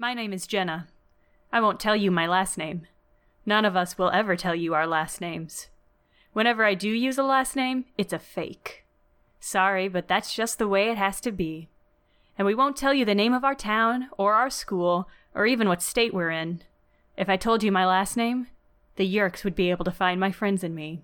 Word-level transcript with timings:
My 0.00 0.14
name 0.14 0.32
is 0.32 0.46
Jenna. 0.46 0.86
I 1.52 1.60
won't 1.60 1.80
tell 1.80 1.96
you 1.96 2.12
my 2.12 2.28
last 2.28 2.56
name. 2.56 2.86
None 3.44 3.64
of 3.64 3.74
us 3.74 3.98
will 3.98 4.10
ever 4.10 4.36
tell 4.36 4.54
you 4.54 4.72
our 4.72 4.86
last 4.86 5.20
names. 5.20 5.70
Whenever 6.32 6.64
I 6.64 6.74
do 6.74 6.88
use 6.88 7.18
a 7.18 7.24
last 7.24 7.56
name, 7.56 7.84
it's 7.96 8.12
a 8.12 8.20
fake. 8.20 8.84
Sorry, 9.40 9.88
but 9.88 10.06
that's 10.06 10.36
just 10.36 10.58
the 10.58 10.68
way 10.68 10.88
it 10.88 10.98
has 10.98 11.20
to 11.22 11.32
be. 11.32 11.68
And 12.38 12.46
we 12.46 12.54
won't 12.54 12.76
tell 12.76 12.94
you 12.94 13.04
the 13.04 13.14
name 13.14 13.34
of 13.34 13.42
our 13.42 13.56
town, 13.56 14.08
or 14.16 14.34
our 14.34 14.50
school, 14.50 15.08
or 15.34 15.46
even 15.46 15.66
what 15.66 15.82
state 15.82 16.14
we're 16.14 16.30
in. 16.30 16.62
If 17.16 17.28
I 17.28 17.36
told 17.36 17.64
you 17.64 17.72
my 17.72 17.84
last 17.84 18.16
name, 18.16 18.46
the 18.94 19.16
Yeerks 19.16 19.42
would 19.42 19.56
be 19.56 19.68
able 19.68 19.84
to 19.84 19.90
find 19.90 20.20
my 20.20 20.30
friends 20.30 20.62
and 20.62 20.76
me. 20.76 21.02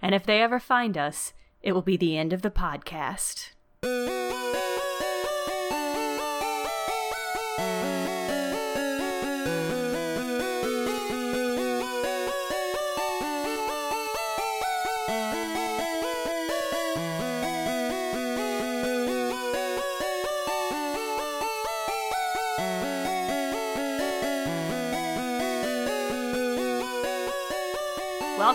And 0.00 0.14
if 0.14 0.24
they 0.24 0.40
ever 0.40 0.58
find 0.58 0.96
us, 0.96 1.34
it 1.62 1.72
will 1.72 1.82
be 1.82 1.98
the 1.98 2.16
end 2.16 2.32
of 2.32 2.40
the 2.40 2.50
podcast. 2.50 3.50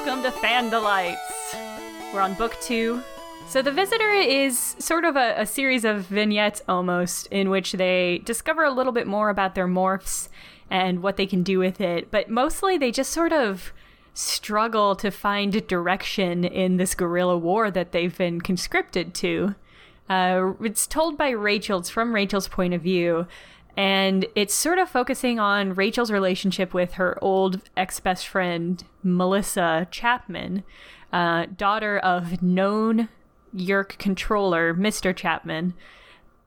Welcome 0.05 0.31
to 0.31 0.39
Fan 0.39 0.69
Fandelites. 0.69 2.13
We're 2.13 2.21
on 2.21 2.35
book 2.35 2.55
two. 2.61 3.01
So, 3.47 3.63
The 3.63 3.71
Visitor 3.71 4.11
is 4.11 4.75
sort 4.77 5.03
of 5.03 5.15
a, 5.15 5.33
a, 5.35 5.47
series 5.47 5.83
of 5.83 6.05
vignettes 6.05 6.61
almost 6.69 7.25
in 7.31 7.49
which 7.49 7.71
they 7.71 8.19
discover 8.19 8.63
a 8.63 8.69
little 8.69 8.91
bit 8.91 9.07
more 9.07 9.29
about 9.29 9.55
their 9.55 9.67
morphs 9.67 10.29
and 10.69 11.01
what 11.01 11.17
they 11.17 11.25
can 11.25 11.41
do 11.41 11.57
with 11.57 11.81
it, 11.81 12.11
but 12.11 12.29
mostly 12.29 12.77
they 12.77 12.91
just 12.91 13.11
sort 13.11 13.33
of 13.33 13.73
struggle 14.13 14.95
to 14.97 15.09
find 15.09 15.65
direction 15.65 16.43
in 16.43 16.77
this 16.77 16.93
guerrilla 16.93 17.35
war 17.35 17.71
that 17.71 17.91
they've 17.91 18.15
been 18.15 18.41
conscripted 18.41 19.15
to. 19.15 19.55
Uh, 20.07 20.51
it's 20.61 20.85
told 20.85 21.17
by 21.17 21.31
Rachel, 21.31 21.79
it's 21.79 21.89
from 21.89 22.13
Rachel's 22.13 22.47
point 22.47 22.75
of 22.75 22.81
view, 22.83 23.25
and 23.77 24.25
it's 24.35 24.53
sort 24.53 24.79
of 24.79 24.89
focusing 24.89 25.39
on 25.39 25.75
Rachel's 25.75 26.11
relationship 26.11 26.73
with 26.73 26.93
her 26.93 27.17
old 27.21 27.61
ex 27.75 27.99
best 27.99 28.27
friend, 28.27 28.83
Melissa 29.03 29.87
Chapman, 29.91 30.63
uh, 31.11 31.47
daughter 31.57 31.97
of 31.99 32.41
known 32.41 33.09
Yeerk 33.55 33.97
controller, 33.97 34.73
Mr. 34.73 35.15
Chapman. 35.15 35.73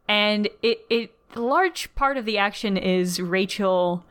And 0.09 0.49
it, 0.63 0.87
it, 0.89 1.15
a 1.35 1.41
large 1.41 1.95
part 1.95 2.17
of 2.17 2.25
the 2.25 2.39
action 2.39 2.77
is 2.77 3.21
Rachel 3.21 4.05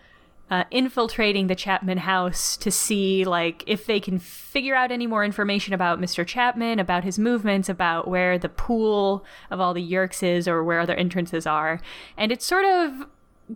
uh, 0.50 0.64
infiltrating 0.72 1.48
the 1.48 1.56
Chapman 1.56 2.00
house 2.00 2.56
to 2.58 2.72
see 2.72 3.26
like 3.26 3.64
if 3.68 3.86
they 3.86 4.00
can 4.00 4.18
figure 4.18 4.76
out 4.76 4.92
any 4.92 5.06
more 5.06 5.26
information 5.26 5.74
about 5.74 6.00
Mr. 6.00 6.26
Chapman, 6.26 6.80
about 6.80 7.04
his 7.04 7.20
movements, 7.20 7.68
about 7.68 8.08
where 8.08 8.38
the 8.38 8.50
pool 8.50 9.26
of 9.52 9.60
all 9.60 9.74
the 9.74 9.92
Yeerks 9.92 10.24
is 10.24 10.48
or 10.48 10.64
where 10.64 10.80
other 10.80 10.96
entrances 10.96 11.46
are. 11.46 11.82
And 12.16 12.32
it 12.32 12.42
sort 12.42 12.66
of 12.66 13.08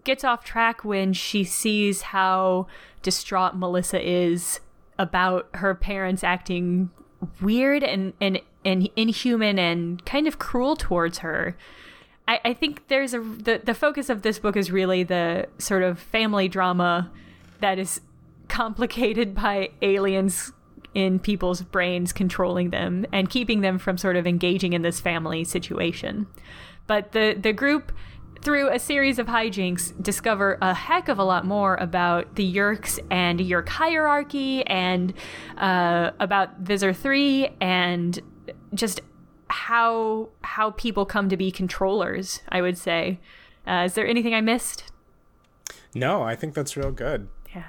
gets 0.03 0.23
off 0.23 0.44
track 0.44 0.83
when 0.83 1.14
she 1.14 1.44
sees 1.44 2.02
how 2.02 2.67
distraught 3.02 3.55
Melissa 3.55 4.05
is 4.05 4.59
about 5.00 5.50
her 5.55 5.73
parents 5.73 6.23
acting 6.23 6.89
weird 7.42 7.83
and, 7.83 8.14
and, 8.20 8.42
and 8.66 8.89
inhuman 8.95 9.58
and 9.58 10.03
kind 10.05 10.28
of 10.28 10.39
cruel 10.39 10.76
towards 10.76 11.20
her. 11.20 11.55
I, 12.31 12.39
I 12.45 12.53
think 12.53 12.87
there's 12.87 13.13
a 13.13 13.19
the, 13.19 13.61
the 13.61 13.73
focus 13.73 14.09
of 14.09 14.21
this 14.21 14.39
book 14.39 14.55
is 14.55 14.71
really 14.71 15.03
the 15.03 15.47
sort 15.57 15.83
of 15.83 15.99
family 15.99 16.47
drama 16.47 17.11
that 17.59 17.77
is 17.77 17.99
complicated 18.47 19.35
by 19.43 19.71
aliens 19.81 20.53
in 20.93 21.19
people's 21.19 21.61
brains 21.61 22.13
controlling 22.13 22.69
them 22.69 23.05
and 23.11 23.30
keeping 23.30 23.61
them 23.61 23.77
from 23.77 23.97
sort 23.97 24.15
of 24.15 24.25
engaging 24.25 24.71
in 24.71 24.81
this 24.81 25.02
family 25.02 25.43
situation. 25.43 26.25
But 26.87 27.11
the 27.11 27.37
the 27.37 27.52
group 27.52 27.91
through 28.41 28.70
a 28.70 28.80
series 28.80 29.20
of 29.20 29.27
hijinks, 29.27 30.02
discover 30.02 30.58
a 30.61 30.73
heck 30.73 31.09
of 31.09 31.20
a 31.20 31.23
lot 31.23 31.45
more 31.45 31.75
about 31.75 32.36
the 32.36 32.55
Yeerks 32.55 32.97
and 33.11 33.39
Yeerk 33.39 33.70
hierarchy 33.70 34.65
and 34.65 35.14
uh, 35.58 36.09
about 36.20 36.58
Visser 36.59 36.91
3 36.91 37.49
and 37.61 38.20
just 38.73 39.02
how 39.52 40.30
how 40.42 40.72
people 40.72 41.06
come 41.06 41.30
to 41.30 41.38
be 41.38 41.52
controllers, 41.52 42.42
I 42.50 42.62
would 42.62 42.78
say. 42.78 43.20
Uh, 43.67 43.84
is 43.86 43.94
there 43.94 44.08
anything 44.08 44.34
I 44.34 44.42
missed? 44.42 44.92
No, 45.94 46.23
I 46.23 46.36
think 46.36 46.54
that's 46.54 46.78
real 46.78 46.92
good. 46.92 47.28
Yeah. 47.54 47.67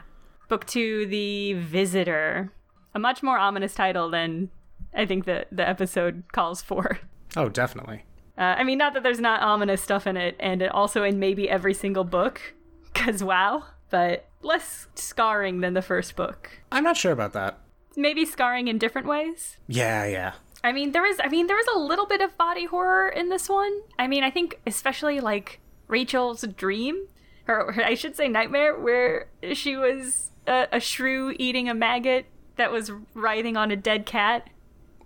Book 0.49 0.67
two, 0.67 1.07
The 1.07 1.55
Visitor. 1.55 2.53
A 2.95 2.99
much 2.99 3.23
more 3.23 3.39
ominous 3.39 3.75
title 3.75 4.11
than 4.11 4.51
I 4.95 5.07
think 5.07 5.25
the, 5.25 5.47
the 5.51 5.69
episode 5.69 6.25
calls 6.33 6.63
for. 6.63 7.01
Oh, 7.37 7.49
definitely. 7.49 8.05
Uh, 8.37 8.55
I 8.59 8.65
mean, 8.65 8.79
not 8.79 8.95
that 8.95 9.03
there's 9.03 9.21
not 9.21 9.43
ominous 9.43 9.83
stuff 9.83 10.07
in 10.07 10.17
it, 10.17 10.37
and 10.39 10.63
it 10.63 10.71
also 10.71 11.03
in 11.03 11.19
maybe 11.19 11.49
every 11.49 11.75
single 11.75 12.05
book, 12.05 12.55
because 12.93 13.25
wow, 13.25 13.65
but 13.91 14.29
less 14.43 14.89
scarring 14.95 15.61
than 15.61 15.75
the 15.75 15.83
first 15.83 16.17
book. 16.17 16.51
I'm 16.71 16.85
not 16.85 16.97
sure 16.97 17.13
about 17.13 17.33
that. 17.33 17.59
Maybe 17.97 18.25
scarring 18.25 18.69
in 18.69 18.79
different 18.79 19.07
ways. 19.07 19.59
Yeah, 19.69 20.07
yeah. 20.07 20.33
I 20.65 20.73
mean, 20.73 20.93
there 20.93 21.03
was. 21.03 21.19
I 21.23 21.29
mean, 21.29 21.47
there 21.47 21.57
was 21.57 21.67
a 21.75 21.79
little 21.79 22.07
bit 22.07 22.21
of 22.21 22.37
body 22.39 22.67
horror 22.67 23.09
in 23.09 23.29
this 23.29 23.49
one. 23.49 23.81
I 23.99 24.07
mean, 24.07 24.23
I 24.23 24.31
think 24.31 24.61
especially 24.67 25.21
like 25.21 25.61
Rachel's 25.89 26.43
dream, 26.57 27.07
or, 27.49 27.75
I 27.83 27.95
should 27.95 28.17
say 28.17 28.29
nightmare, 28.29 28.79
where 28.79 29.29
she 29.55 29.77
was 29.77 30.31
a, 30.47 30.69
a 30.73 30.81
shrew 30.81 31.35
eating 31.39 31.69
a 31.69 31.75
maggot 31.75 32.27
that 32.57 32.71
was 32.71 32.93
writhing 33.15 33.57
on 33.57 33.71
a 33.71 33.77
dead 33.77 34.07
cat. 34.07 34.49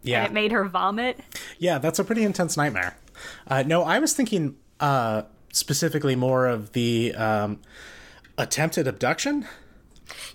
Yeah, 0.03 0.19
and 0.19 0.27
it 0.27 0.33
made 0.33 0.53
her 0.53 0.65
vomit. 0.65 1.21
Yeah, 1.59 1.79
that's 1.79 1.99
a 1.99 2.05
pretty 2.05 2.23
intense 2.23 2.57
nightmare. 2.57 2.97
Uh, 3.49 3.63
no, 3.67 3.83
I 3.83 3.99
was 3.99 4.13
thinking 4.13 4.57
uh, 4.79 5.23
specifically 5.53 6.15
more 6.15 6.47
of 6.47 6.73
the 6.73 7.15
um, 7.15 7.61
attempted 8.37 8.87
abduction. 8.87 9.47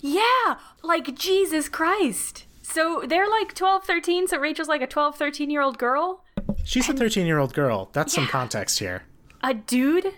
Yeah, 0.00 0.56
like 0.82 1.14
Jesus 1.16 1.68
Christ. 1.68 2.44
So 2.72 3.04
they're 3.06 3.28
like 3.28 3.54
12, 3.54 3.84
13, 3.84 4.28
so 4.28 4.38
Rachel's 4.38 4.68
like 4.68 4.82
a 4.82 4.86
12, 4.86 5.16
13 5.16 5.50
year 5.50 5.60
old 5.60 5.78
girl. 5.78 6.24
She's 6.64 6.88
and, 6.88 6.98
a 6.98 7.02
13 7.02 7.26
year 7.26 7.38
old 7.38 7.52
girl. 7.54 7.90
That's 7.92 8.16
yeah, 8.16 8.22
some 8.22 8.28
context 8.28 8.78
here. 8.78 9.02
A 9.42 9.52
dude 9.52 10.14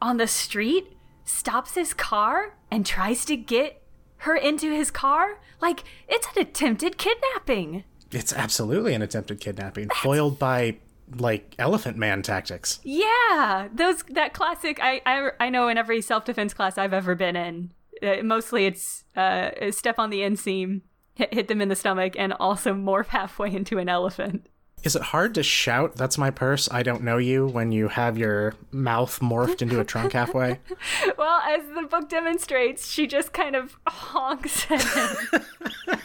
on 0.00 0.16
the 0.16 0.26
street 0.26 0.96
stops 1.24 1.74
his 1.74 1.92
car 1.94 2.54
and 2.70 2.86
tries 2.86 3.24
to 3.24 3.36
get 3.36 3.82
her 4.18 4.36
into 4.36 4.72
his 4.72 4.90
car? 4.90 5.40
Like, 5.60 5.84
it's 6.08 6.26
an 6.34 6.42
attempted 6.42 6.98
kidnapping. 6.98 7.84
It's 8.12 8.32
absolutely 8.32 8.94
an 8.94 9.02
attempted 9.02 9.40
kidnapping, 9.40 9.88
That's... 9.88 10.00
foiled 10.00 10.38
by 10.38 10.76
like 11.18 11.54
elephant 11.58 11.96
man 11.96 12.22
tactics. 12.22 12.80
Yeah, 12.82 13.68
those 13.72 14.02
that 14.10 14.32
classic. 14.32 14.78
I 14.82 15.00
I, 15.06 15.30
I 15.38 15.50
know 15.50 15.68
in 15.68 15.78
every 15.78 16.00
self 16.00 16.24
defense 16.24 16.52
class 16.52 16.78
I've 16.78 16.92
ever 16.92 17.14
been 17.14 17.36
in, 17.36 17.72
uh, 18.02 18.22
mostly 18.22 18.66
it's 18.66 19.04
uh, 19.16 19.50
step 19.70 19.98
on 19.98 20.10
the 20.10 20.20
inseam, 20.20 20.82
hit, 21.16 21.34
hit 21.34 21.48
them 21.48 21.60
in 21.60 21.68
the 21.68 21.76
stomach, 21.76 22.14
and 22.16 22.32
also 22.34 22.72
morph 22.72 23.08
halfway 23.08 23.52
into 23.52 23.78
an 23.78 23.88
elephant. 23.88 24.46
Is 24.84 24.94
it 24.94 25.02
hard 25.02 25.34
to 25.34 25.42
shout, 25.42 25.96
that's 25.96 26.16
my 26.16 26.30
purse, 26.30 26.68
I 26.70 26.84
don't 26.84 27.02
know 27.02 27.16
you, 27.16 27.46
when 27.46 27.72
you 27.72 27.88
have 27.88 28.16
your 28.16 28.54
mouth 28.70 29.18
morphed 29.18 29.60
into 29.60 29.80
a 29.80 29.84
trunk 29.84 30.12
halfway? 30.12 30.60
well, 31.18 31.40
as 31.40 31.62
the 31.74 31.82
book 31.82 32.08
demonstrates, 32.08 32.88
she 32.88 33.08
just 33.08 33.32
kind 33.32 33.56
of 33.56 33.76
honks 33.88 34.70
at 34.70 34.82
him. 34.82 35.42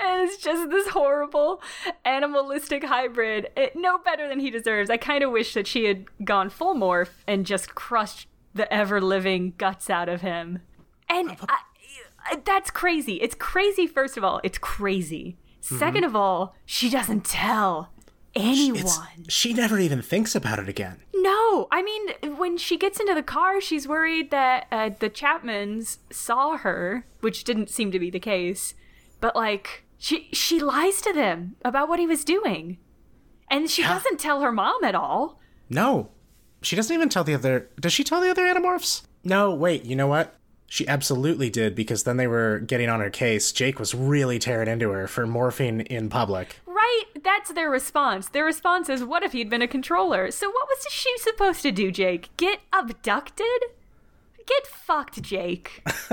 and 0.00 0.28
it's 0.28 0.38
just 0.38 0.70
this 0.70 0.88
horrible 0.88 1.62
animalistic 2.04 2.82
hybrid. 2.82 3.48
It, 3.56 3.76
no 3.76 3.98
better 3.98 4.28
than 4.28 4.40
he 4.40 4.50
deserves. 4.50 4.90
I 4.90 4.96
kind 4.96 5.22
of 5.22 5.30
wish 5.30 5.54
that 5.54 5.68
she 5.68 5.84
had 5.84 6.06
gone 6.24 6.50
full 6.50 6.74
morph 6.74 7.10
and 7.28 7.46
just 7.46 7.74
crushed 7.74 8.28
the 8.54 8.72
ever 8.72 9.00
living 9.00 9.54
guts 9.58 9.88
out 9.88 10.08
of 10.08 10.22
him. 10.22 10.60
And 11.08 11.30
I, 11.30 11.36
I, 11.48 11.58
that's 12.44 12.70
crazy. 12.70 13.14
It's 13.14 13.34
crazy, 13.34 13.86
first 13.86 14.16
of 14.16 14.24
all. 14.24 14.40
It's 14.44 14.58
crazy. 14.58 15.36
2nd 15.62 15.78
mm-hmm. 15.78 16.04
of 16.04 16.16
all, 16.16 16.54
she 16.66 16.90
doesn't 16.90 17.24
tell 17.24 17.90
anyone. 18.34 18.82
It's, 18.82 19.00
she 19.28 19.54
never 19.54 19.78
even 19.78 20.02
thinks 20.02 20.34
about 20.34 20.58
it 20.58 20.68
again. 20.68 20.98
No, 21.14 21.68
I 21.70 21.82
mean, 21.82 22.36
when 22.36 22.58
she 22.58 22.76
gets 22.76 23.00
into 23.00 23.14
the 23.14 23.22
car, 23.22 23.60
she's 23.62 23.88
worried 23.88 24.30
that 24.30 24.66
uh, 24.70 24.90
the 24.98 25.08
Chapmans 25.08 25.98
saw 26.10 26.58
her, 26.58 27.06
which 27.20 27.44
didn't 27.44 27.70
seem 27.70 27.90
to 27.92 27.98
be 27.98 28.10
the 28.10 28.20
case 28.20 28.74
but 29.24 29.34
like 29.34 29.84
she 29.96 30.28
she 30.34 30.60
lies 30.60 31.00
to 31.00 31.10
them 31.10 31.56
about 31.64 31.88
what 31.88 31.98
he 31.98 32.06
was 32.06 32.26
doing. 32.26 32.76
And 33.50 33.70
she 33.70 33.80
yeah. 33.80 33.94
doesn't 33.94 34.20
tell 34.20 34.42
her 34.42 34.52
mom 34.52 34.84
at 34.84 34.94
all. 34.94 35.40
No. 35.70 36.10
She 36.60 36.76
doesn't 36.76 36.94
even 36.94 37.08
tell 37.08 37.24
the 37.24 37.32
other 37.32 37.70
Does 37.80 37.94
she 37.94 38.04
tell 38.04 38.20
the 38.20 38.28
other 38.28 38.42
animorphs? 38.42 39.06
No, 39.24 39.54
wait, 39.54 39.86
you 39.86 39.96
know 39.96 40.06
what? 40.06 40.34
She 40.66 40.88
absolutely 40.88 41.50
did 41.50 41.74
because 41.74 42.02
then 42.04 42.16
they 42.16 42.26
were 42.26 42.58
getting 42.58 42.88
on 42.88 43.00
her 43.00 43.10
case. 43.10 43.52
Jake 43.52 43.78
was 43.78 43.94
really 43.94 44.38
tearing 44.38 44.68
into 44.68 44.90
her 44.90 45.06
for 45.06 45.26
morphing 45.26 45.86
in 45.86 46.08
public. 46.08 46.60
Right? 46.66 47.04
That's 47.22 47.52
their 47.52 47.70
response. 47.70 48.28
Their 48.28 48.44
response 48.44 48.88
is, 48.88 49.04
what 49.04 49.22
if 49.22 49.32
he'd 49.32 49.50
been 49.50 49.62
a 49.62 49.68
controller? 49.68 50.30
So 50.30 50.48
what 50.48 50.68
was 50.68 50.86
she 50.90 51.16
supposed 51.18 51.62
to 51.62 51.70
do, 51.70 51.92
Jake? 51.92 52.28
Get 52.36 52.60
abducted? 52.72 53.46
Get 54.46 54.66
fucked, 54.66 55.22
Jake. 55.22 55.82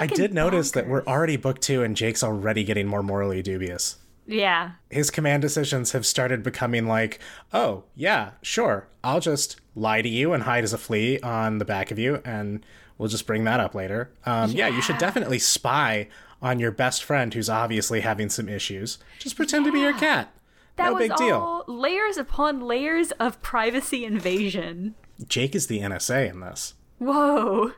I 0.00 0.06
did 0.06 0.34
notice 0.34 0.72
that 0.72 0.88
we're 0.88 1.04
already 1.04 1.36
book 1.36 1.60
two 1.60 1.82
and 1.82 1.96
Jake's 1.96 2.22
already 2.24 2.64
getting 2.64 2.86
more 2.86 3.02
morally 3.02 3.42
dubious. 3.42 3.96
Yeah. 4.26 4.72
His 4.90 5.10
command 5.10 5.42
decisions 5.42 5.92
have 5.92 6.06
started 6.06 6.42
becoming 6.42 6.86
like, 6.86 7.18
oh, 7.52 7.84
yeah, 7.94 8.30
sure, 8.42 8.88
I'll 9.02 9.20
just 9.20 9.60
lie 9.74 10.02
to 10.02 10.08
you 10.08 10.32
and 10.32 10.44
hide 10.44 10.64
as 10.64 10.72
a 10.72 10.78
flea 10.78 11.20
on 11.20 11.58
the 11.58 11.64
back 11.64 11.90
of 11.90 11.98
you, 11.98 12.22
and 12.24 12.64
we'll 12.96 13.08
just 13.08 13.26
bring 13.26 13.44
that 13.44 13.60
up 13.60 13.74
later. 13.74 14.10
Um, 14.24 14.50
yeah. 14.52 14.68
you 14.68 14.80
should 14.80 14.98
definitely 14.98 15.38
spy 15.38 16.08
on 16.40 16.58
your 16.58 16.70
best 16.70 17.02
friend 17.04 17.32
who's 17.34 17.50
obviously 17.50 18.00
having 18.00 18.28
some 18.30 18.48
issues. 18.48 18.98
Just 19.18 19.36
pretend 19.36 19.64
to 19.66 19.72
be 19.72 19.80
your 19.80 19.94
cat. 19.94 20.30
That 20.76 20.86
no 20.86 20.94
was 20.94 21.08
big 21.08 21.16
deal. 21.16 21.36
all 21.36 21.64
layers 21.68 22.16
upon 22.16 22.60
layers 22.60 23.12
of 23.12 23.40
privacy 23.42 24.04
invasion. 24.04 24.94
Jake 25.28 25.54
is 25.54 25.68
the 25.68 25.80
NSA 25.80 26.30
in 26.30 26.40
this. 26.40 26.74
Whoa. 26.98 27.72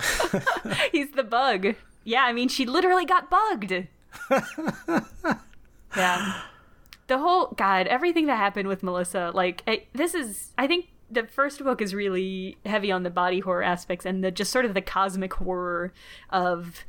He's 0.92 1.10
the 1.12 1.22
bug. 1.22 1.74
Yeah, 2.04 2.24
I 2.24 2.32
mean, 2.32 2.48
she 2.48 2.66
literally 2.66 3.04
got 3.04 3.30
bugged. 3.30 3.86
yeah. 5.96 6.42
The 7.06 7.18
whole, 7.18 7.54
God, 7.56 7.86
everything 7.86 8.26
that 8.26 8.36
happened 8.36 8.68
with 8.68 8.82
Melissa, 8.82 9.32
like, 9.34 9.64
this 9.92 10.14
is, 10.14 10.52
I 10.56 10.66
think 10.66 10.90
the 11.10 11.26
first 11.26 11.62
book 11.62 11.82
is 11.82 11.94
really 11.94 12.56
heavy 12.64 12.92
on 12.92 13.02
the 13.02 13.10
body 13.10 13.40
horror 13.40 13.62
aspects 13.62 14.06
and 14.06 14.22
the 14.22 14.30
just 14.30 14.52
sort 14.52 14.64
of 14.64 14.74
the 14.74 14.80
cosmic 14.80 15.34
horror 15.34 15.92
of 16.30 16.84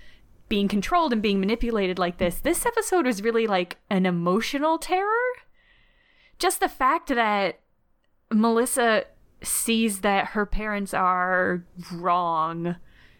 being 0.47 0.67
controlled 0.67 1.13
and 1.13 1.21
being 1.21 1.39
manipulated 1.39 1.97
like 1.97 2.17
this. 2.17 2.39
This 2.39 2.65
episode 2.65 3.05
was 3.05 3.23
really 3.23 3.47
like 3.47 3.77
an 3.89 4.05
emotional 4.05 4.77
terror. 4.77 5.07
Just 6.37 6.59
the 6.59 6.69
fact 6.69 7.07
that 7.07 7.59
Melissa 8.31 9.05
sees 9.41 10.01
that 10.01 10.27
her 10.27 10.45
parents 10.45 10.93
are 10.93 11.65
wrong 11.91 12.75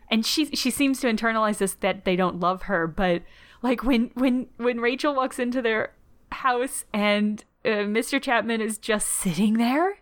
and 0.10 0.26
she 0.26 0.46
she 0.56 0.70
seems 0.70 1.00
to 1.00 1.08
internalize 1.08 1.58
this 1.58 1.74
that 1.76 2.06
they 2.06 2.16
don't 2.16 2.40
love 2.40 2.64
her 2.64 2.86
but 2.86 3.24
like 3.62 3.84
when 3.84 4.12
when 4.14 4.48
when 4.58 4.80
Rachel 4.80 5.16
walks 5.16 5.40
into 5.40 5.62
their 5.62 5.94
house 6.32 6.86
and 6.94 7.44
uh, 7.66 7.86
Mr. 7.86 8.22
Chapman 8.22 8.62
is 8.62 8.78
just 8.78 9.08
sitting 9.08 9.56
there 9.56 10.00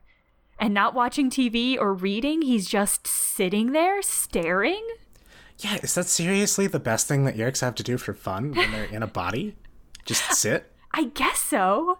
and 0.59 0.73
not 0.73 0.93
watching 0.93 1.29
TV 1.29 1.77
or 1.77 1.93
reading 1.93 2.41
he's 2.41 2.67
just 2.67 3.07
sitting 3.07 3.71
there 3.71 4.01
staring 4.01 4.85
Yeah, 5.59 5.77
is 5.81 5.95
that 5.95 6.05
seriously 6.05 6.67
the 6.67 6.79
best 6.79 7.07
thing 7.07 7.25
that 7.25 7.35
Yeerks 7.35 7.61
have 7.61 7.75
to 7.75 7.83
do 7.83 7.97
for 7.97 8.13
fun 8.13 8.53
when 8.53 8.71
they're 8.71 8.85
in 8.85 9.03
a 9.03 9.07
body? 9.07 9.55
Just 10.05 10.33
sit? 10.33 10.71
I 10.93 11.05
guess 11.05 11.39
so 11.39 11.99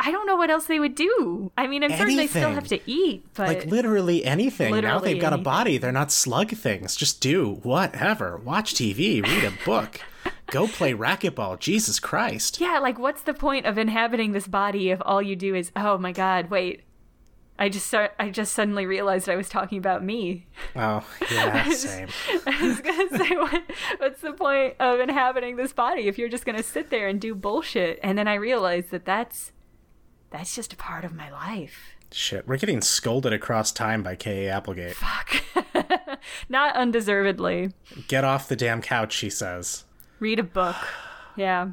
I 0.00 0.10
don't 0.10 0.26
know 0.26 0.36
what 0.36 0.50
else 0.50 0.66
they 0.66 0.80
would 0.80 0.96
do. 0.96 1.52
I 1.56 1.66
mean, 1.66 1.84
I'm 1.84 1.90
certain 1.90 2.16
they 2.16 2.26
still 2.26 2.50
have 2.50 2.66
to 2.68 2.80
eat, 2.90 3.26
but 3.34 3.48
Like 3.48 3.66
literally 3.66 4.24
anything. 4.24 4.72
Literally 4.72 4.94
now 4.94 5.00
they've 5.00 5.20
got 5.20 5.32
a 5.32 5.38
body. 5.38 5.78
They're 5.78 5.92
not 5.92 6.10
slug 6.10 6.50
things. 6.50 6.96
Just 6.96 7.20
do 7.20 7.60
whatever. 7.62 8.36
Watch 8.38 8.74
TV, 8.74 9.22
read 9.22 9.44
a 9.44 9.52
book, 9.64 10.00
go 10.46 10.66
play 10.66 10.92
racquetball. 10.94 11.58
Jesus 11.58 11.98
Christ. 12.00 12.60
yeah, 12.60 12.78
like 12.78 12.98
what's 12.98 13.22
the 13.22 13.34
point 13.34 13.66
of 13.66 13.78
inhabiting 13.78 14.32
this 14.32 14.46
body 14.46 14.90
if 14.90 15.00
all 15.04 15.22
you 15.22 15.36
do 15.36 15.54
is, 15.54 15.72
oh 15.76 15.98
my 15.98 16.12
god, 16.12 16.50
wait. 16.50 16.82
I 17.56 17.68
just 17.68 17.86
start, 17.86 18.14
I 18.18 18.30
just 18.30 18.52
suddenly 18.52 18.84
realized 18.84 19.28
I 19.28 19.36
was 19.36 19.48
talking 19.48 19.78
about 19.78 20.02
me. 20.02 20.46
Oh, 20.74 21.06
yeah, 21.30 21.68
same. 21.70 22.08
I 22.48 22.66
was 22.66 22.80
gonna 22.80 23.24
say, 23.24 23.36
what, 23.36 23.62
what's 23.98 24.20
the 24.22 24.32
point 24.32 24.74
of 24.80 24.98
inhabiting 24.98 25.54
this 25.54 25.72
body 25.72 26.08
if 26.08 26.18
you're 26.18 26.28
just 26.28 26.44
gonna 26.44 26.64
sit 26.64 26.90
there 26.90 27.06
and 27.06 27.20
do 27.20 27.32
bullshit? 27.32 28.00
And 28.02 28.18
then 28.18 28.26
I 28.26 28.34
realized 28.34 28.90
that 28.90 29.04
that's 29.04 29.52
that's 30.30 30.56
just 30.56 30.72
a 30.72 30.76
part 30.76 31.04
of 31.04 31.14
my 31.14 31.30
life. 31.30 31.94
Shit, 32.10 32.46
we're 32.48 32.56
getting 32.56 32.80
scolded 32.80 33.32
across 33.32 33.70
time 33.70 34.02
by 34.02 34.16
K.A. 34.16 34.50
Applegate. 34.52 34.96
Fuck. 34.96 35.42
Not 36.48 36.74
undeservedly. 36.74 37.70
Get 38.08 38.24
off 38.24 38.48
the 38.48 38.56
damn 38.56 38.82
couch, 38.82 39.12
she 39.12 39.30
says. 39.30 39.84
Read 40.20 40.38
a 40.38 40.42
book. 40.44 40.76
Yeah. 41.36 41.70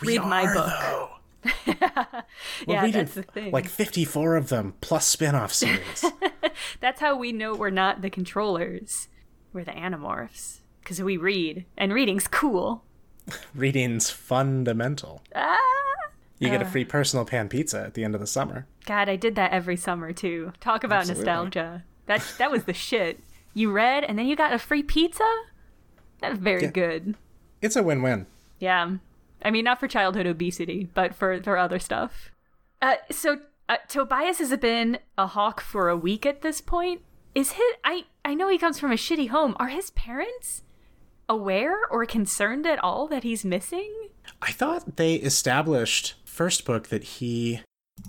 We 0.00 0.18
Read 0.18 0.22
my 0.26 0.52
book. 0.52 0.72
Though. 0.80 1.08
We're 2.66 2.74
Yeah, 2.74 2.86
that's 2.90 3.14
the 3.14 3.22
thing. 3.22 3.52
like 3.52 3.68
54 3.68 4.36
of 4.36 4.48
them 4.48 4.74
plus 4.80 5.06
spin-off 5.06 5.52
series. 5.52 6.04
That's 6.80 7.00
how 7.00 7.16
we 7.16 7.30
know 7.32 7.54
we're 7.54 7.70
not 7.70 8.02
the 8.02 8.10
controllers. 8.10 9.08
We're 9.52 9.64
the 9.64 9.70
animorphs. 9.72 10.58
Because 10.80 11.00
we 11.00 11.16
read, 11.16 11.64
and 11.76 11.92
reading's 11.92 12.26
cool. 12.28 12.82
Reading's 13.54 14.10
fundamental. 14.10 15.22
Ah! 15.34 15.56
You 16.38 16.48
get 16.50 16.62
a 16.62 16.66
free 16.66 16.84
personal 16.84 17.24
pan 17.24 17.48
pizza 17.48 17.80
at 17.80 17.94
the 17.94 18.04
end 18.04 18.14
of 18.14 18.20
the 18.20 18.26
summer. 18.26 18.66
God, 18.84 19.08
I 19.08 19.16
did 19.16 19.34
that 19.36 19.52
every 19.52 19.76
summer 19.76 20.12
too. 20.12 20.52
Talk 20.60 20.84
about 20.84 21.00
Absolutely. 21.00 21.24
nostalgia. 21.24 21.84
That 22.06 22.24
that 22.38 22.50
was 22.50 22.64
the 22.64 22.72
shit. 22.74 23.20
You 23.54 23.72
read, 23.72 24.04
and 24.04 24.18
then 24.18 24.26
you 24.26 24.36
got 24.36 24.52
a 24.52 24.58
free 24.58 24.82
pizza. 24.82 25.24
That's 26.20 26.38
very 26.38 26.64
Yeah. 26.64 26.70
good. 26.70 27.14
It's 27.60 27.76
a 27.76 27.82
win-win. 27.82 28.26
Yeah. 28.58 28.96
I 29.42 29.50
mean, 29.50 29.64
not 29.64 29.80
for 29.80 29.88
childhood 29.88 30.26
obesity, 30.26 30.88
but 30.94 31.14
for, 31.14 31.42
for 31.42 31.56
other 31.56 31.78
stuff. 31.78 32.30
Uh, 32.80 32.96
so, 33.10 33.38
uh, 33.68 33.76
Tobias 33.88 34.38
has 34.38 34.56
been 34.58 34.98
a 35.18 35.26
hawk 35.26 35.60
for 35.60 35.88
a 35.88 35.96
week 35.96 36.24
at 36.24 36.42
this 36.42 36.60
point. 36.60 37.02
Is 37.34 37.52
his. 37.52 37.74
I, 37.84 38.04
I 38.24 38.34
know 38.34 38.48
he 38.48 38.58
comes 38.58 38.80
from 38.80 38.92
a 38.92 38.96
shitty 38.96 39.28
home. 39.28 39.54
Are 39.58 39.68
his 39.68 39.90
parents 39.90 40.62
aware 41.28 41.86
or 41.90 42.06
concerned 42.06 42.66
at 42.66 42.82
all 42.82 43.08
that 43.08 43.24
he's 43.24 43.44
missing? 43.44 43.92
I 44.40 44.52
thought 44.52 44.96
they 44.96 45.16
established 45.16 46.14
first 46.24 46.64
book 46.64 46.88
that 46.88 47.04
he 47.04 47.60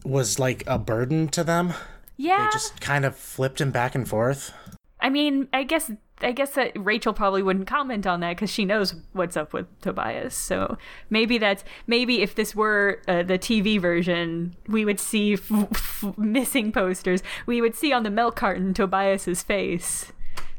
was 0.06 0.40
like 0.40 0.64
a 0.66 0.80
burden 0.80 1.28
to 1.30 1.44
them. 1.44 1.74
Yeah. 2.16 2.46
They 2.46 2.52
just 2.54 2.80
kind 2.80 3.06
of 3.06 3.16
flipped 3.16 3.60
him 3.60 3.72
back 3.72 3.96
and 3.96 4.08
forth. 4.08 4.54
I 5.00 5.10
mean, 5.10 5.48
I 5.54 5.64
guess 5.64 5.92
I 6.22 6.32
guess 6.32 6.52
that 6.52 6.72
Rachel 6.76 7.14
probably 7.14 7.44
wouldn't 7.44 7.68
comment 7.68 8.08
on 8.08 8.22
that 8.22 8.36
because 8.36 8.50
she 8.50 8.66
knows 8.66 8.96
what's 9.14 9.38
up 9.38 9.54
with 9.54 9.68
Tobias. 9.82 10.36
So 10.36 10.78
maybe 11.10 11.38
that's 11.38 11.64
maybe 11.86 12.22
if 12.22 12.36
this 12.36 12.56
were 12.56 13.02
uh, 13.08 13.24
the 13.24 13.38
TV 13.38 13.80
version, 13.80 14.56
we 14.68 14.84
would 14.84 15.00
see 15.00 15.34
f- 15.34 15.52
f- 15.52 16.18
missing 16.18 16.72
posters. 16.72 17.22
We 17.46 17.62
would 17.62 17.76
see 17.76 17.94
on 17.94 18.04
the 18.04 18.10
milk 18.10 18.36
carton 18.36 18.74
Tobias's 18.74 19.44
face, 19.44 20.12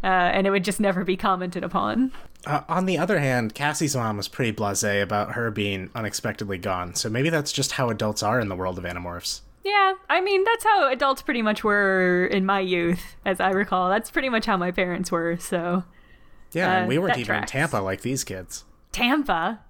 uh, 0.05 0.07
and 0.07 0.47
it 0.47 0.51
would 0.51 0.65
just 0.65 0.79
never 0.79 1.05
be 1.05 1.17
commented 1.17 1.65
upon. 1.65 2.13
Uh, 2.47 2.63
on 2.69 2.87
the 2.87 2.97
other 2.97 3.19
hand, 3.19 3.53
Cassie's 3.55 3.97
mom 3.97 4.17
was 4.17 4.29
pretty 4.29 4.53
blasé 4.53 5.03
about 5.03 5.33
her 5.33 5.51
being 5.51 5.91
unexpectedly 5.95 6.59
gone, 6.59 6.95
so 6.95 7.09
maybe 7.09 7.31
that's 7.31 7.51
just 7.51 7.73
how 7.73 7.91
adults 7.91 8.23
are 8.23 8.39
in 8.39 8.49
the 8.49 8.55
world 8.55 8.79
of 8.79 8.85
Animorphs. 8.85 9.41
Yeah, 9.69 9.95
I 10.09 10.21
mean 10.23 10.45
that's 10.45 10.65
how 10.65 10.89
adults 10.91 11.21
pretty 11.21 11.43
much 11.43 11.63
were 11.63 12.27
in 12.27 12.47
my 12.47 12.61
youth, 12.61 13.17
as 13.27 13.39
I 13.39 13.51
recall. 13.51 13.91
That's 13.91 14.11
pretty 14.11 14.31
much 14.31 14.47
how 14.47 14.57
my 14.57 14.71
parents 14.71 15.13
were. 15.13 15.37
So 15.37 15.85
Yeah, 16.53 16.69
Uh, 16.71 16.79
and 16.81 16.89
we 16.89 16.97
weren't 16.99 17.17
even 17.19 17.27
tracks. 17.27 17.53
in 17.53 17.61
Tampa 17.61 17.77
like 17.79 18.01
these 18.01 18.25
kids. 18.25 18.65
Tampa. 18.93 19.61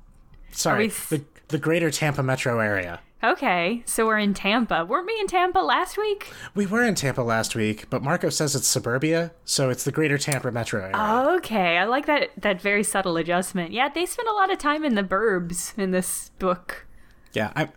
Sorry, 0.52 0.87
the, 0.88 1.25
the 1.49 1.58
greater 1.58 1.90
Tampa 1.90 2.22
metro 2.22 2.61
area. 2.61 3.00
Okay, 3.25 3.82
so 3.84 4.06
we're 4.06 4.18
in 4.20 4.32
Tampa. 4.32 4.84
Weren't 4.84 5.06
we 5.08 5.18
in 5.18 5.26
Tampa 5.26 5.58
last 5.58 5.99
week? 5.99 6.32
We 6.54 6.66
were 6.66 6.84
in 6.84 6.94
Tampa 6.94 7.22
last 7.22 7.56
week, 7.56 7.90
but 7.90 8.00
Marco 8.00 8.28
says 8.28 8.54
it's 8.54 8.68
suburbia, 8.68 9.32
so 9.44 9.70
it's 9.70 9.82
the 9.82 9.90
greater 9.90 10.16
Tampa 10.18 10.52
metro 10.52 10.80
area. 10.84 11.34
Okay, 11.37 11.78
I 11.78 11.84
like 11.84 12.06
that 12.06 12.30
that 12.38 12.61
very 12.61 12.84
subtle 12.84 13.16
adjustment. 13.16 13.72
Yeah, 13.72 13.88
they 13.88 14.06
spend 14.06 14.28
a 14.28 14.32
lot 14.32 14.52
of 14.52 14.58
time 14.58 14.84
in 14.84 14.94
the 14.94 15.02
burbs 15.02 15.76
in 15.76 15.90
this 15.90 16.30
book. 16.38 16.87
Yeah, 17.32 17.52
I'm 17.56 17.70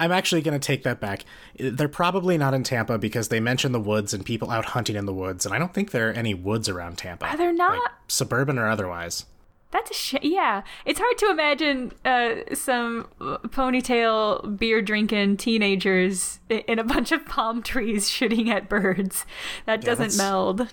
I'm 0.00 0.12
actually 0.12 0.42
going 0.42 0.58
to 0.58 0.64
take 0.64 0.82
that 0.82 1.00
back. 1.00 1.24
They're 1.58 1.88
probably 1.88 2.36
not 2.36 2.54
in 2.54 2.64
Tampa 2.64 2.98
because 2.98 3.28
they 3.28 3.40
mention 3.40 3.72
the 3.72 3.80
woods 3.80 4.12
and 4.12 4.24
people 4.24 4.50
out 4.50 4.66
hunting 4.66 4.96
in 4.96 5.06
the 5.06 5.14
woods, 5.14 5.46
and 5.46 5.54
I 5.54 5.58
don't 5.58 5.72
think 5.72 5.90
there 5.90 6.10
are 6.10 6.12
any 6.12 6.34
woods 6.34 6.68
around 6.68 6.98
Tampa. 6.98 7.26
Are 7.26 7.36
there 7.36 7.52
not? 7.52 7.74
Like, 7.74 7.92
suburban 8.08 8.58
or 8.58 8.68
otherwise. 8.68 9.26
That's 9.70 9.90
a 9.90 9.94
sh- 9.94 10.14
yeah. 10.22 10.62
It's 10.84 11.00
hard 11.00 11.16
to 11.18 11.30
imagine 11.30 11.92
uh, 12.04 12.54
some 12.54 13.08
uh, 13.20 13.38
ponytail 13.48 14.58
beer 14.58 14.82
drinking 14.82 15.38
teenagers 15.38 16.40
in 16.50 16.78
a 16.78 16.84
bunch 16.84 17.10
of 17.10 17.24
palm 17.24 17.62
trees 17.62 18.08
shooting 18.10 18.50
at 18.50 18.68
birds. 18.68 19.24
That 19.64 19.80
doesn't 19.80 20.16
meld. 20.18 20.68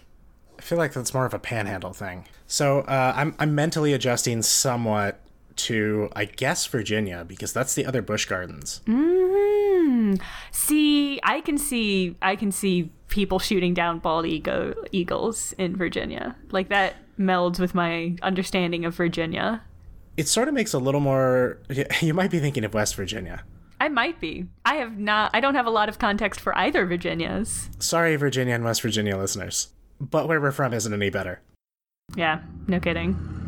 I 0.57 0.61
feel 0.61 0.77
like 0.77 0.91
that's 0.91 1.13
more 1.13 1.25
of 1.25 1.33
a 1.33 1.39
panhandle 1.39 1.93
thing. 1.93 2.25
So 2.45 2.79
uh, 2.81 3.13
I'm 3.15 3.33
I'm 3.39 3.55
mentally 3.55 3.93
adjusting 3.93 4.41
somewhat 4.41 5.21
to 5.67 6.09
I 6.15 6.25
guess 6.25 6.65
Virginia 6.65 7.25
because 7.27 7.53
that's 7.53 7.75
the 7.75 7.85
other 7.85 8.01
Busch 8.01 8.25
Gardens. 8.25 8.81
Mm. 8.85 10.21
See, 10.51 11.19
I 11.23 11.41
can 11.41 11.57
see 11.57 12.15
I 12.21 12.35
can 12.35 12.51
see 12.51 12.91
people 13.07 13.39
shooting 13.39 13.73
down 13.73 13.99
bald 13.99 14.25
ego- 14.25 14.75
eagles 14.91 15.53
in 15.57 15.75
Virginia. 15.75 16.35
Like 16.51 16.69
that 16.69 16.95
melds 17.19 17.59
with 17.59 17.75
my 17.75 18.15
understanding 18.21 18.85
of 18.85 18.95
Virginia. 18.95 19.61
It 20.17 20.27
sort 20.27 20.47
of 20.47 20.53
makes 20.53 20.73
a 20.73 20.79
little 20.79 21.01
more. 21.01 21.59
You 22.01 22.13
might 22.13 22.31
be 22.31 22.39
thinking 22.39 22.63
of 22.65 22.73
West 22.73 22.95
Virginia. 22.95 23.43
I 23.81 23.87
might 23.87 24.19
be. 24.19 24.45
I 24.65 24.75
have 24.75 24.97
not. 24.97 25.31
I 25.33 25.39
don't 25.39 25.55
have 25.55 25.65
a 25.65 25.69
lot 25.71 25.87
of 25.87 25.99
context 25.99 26.39
for 26.41 26.57
either 26.57 26.85
Virginias. 26.85 27.69
Sorry, 27.79 28.15
Virginia 28.17 28.53
and 28.55 28.63
West 28.63 28.81
Virginia 28.81 29.15
listeners, 29.17 29.69
but 30.01 30.27
where 30.27 30.41
we're 30.41 30.51
from 30.51 30.73
isn't 30.73 30.93
any 30.93 31.09
better. 31.09 31.41
Yeah, 32.15 32.41
no 32.67 32.79
kidding. 32.79 33.38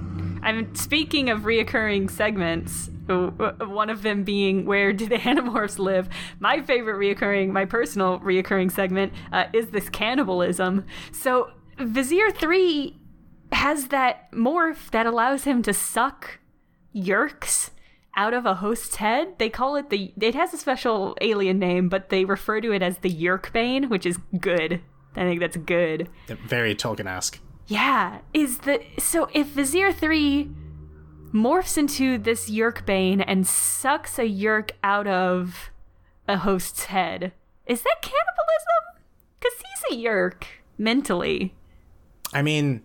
I'm 0.43 0.73
speaking 0.75 1.29
of 1.29 1.41
reoccurring 1.41 2.09
segments. 2.09 2.89
uh, 3.09 3.27
uh, 3.39 3.65
One 3.67 3.89
of 3.89 4.01
them 4.01 4.23
being 4.23 4.65
where 4.65 4.91
do 4.93 5.07
the 5.07 5.15
Animorphs 5.29 5.77
live? 5.79 6.09
My 6.39 6.61
favorite 6.61 6.95
reoccurring, 6.97 7.49
my 7.51 7.65
personal 7.65 8.19
reoccurring 8.19 8.71
segment 8.71 9.13
uh, 9.31 9.45
is 9.53 9.67
this 9.69 9.89
cannibalism. 9.89 10.85
So 11.11 11.51
Visser 11.79 12.31
3 12.31 12.97
has 13.51 13.87
that 13.89 14.31
morph 14.31 14.89
that 14.91 15.05
allows 15.05 15.43
him 15.43 15.61
to 15.63 15.73
suck 15.73 16.39
Yeerks 16.95 17.69
out 18.15 18.33
of 18.33 18.45
a 18.45 18.55
host's 18.55 18.97
head. 18.97 19.37
They 19.37 19.49
call 19.49 19.75
it 19.77 19.89
the. 19.89 20.13
It 20.19 20.35
has 20.35 20.53
a 20.53 20.57
special 20.57 21.15
alien 21.21 21.59
name, 21.59 21.87
but 21.87 22.09
they 22.09 22.25
refer 22.25 22.59
to 22.61 22.71
it 22.73 22.81
as 22.81 22.97
the 22.97 23.09
Yeerkbane, 23.09 23.89
which 23.89 24.05
is 24.05 24.17
good. 24.39 24.81
I 25.15 25.21
think 25.21 25.39
that's 25.39 25.57
good. 25.57 26.09
Very 26.27 26.75
Tolkien 26.75 27.07
esque. 27.07 27.39
Yeah, 27.71 28.19
is 28.33 28.57
the 28.57 28.81
so 28.99 29.29
if 29.33 29.47
Visser 29.47 29.93
3 29.93 30.49
morphs 31.33 31.77
into 31.77 32.17
this 32.17 32.49
Yeerkbane 32.49 33.23
and 33.25 33.47
sucks 33.47 34.19
a 34.19 34.23
Yeerk 34.23 34.71
out 34.83 35.07
of 35.07 35.69
a 36.27 36.35
host's 36.35 36.83
head, 36.85 37.31
is 37.65 37.81
that 37.83 37.95
cannibalism? 38.01 39.05
Because 39.39 39.53
he's 39.87 39.97
a 39.97 40.03
Yeerk 40.03 40.43
mentally. 40.77 41.55
I 42.33 42.41
mean, 42.41 42.81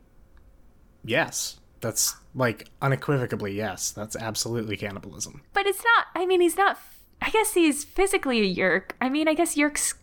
yes. 1.04 1.58
That's 1.80 2.14
like 2.32 2.68
unequivocally 2.80 3.56
yes. 3.56 3.90
That's 3.90 4.14
absolutely 4.14 4.76
cannibalism. 4.76 5.42
But 5.52 5.66
it's 5.66 5.82
not, 5.82 6.06
I 6.14 6.26
mean, 6.26 6.40
he's 6.40 6.56
not, 6.56 6.78
I 7.20 7.30
guess 7.30 7.54
he's 7.54 7.82
physically 7.82 8.40
a 8.40 8.54
Yeerk. 8.54 8.92
I 9.00 9.08
mean, 9.08 9.26
I 9.26 9.34
guess 9.34 9.56
Yeerks, 9.56 9.94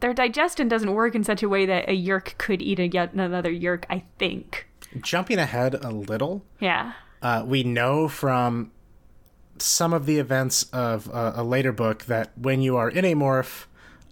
their 0.00 0.12
digestion 0.14 0.68
doesn't 0.68 0.92
work 0.92 1.14
in 1.14 1.24
such 1.24 1.42
a 1.42 1.48
way 1.48 1.66
that 1.66 1.88
a 1.88 1.96
Yeerk 1.96 2.36
could 2.38 2.60
eat 2.62 2.78
a 2.78 2.88
yet 2.88 3.12
another 3.12 3.50
Yeerk, 3.52 3.84
I 3.88 4.04
think. 4.18 4.66
Jumping 5.00 5.38
ahead 5.38 5.74
a 5.82 5.90
little, 5.90 6.44
Yeah. 6.60 6.92
uh, 7.22 7.42
we 7.46 7.62
know 7.62 8.08
from 8.08 8.70
some 9.58 9.92
of 9.92 10.06
the 10.06 10.18
events 10.18 10.64
of 10.72 11.08
uh, 11.12 11.32
a 11.36 11.42
later 11.44 11.72
book 11.72 12.04
that 12.04 12.30
when 12.38 12.60
you 12.62 12.76
are 12.76 12.88
in 12.88 13.04
a 13.04 13.14
morph, 13.14 13.64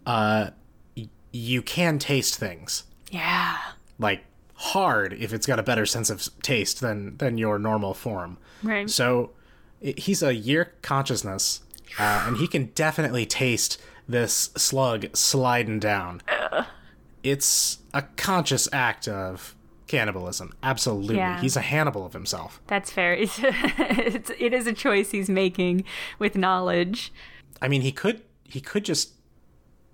uh, 0.05 0.51
y- 0.97 1.09
you 1.33 1.63
can 1.63 1.99
taste 1.99 2.37
things 2.37 2.85
Yeah. 3.11 3.57
like 3.99 4.25
hard 4.55 5.13
if 5.13 5.33
it's 5.33 5.47
got 5.47 5.59
a 5.59 5.63
better 5.63 5.87
sense 5.87 6.11
of 6.11 6.29
taste 6.43 6.81
than 6.81 7.17
than 7.19 7.39
your 7.39 7.59
normal 7.59 7.95
form. 7.95 8.39
Right. 8.63 8.89
So 8.91 9.31
i- 9.85 9.95
he's 9.97 10.23
a 10.23 10.35
year 10.35 10.73
consciousness, 10.83 11.61
uh, 11.99 12.25
and 12.27 12.39
he 12.39 12.49
can 12.49 12.67
definitely 12.75 13.25
taste 13.27 13.81
this 14.09 14.51
slug 14.57 15.15
sliding 15.17 15.79
down. 15.81 16.23
It's 17.23 17.79
a 17.93 18.03
conscious 18.03 18.69
act 18.73 19.09
of 19.09 19.55
cannibalism. 19.89 20.55
Absolutely, 20.63 21.17
Yeah. 21.17 21.41
he's 21.41 21.57
a 21.57 21.61
Hannibal 21.61 22.05
of 22.07 22.13
himself. 22.13 22.61
That's 22.67 22.91
fair. 22.91 23.15
It's, 23.15 23.39
it's, 23.43 24.31
it 24.39 24.53
is 24.53 24.67
a 24.67 24.73
choice 24.73 25.11
he's 25.11 25.29
making 25.29 25.85
with 26.19 26.37
knowledge. 26.37 27.13
I 27.61 27.69
mean, 27.69 27.83
he 27.83 27.93
could 27.93 28.23
he 28.45 28.61
could 28.61 28.85
just 28.85 29.13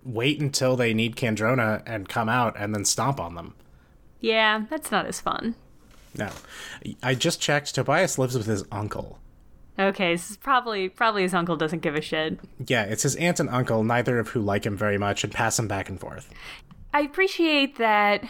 wait 0.04 0.40
until 0.40 0.76
they 0.76 0.92
need 0.92 1.16
Kandrona 1.16 1.82
and 1.86 2.08
come 2.08 2.28
out 2.28 2.54
and 2.58 2.74
then 2.74 2.84
stomp 2.84 3.18
on 3.20 3.34
them. 3.34 3.54
Yeah, 4.20 4.64
that's 4.68 4.90
not 4.90 5.06
as 5.06 5.20
fun. 5.20 5.54
No, 6.18 6.28
I 7.02 7.14
just 7.14 7.40
checked. 7.40 7.74
Tobias 7.74 8.18
lives 8.18 8.36
with 8.36 8.46
his 8.46 8.64
uncle. 8.70 9.18
Okay, 9.82 10.14
this 10.14 10.30
is 10.30 10.36
probably 10.36 10.88
probably 10.88 11.22
his 11.22 11.34
uncle 11.34 11.56
doesn't 11.56 11.80
give 11.80 11.94
a 11.94 12.00
shit. 12.00 12.38
Yeah, 12.66 12.84
it's 12.84 13.02
his 13.02 13.16
aunt 13.16 13.40
and 13.40 13.48
uncle, 13.48 13.82
neither 13.82 14.18
of 14.18 14.28
who 14.28 14.40
like 14.40 14.64
him 14.64 14.76
very 14.76 14.98
much 14.98 15.24
and 15.24 15.32
pass 15.32 15.58
him 15.58 15.68
back 15.68 15.88
and 15.88 15.98
forth. 15.98 16.30
I 16.94 17.00
appreciate 17.00 17.76
that. 17.78 18.24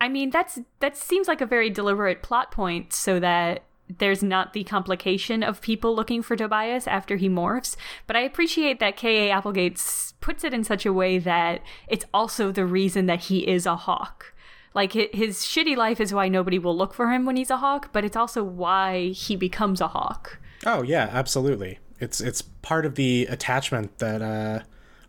I 0.00 0.08
mean, 0.08 0.30
that's 0.30 0.58
that 0.80 0.96
seems 0.96 1.28
like 1.28 1.40
a 1.40 1.46
very 1.46 1.70
deliberate 1.70 2.22
plot 2.22 2.50
point, 2.50 2.92
so 2.92 3.20
that 3.20 3.64
there's 3.88 4.22
not 4.22 4.52
the 4.52 4.64
complication 4.64 5.42
of 5.42 5.60
people 5.60 5.94
looking 5.94 6.22
for 6.22 6.36
Tobias 6.36 6.86
after 6.86 7.16
he 7.16 7.28
morphs. 7.28 7.76
But 8.06 8.16
I 8.16 8.20
appreciate 8.20 8.80
that 8.80 8.96
K.A. 8.96 9.30
Applegate 9.30 9.80
puts 10.20 10.44
it 10.44 10.52
in 10.52 10.64
such 10.64 10.84
a 10.86 10.92
way 10.92 11.18
that 11.18 11.62
it's 11.86 12.04
also 12.12 12.50
the 12.50 12.66
reason 12.66 13.06
that 13.06 13.20
he 13.24 13.46
is 13.46 13.66
a 13.66 13.76
hawk. 13.76 14.34
Like 14.74 14.92
his 14.92 15.38
shitty 15.38 15.76
life 15.76 16.00
is 16.00 16.12
why 16.12 16.28
nobody 16.28 16.58
will 16.58 16.76
look 16.76 16.92
for 16.92 17.10
him 17.10 17.24
when 17.24 17.36
he's 17.36 17.50
a 17.50 17.58
hawk, 17.58 17.92
but 17.92 18.04
it's 18.04 18.16
also 18.16 18.44
why 18.44 19.08
he 19.08 19.34
becomes 19.34 19.80
a 19.80 19.88
hawk. 19.88 20.38
Oh 20.64 20.82
yeah, 20.82 21.10
absolutely. 21.12 21.78
It's 22.00 22.20
it's 22.20 22.42
part 22.42 22.86
of 22.86 22.94
the 22.94 23.26
attachment 23.26 23.98
that 23.98 24.22
uh 24.22 24.60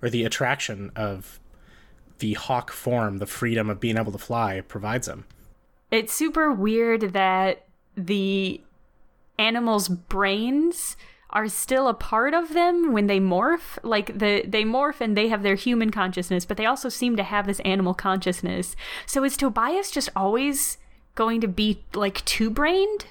or 0.02 0.10
the 0.10 0.26
attraction 0.26 0.92
of 0.96 1.40
the 2.20 2.34
hawk 2.34 2.72
form, 2.72 3.18
the 3.20 3.26
freedom 3.28 3.70
of 3.70 3.80
being 3.80 3.98
able 3.98 4.12
to 4.12 4.18
fly 4.18 4.62
provides 4.62 5.08
him. 5.08 5.26
it's 5.92 6.14
super 6.14 6.52
weird 6.52 7.14
that 7.14 7.66
the 7.96 8.62
animals' 9.40 9.88
brains 9.88 10.98
are 11.30 11.48
still 11.48 11.88
a 11.88 11.94
part 11.94 12.34
of 12.34 12.54
them 12.54 12.94
when 12.94 13.08
they 13.08 13.20
morph. 13.20 13.78
Like 13.84 14.18
the 14.18 14.44
they 14.48 14.64
morph 14.64 15.02
and 15.02 15.16
they 15.16 15.28
have 15.28 15.44
their 15.44 15.56
human 15.56 15.92
consciousness, 15.92 16.46
but 16.46 16.58
they 16.58 16.66
also 16.66 16.90
seem 16.90 17.16
to 17.18 17.24
have 17.24 17.46
this 17.46 17.60
animal 17.62 17.94
consciousness. 17.94 18.76
So 19.06 19.24
is 19.24 19.38
Tobias 19.38 19.92
just 19.92 20.10
always 20.16 20.78
going 21.16 21.42
to 21.42 21.48
be 21.48 21.84
like 21.94 22.24
two-brained? 22.26 23.08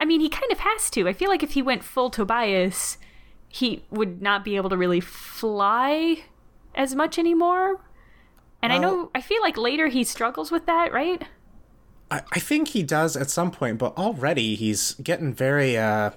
I 0.00 0.04
mean, 0.04 0.20
he 0.20 0.28
kind 0.28 0.50
of 0.52 0.58
has 0.60 0.90
to. 0.90 1.08
I 1.08 1.12
feel 1.12 1.28
like 1.28 1.42
if 1.42 1.52
he 1.52 1.62
went 1.62 1.82
full 1.82 2.08
Tobias, 2.10 2.98
he 3.48 3.84
would 3.90 4.22
not 4.22 4.44
be 4.44 4.56
able 4.56 4.70
to 4.70 4.76
really 4.76 5.00
fly 5.00 6.24
as 6.74 6.94
much 6.94 7.18
anymore. 7.18 7.80
And 8.62 8.72
I 8.72 8.78
know 8.78 9.10
I 9.14 9.20
feel 9.20 9.40
like 9.42 9.56
later 9.56 9.86
he 9.86 10.02
struggles 10.04 10.50
with 10.50 10.66
that, 10.66 10.92
right? 10.92 11.22
I, 12.10 12.22
I 12.32 12.38
think 12.40 12.68
he 12.68 12.82
does 12.82 13.16
at 13.16 13.30
some 13.30 13.50
point, 13.50 13.78
but 13.78 13.96
already 13.96 14.54
he's 14.56 14.94
getting 14.94 15.32
very 15.32 15.76
uh 15.76 16.10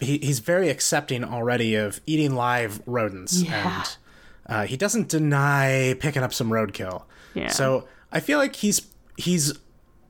he, 0.00 0.18
he's 0.18 0.40
very 0.40 0.68
accepting 0.68 1.24
already 1.24 1.74
of 1.74 2.00
eating 2.06 2.34
live 2.34 2.82
rodents 2.86 3.40
Yeah. 3.42 3.76
and 3.76 3.96
uh, 4.48 4.66
he 4.66 4.76
doesn't 4.76 5.08
deny 5.08 5.94
picking 5.98 6.22
up 6.22 6.32
some 6.34 6.50
roadkill. 6.50 7.04
Yeah. 7.34 7.48
So 7.48 7.88
I 8.12 8.20
feel 8.20 8.38
like 8.38 8.56
he's 8.56 8.82
he's 9.16 9.52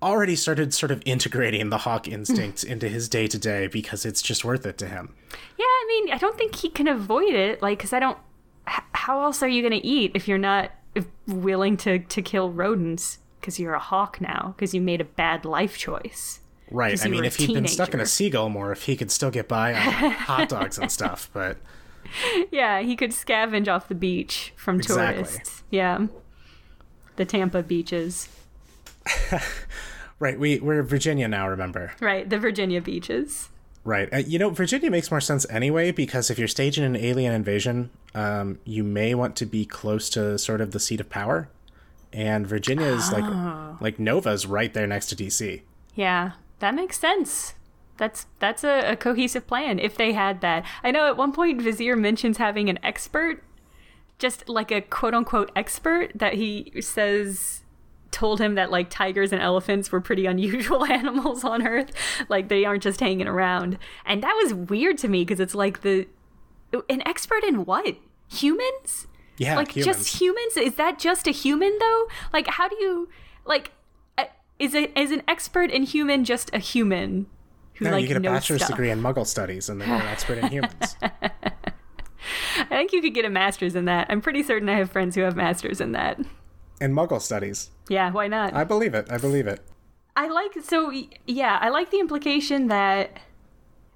already 0.06 0.36
started 0.36 0.72
sort 0.72 0.90
of 0.92 1.02
integrating 1.04 1.68
the 1.70 1.78
hawk 1.78 2.08
instinct 2.08 2.64
into 2.72 2.88
his 2.88 3.08
day 3.08 3.26
to 3.26 3.38
day 3.38 3.66
because 3.66 4.04
it's 4.06 4.22
just 4.22 4.44
worth 4.44 4.64
it 4.66 4.78
to 4.78 4.86
him. 4.88 5.14
Yeah, 5.58 5.64
I 5.64 5.84
mean, 5.88 6.12
I 6.14 6.18
don't 6.18 6.36
think 6.38 6.54
he 6.56 6.68
can 6.70 6.88
avoid 6.88 7.34
it. 7.34 7.60
Like, 7.62 7.78
because 7.78 7.92
I 7.92 7.98
don't. 8.00 8.18
H- 8.68 8.80
how 8.92 9.22
else 9.22 9.42
are 9.42 9.48
you 9.48 9.62
going 9.62 9.80
to 9.80 9.86
eat 9.86 10.12
if 10.14 10.26
you're 10.26 10.38
not 10.38 10.70
willing 11.26 11.76
to 11.78 11.98
to 12.00 12.22
kill 12.22 12.50
rodents? 12.50 13.18
Because 13.40 13.60
you're 13.60 13.74
a 13.74 13.78
hawk 13.78 14.20
now. 14.20 14.54
Because 14.56 14.74
you 14.74 14.80
made 14.80 15.00
a 15.00 15.04
bad 15.04 15.44
life 15.44 15.76
choice. 15.78 16.40
Right. 16.70 17.00
I 17.04 17.08
mean, 17.08 17.24
if 17.24 17.36
he'd 17.36 17.54
been 17.54 17.68
stuck 17.68 17.94
in 17.94 18.00
a 18.00 18.06
seagull 18.06 18.48
more, 18.48 18.72
if 18.72 18.82
he 18.84 18.96
could 18.96 19.12
still 19.12 19.30
get 19.30 19.46
by 19.46 19.72
on 19.72 19.80
hot 20.10 20.48
dogs 20.48 20.78
and 20.78 20.90
stuff, 20.90 21.30
but 21.32 21.58
Yeah, 22.50 22.80
he 22.80 22.96
could 22.96 23.10
scavenge 23.10 23.68
off 23.68 23.86
the 23.86 23.94
beach 23.94 24.52
from 24.56 24.76
Exactly. 24.76 25.22
tourists. 25.22 25.62
Yeah, 25.70 26.06
the 27.14 27.24
Tampa 27.24 27.62
beaches. 27.62 28.28
right, 30.18 30.38
we 30.38 30.58
we're 30.60 30.82
Virginia 30.82 31.28
now. 31.28 31.48
Remember, 31.48 31.92
Right, 32.00 32.28
the 32.28 32.38
Virginia 32.38 32.80
beaches. 32.80 33.48
right? 33.84 34.12
Uh, 34.12 34.18
you 34.18 34.38
know, 34.38 34.50
Virginia 34.50 34.90
makes 34.90 35.10
more 35.10 35.20
sense 35.20 35.46
anyway 35.50 35.92
because 35.92 36.30
if 36.30 36.38
you're 36.38 36.48
staging 36.48 36.84
an 36.84 36.96
alien 36.96 37.32
invasion, 37.32 37.90
um, 38.14 38.58
you 38.64 38.82
may 38.82 39.14
want 39.14 39.36
to 39.36 39.46
be 39.46 39.64
close 39.64 40.08
to 40.10 40.38
sort 40.38 40.60
of 40.60 40.72
the 40.72 40.80
seat 40.80 41.00
of 41.00 41.08
power, 41.10 41.48
and 42.12 42.46
Virginia 42.46 42.86
is 42.86 43.10
Oh. 43.12 43.16
like 43.18 43.80
like 43.80 43.98
Nova's 43.98 44.46
right 44.46 44.72
there 44.72 44.86
next 44.86 45.06
to 45.08 45.16
DC. 45.16 45.62
Yeah, 45.94 46.32
that 46.60 46.74
makes 46.74 46.98
sense. 46.98 47.54
That's 47.98 48.26
that's 48.40 48.62
a, 48.64 48.92
a 48.92 48.96
cohesive 48.96 49.46
plan 49.46 49.78
if 49.78 49.96
they 49.96 50.12
had 50.12 50.40
that. 50.42 50.64
I 50.84 50.90
know 50.90 51.06
at 51.06 51.16
one 51.16 51.32
point 51.32 51.62
Visser 51.62 51.96
mentions 51.96 52.36
having 52.36 52.68
an 52.68 52.78
expert, 52.82 53.42
just 54.18 54.48
like 54.48 54.70
a 54.70 54.80
quote 54.82 55.14
unquote 55.14 55.50
expert 55.56 56.10
that 56.14 56.34
he 56.34 56.72
says 56.80 57.62
told 58.16 58.40
him 58.40 58.54
that 58.54 58.70
like 58.70 58.88
tigers 58.88 59.30
and 59.32 59.42
elephants 59.42 59.92
were 59.92 60.00
pretty 60.00 60.24
unusual 60.26 60.84
animals 61.00 61.44
on 61.44 61.66
Earth, 61.66 61.90
like 62.28 62.48
they 62.48 62.64
aren't 62.64 62.82
just 62.82 62.98
hanging 63.00 63.28
around. 63.28 63.78
And 64.06 64.22
that 64.22 64.34
was 64.42 64.54
weird 64.54 64.96
to 64.98 65.08
me 65.08 65.24
because 65.24 65.38
it's 65.38 65.54
like 65.54 65.82
the 65.82 66.08
an 66.88 67.02
expert 67.06 67.44
in 67.44 67.64
what? 67.66 67.96
Humans? 68.32 69.06
Yeah, 69.38 69.54
like 69.56 69.72
humans. 69.76 69.96
just 69.98 70.20
humans 70.20 70.56
is 70.56 70.76
that 70.76 70.98
just 70.98 71.26
a 71.26 71.30
human 71.30 71.76
though 71.78 72.08
like 72.32 72.46
how 72.46 72.68
do 72.68 72.76
you 72.80 73.08
like 73.44 73.70
uh, 74.16 74.24
is 74.58 74.74
a 74.74 74.98
is 74.98 75.10
an 75.10 75.22
expert 75.28 75.70
in 75.70 75.82
human 75.82 76.24
just 76.24 76.48
a 76.54 76.58
human 76.58 77.26
who 77.74 77.84
No, 77.84 77.90
like 77.90 78.00
you 78.02 78.08
get 78.08 78.16
a 78.16 78.20
bachelor's 78.20 78.62
stuff? 78.62 78.70
degree 78.70 78.90
in 78.90 79.02
Muggle 79.02 79.26
studies, 79.26 79.68
and 79.68 79.78
then 79.78 79.88
you're 79.90 79.98
an 79.98 80.06
expert 80.06 80.38
in 80.38 80.48
humans. 80.48 80.96
i 81.02 82.64
think 82.70 82.92
you 82.92 83.02
could 83.02 83.14
get 83.14 83.24
a 83.26 83.30
master's 83.30 83.76
in 83.76 83.84
that 83.84 84.06
i'm 84.08 84.20
pretty 84.22 84.42
certain 84.42 84.68
i 84.70 84.76
have 84.78 84.90
friends 84.90 85.14
who 85.14 85.20
have 85.20 85.36
masters 85.36 85.80
in 85.80 85.92
that 85.92 86.18
in 86.80 86.92
Muggle 86.92 87.20
studies, 87.20 87.70
yeah 87.88 88.10
why 88.10 88.28
not 88.28 88.54
I 88.54 88.64
believe 88.64 88.94
it. 88.94 89.06
I 89.10 89.18
believe 89.18 89.46
it. 89.46 89.60
I 90.16 90.28
like 90.28 90.52
so 90.62 90.92
yeah, 91.26 91.58
I 91.60 91.68
like 91.68 91.90
the 91.90 92.00
implication 92.00 92.68
that 92.68 93.20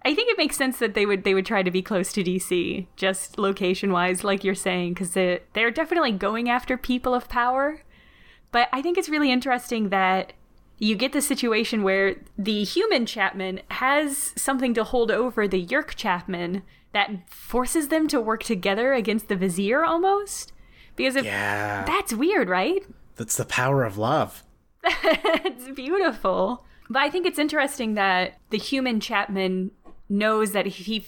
I 0.03 0.15
think 0.15 0.31
it 0.31 0.39
makes 0.39 0.57
sense 0.57 0.79
that 0.79 0.95
they 0.95 1.05
would 1.05 1.25
they 1.25 1.35
would 1.35 1.47
try 1.47 1.63
to 1.63 1.71
be 1.71 1.83
close 1.83 2.13
to 2.13 2.25
DC, 2.25 2.87
just 2.97 3.39
location 3.39 3.93
wise, 3.93 4.25
like 4.25 4.45
you're 4.45 4.55
saying, 4.55 4.95
because 4.95 5.11
they 5.11 5.41
they're 5.53 5.71
definitely 5.71 6.13
going 6.13 6.49
after 6.49 6.77
people 6.77 7.15
of 7.15 7.29
power. 7.29 7.83
But 8.53 8.69
I 8.73 8.83
think 8.83 8.99
it's 8.99 9.09
really 9.09 9.31
interesting 9.31 9.91
that 9.91 10.33
you 10.79 10.97
get 10.97 11.13
the 11.13 11.21
situation 11.21 11.83
where 11.83 12.17
the 12.39 12.65
human 12.65 13.05
Chapman 13.05 13.61
has 13.71 14.33
something 14.37 14.73
to 14.75 14.85
hold 14.85 15.11
over 15.11 15.47
the 15.47 15.65
Yeerk 15.65 15.95
Chapman 15.95 16.63
that 16.93 17.31
forces 17.31 17.89
them 17.89 18.09
to 18.09 18.21
work 18.21 18.43
together 18.43 18.95
against 18.95 19.29
the 19.29 19.37
Visser 19.37 19.85
almost. 19.85 20.53
Because 21.01 21.17
if 21.17 21.25
Yeah, 21.25 21.85
that's 21.85 22.13
weird, 22.13 22.49
right? 22.49 22.85
that's 23.17 23.37
the 23.37 23.45
power 23.45 23.85
of 23.85 23.99
love. 23.99 24.45
it's 24.85 25.69
beautiful. 25.73 26.65
But 26.89 27.03
I 27.03 27.11
think 27.11 27.27
it's 27.27 27.39
interesting 27.39 27.95
that 27.95 28.39
the 28.49 28.59
human 28.59 28.99
Chapman 28.99 29.73
knows 30.09 30.53
that 30.53 30.67
if 30.67 30.77
he 30.77 31.05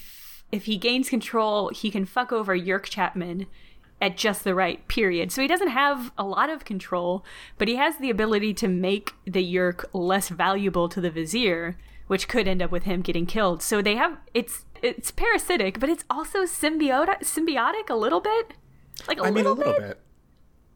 if 0.51 0.65
he 0.65 0.77
gains 0.77 1.09
control, 1.09 1.69
he 1.69 1.89
can 1.89 2.05
fuck 2.05 2.31
over 2.31 2.55
Yeerk 2.55 2.83
Chapman 2.83 3.47
at 3.99 4.17
just 4.17 4.43
the 4.43 4.53
right 4.53 4.87
period. 4.87 5.31
So 5.31 5.41
he 5.41 5.47
doesn't 5.47 5.69
have 5.69 6.11
a 6.17 6.23
lot 6.23 6.49
of 6.49 6.65
control, 6.65 7.25
but 7.57 7.67
he 7.67 7.75
has 7.77 7.97
the 7.97 8.09
ability 8.09 8.53
to 8.55 8.67
make 8.67 9.13
the 9.25 9.43
Yeerk 9.43 9.85
less 9.93 10.29
valuable 10.29 10.87
to 10.89 11.01
the 11.01 11.09
Visser, 11.09 11.77
which 12.07 12.27
could 12.27 12.47
end 12.47 12.61
up 12.61 12.69
with 12.69 12.83
him 12.83 13.01
getting 13.01 13.25
killed. 13.25 13.63
So 13.63 13.81
they 13.81 13.95
have 13.95 14.17
it's 14.33 14.65
it's 14.81 15.11
parasitic, 15.11 15.79
but 15.79 15.89
it's 15.89 16.03
also 16.09 16.43
symbiotic 16.43 17.21
symbiotic 17.21 17.89
a 17.89 17.95
little 17.95 18.21
bit. 18.21 18.53
Like 19.07 19.19
a 19.19 19.23
I 19.23 19.31
mean, 19.31 19.45
a 19.45 19.51
little 19.51 19.73
bit. 19.73 19.99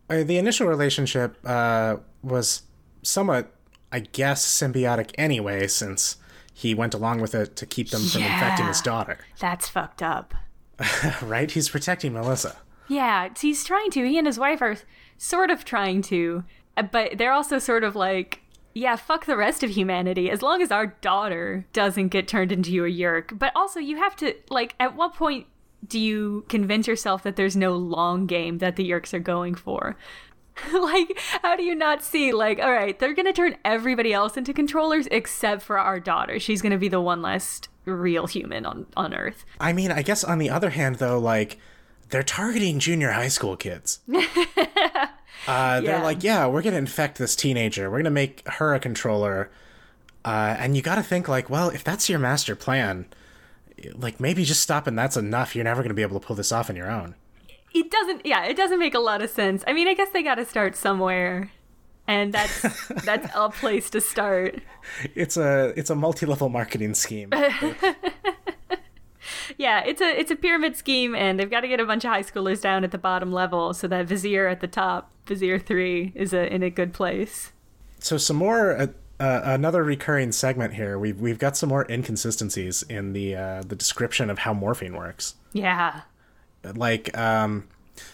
bit. 0.08 0.28
The 0.28 0.38
initial 0.38 0.68
relationship 0.68 1.38
uh, 1.46 1.98
was 2.24 2.64
somewhat, 3.04 3.54
I 3.92 4.00
guess, 4.00 4.46
symbiotic 4.46 5.12
anyway, 5.18 5.68
since 5.68 6.18
he 6.54 6.74
went 6.74 6.94
along 6.94 7.22
with 7.22 7.36
it 7.36 7.56
to 7.58 7.66
keep 7.66 7.90
them 7.90 8.02
from 8.02 8.24
infecting 8.24 8.66
his 8.68 8.82
daughter. 8.82 9.20
That's 9.40 9.68
fucked 9.68 10.02
up. 10.02 10.34
right? 11.22 11.50
He's 11.52 11.70
protecting 11.70 12.14
Melissa. 12.14 12.58
Yeah, 12.88 13.30
he's 13.40 13.64
trying 13.64 13.92
to. 13.92 14.08
He 14.08 14.18
and 14.18 14.28
his 14.28 14.40
wife 14.40 14.62
are 14.62 14.78
sort 15.18 15.52
of 15.52 15.66
trying 15.66 16.02
to, 16.04 16.44
but 16.92 17.18
they're 17.18 17.34
also 17.34 17.60
sort 17.60 17.84
of 17.84 17.96
like, 17.96 18.42
yeah, 18.74 18.96
fuck 18.96 19.26
the 19.26 19.38
rest 19.38 19.64
of 19.64 19.72
humanity 19.72 20.30
as 20.30 20.42
long 20.42 20.62
as 20.62 20.72
our 20.72 20.88
daughter 20.88 21.66
doesn't 21.74 22.10
get 22.10 22.28
turned 22.28 22.52
into 22.52 22.86
a 22.86 22.90
Yeerk. 22.90 23.38
But 23.38 23.52
also, 23.56 23.80
you 23.80 23.98
have 23.98 24.16
to, 24.18 24.36
like, 24.50 24.76
at 24.80 24.96
what 24.96 25.14
point 25.16 25.48
do 25.86 26.00
you 26.00 26.46
convince 26.50 26.88
yourself 26.88 27.24
that 27.24 27.36
there's 27.36 27.56
no 27.56 27.76
long 27.76 28.26
game 28.26 28.60
that 28.60 28.76
the 28.76 28.90
Yeerks 28.90 29.14
are 29.14 29.20
going 29.20 29.56
for? 29.56 29.96
like, 30.74 31.20
how 31.44 31.56
do 31.56 31.64
you 31.64 31.76
not 31.76 32.04
see, 32.04 32.32
like, 32.34 32.60
all 32.60 32.72
right, 32.72 32.98
they're 32.98 33.14
gonna 33.14 33.34
turn 33.34 33.56
everybody 33.64 34.12
else 34.14 34.38
into 34.38 34.54
controllers 34.54 35.08
except 35.12 35.62
for 35.62 35.78
our 35.78 36.00
daughter. 36.00 36.40
She's 36.40 36.62
gonna 36.64 36.80
be 36.80 36.88
the 36.88 37.00
one 37.02 37.22
last 37.22 37.70
real 37.86 38.26
human 38.28 38.66
on, 38.66 38.88
on 38.98 39.14
Earth. 39.14 39.46
I 39.60 39.72
mean, 39.74 39.92
I 39.92 40.02
guess 40.02 40.24
on 40.24 40.40
the 40.40 40.50
other 40.50 40.72
hand, 40.72 40.96
though, 40.96 41.20
like, 41.20 41.58
they're 42.10 42.24
targeting 42.24 42.80
junior 42.80 43.12
high 43.12 43.28
school 43.28 43.56
kids. 43.56 44.00
uh, 45.48 45.82
they're 45.82 45.84
Yeah. 45.84 46.04
like, 46.04 46.24
yeah, 46.24 46.48
we're 46.48 46.62
going 46.62 46.74
to 46.74 46.80
infect 46.80 47.18
this 47.18 47.36
teenager. 47.36 47.90
We're 47.90 47.98
going 47.98 48.06
to 48.06 48.12
make 48.12 48.48
her 48.48 48.74
a 48.74 48.80
controller. 48.80 49.50
Uh, 50.26 50.56
and 50.58 50.76
you 50.76 50.82
got 50.82 50.96
to 50.96 51.04
think, 51.04 51.28
like, 51.28 51.50
well, 51.50 51.70
if 51.70 51.84
that's 51.84 52.10
your 52.10 52.20
master 52.20 52.56
plan, 52.56 53.06
like, 53.96 54.20
maybe 54.20 54.44
just 54.44 54.62
stopping 54.62 54.96
that's 54.96 55.18
enough. 55.18 55.56
You're 55.56 55.64
never 55.66 55.82
going 55.82 55.90
to 55.90 55.96
be 55.96 56.02
able 56.02 56.20
to 56.20 56.26
pull 56.26 56.36
this 56.36 56.52
off 56.52 56.70
on 56.70 56.76
your 56.76 56.90
own. 56.90 57.16
it 57.74 57.92
doesn't 57.92 58.26
yeah 58.26 58.44
it 58.46 58.56
doesn't 58.58 58.80
make 58.80 58.96
a 58.96 59.00
lot 59.00 59.22
of 59.22 59.30
sense 59.30 59.64
i 59.68 59.74
mean 59.74 59.88
i 59.88 59.94
guess 59.94 60.10
they 60.10 60.24
got 60.24 60.36
to 60.36 60.46
start 60.46 60.76
somewhere 60.76 61.52
and 62.08 62.34
that's 62.34 62.88
that's 63.06 63.30
a 63.36 63.50
place 63.50 63.90
to 63.92 64.02
start 64.02 64.60
It's 65.14 65.38
a 65.38 65.74
it's 65.78 65.90
a 65.92 65.96
multi-level 65.96 66.50
marketing 66.50 66.96
scheme. 66.96 67.30
yeah 69.58 69.84
it's 69.86 70.02
a 70.02 70.20
it's 70.20 70.32
a 70.32 70.36
pyramid 70.36 70.76
scheme 70.78 71.14
and 71.14 71.40
they've 71.40 71.50
got 71.52 71.62
to 71.62 71.68
get 71.68 71.80
a 71.80 71.86
bunch 71.86 72.06
of 72.06 72.12
high 72.12 72.24
schoolers 72.24 72.62
down 72.62 72.84
at 72.84 72.92
the 72.92 72.98
bottom 72.98 73.32
level 73.32 73.74
so 73.74 73.88
that 73.88 74.06
Visser 74.08 74.48
at 74.48 74.62
the 74.62 74.68
top 74.68 75.12
Visser 75.26 75.60
3 75.60 76.14
is 76.16 76.34
a, 76.34 76.52
in 76.54 76.64
a 76.64 76.70
good 76.70 76.94
place 76.94 77.52
so 78.00 78.18
some 78.18 78.38
more 78.38 78.78
uh, 78.78 78.88
uh, 79.20 79.42
another 79.44 79.84
recurring 79.84 80.32
segment 80.32 80.74
here. 80.76 80.98
We've 81.00 81.20
we've 81.20 81.40
got 81.40 81.58
some 81.58 81.70
more 81.70 81.86
inconsistencies 81.90 82.84
in 82.84 83.14
the 83.14 83.36
uh, 83.36 83.62
the 83.66 83.76
description 83.76 84.30
of 84.30 84.40
how 84.40 84.54
morphing 84.54 84.98
works. 84.98 85.36
yeah. 85.54 86.02
Like 86.64 87.18
um 87.18 87.68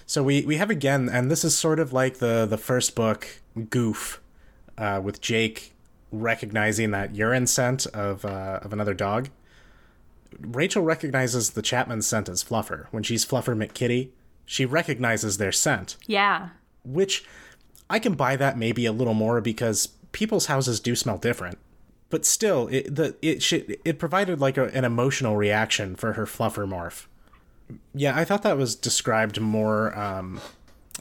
so 0.06 0.22
we 0.22 0.46
we 0.46 0.58
have 0.58 0.70
again 0.70 1.10
and 1.10 1.32
this 1.32 1.44
is 1.44 1.58
sort 1.58 1.80
of 1.80 1.92
like 1.92 2.18
the 2.20 2.46
the 2.46 2.58
first 2.58 2.94
book 2.96 3.28
goof 3.70 4.22
uh 4.78 5.02
with 5.04 5.22
jake 5.22 5.74
recognizing 6.12 6.92
that 6.92 7.16
urine 7.16 7.48
scent 7.48 7.88
of 7.88 8.24
uh 8.26 8.60
of 8.62 8.72
another 8.72 8.94
dog. 8.94 9.30
Rachel 10.40 10.84
recognizes 10.84 11.52
the 11.52 11.62
chapman 11.62 12.02
scent 12.02 12.30
as 12.30 12.44
fluffer. 12.44 12.88
When 12.92 13.02
she's 13.04 13.26
fluffer 13.26 13.56
mckitty 13.58 14.10
she 14.46 14.66
recognizes 14.66 15.38
their 15.38 15.52
scent. 15.52 15.98
Yeah. 16.06 16.50
Which 16.86 17.26
i 17.90 17.98
can 17.98 18.14
buy 18.14 18.36
that 18.36 18.58
maybe 18.58 18.86
a 18.86 18.92
little 18.92 19.16
more 19.16 19.42
because 19.42 19.90
people's 20.14 20.46
houses 20.46 20.80
do 20.80 20.96
smell 20.96 21.18
different 21.18 21.58
but 22.10 22.26
still 22.26 22.68
it 22.68 22.96
the 22.96 23.16
it 23.22 23.44
should 23.44 23.78
it 23.84 24.00
provided 24.00 24.40
like 24.40 24.58
a, 24.58 24.66
an 24.68 24.86
emotional 24.86 25.36
reaction 25.36 25.96
for 25.96 26.14
her 26.14 26.26
fluffer 26.26 26.66
morph 26.68 27.08
yeah, 27.94 28.16
I 28.16 28.26
thought 28.26 28.44
that 28.44 28.58
was 28.58 28.76
described 28.76 29.40
more 29.40 29.98
um, 29.98 30.42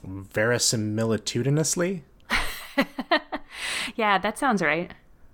verisimilitudinously. 0.04 2.02
yeah 3.96 4.16
that 4.16 4.38
sounds 4.38 4.62
right 4.62 4.90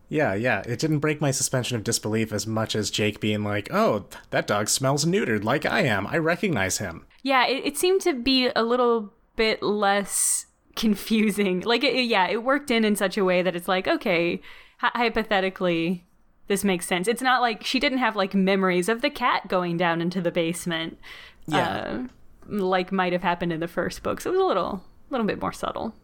Yeah, 0.09 0.35
yeah. 0.35 0.63
It 0.67 0.81
didn't 0.81 0.99
break 0.99 1.21
my 1.21 1.31
suspension 1.31 1.77
of 1.77 1.85
disbelief 1.85 2.33
as 2.33 2.47
much 2.47 2.75
as 2.75 2.91
Jake 2.91 3.21
being 3.21 3.45
like, 3.45 3.69
oh, 3.73 4.07
that 4.31 4.47
dog 4.47 4.69
smells 4.69 5.05
neutered 5.05 5.45
like 5.45 5.67
I 5.67 5.83
am. 5.83 6.07
I 6.07 6.17
recognize 6.17 6.79
him. 6.79 7.07
Yeah, 7.23 7.47
it, 7.47 7.65
it 7.65 7.77
seemed 7.77 8.01
to 8.01 8.15
be 8.15 8.51
a 8.57 8.63
little 8.63 9.13
bit 9.37 9.63
less 9.63 10.47
confusing. 10.79 11.61
Like, 11.61 11.85
it, 11.85 11.95
yeah, 12.05 12.29
it 12.29 12.43
worked 12.43 12.71
in 12.71 12.85
in 12.85 12.97
such 12.97 13.19
a 13.19 13.25
way 13.25 13.43
that 13.43 13.55
it's 13.55 13.69
like, 13.69 13.87
okay, 13.87 14.41
hy- 14.79 14.91
hypothetically, 14.95 16.07
this 16.47 16.65
makes 16.65 16.87
sense. 16.87 17.07
It's 17.07 17.21
not 17.21 17.43
like 17.43 17.63
she 17.65 17.79
didn't 17.79 17.99
have 17.99 18.17
like 18.17 18.35
memories 18.35 18.89
of 18.89 19.03
the 19.03 19.11
cat 19.11 19.49
going 19.49 19.77
down 19.77 20.01
into 20.01 20.23
the 20.23 20.31
basement, 20.31 20.99
Yeah. 21.47 21.67
uh, 21.69 22.03
like 22.47 22.91
might 22.91 23.13
have 23.13 23.23
happened 23.23 23.53
in 23.53 23.61
the 23.61 23.69
first 23.69 24.03
book. 24.03 24.21
So 24.23 24.31
it 24.31 24.33
was 24.33 24.41
a 24.41 24.47
little, 24.47 24.73
a 24.77 25.11
little 25.11 25.27
bit 25.27 25.41
more 25.43 25.53
subtle. 25.53 25.95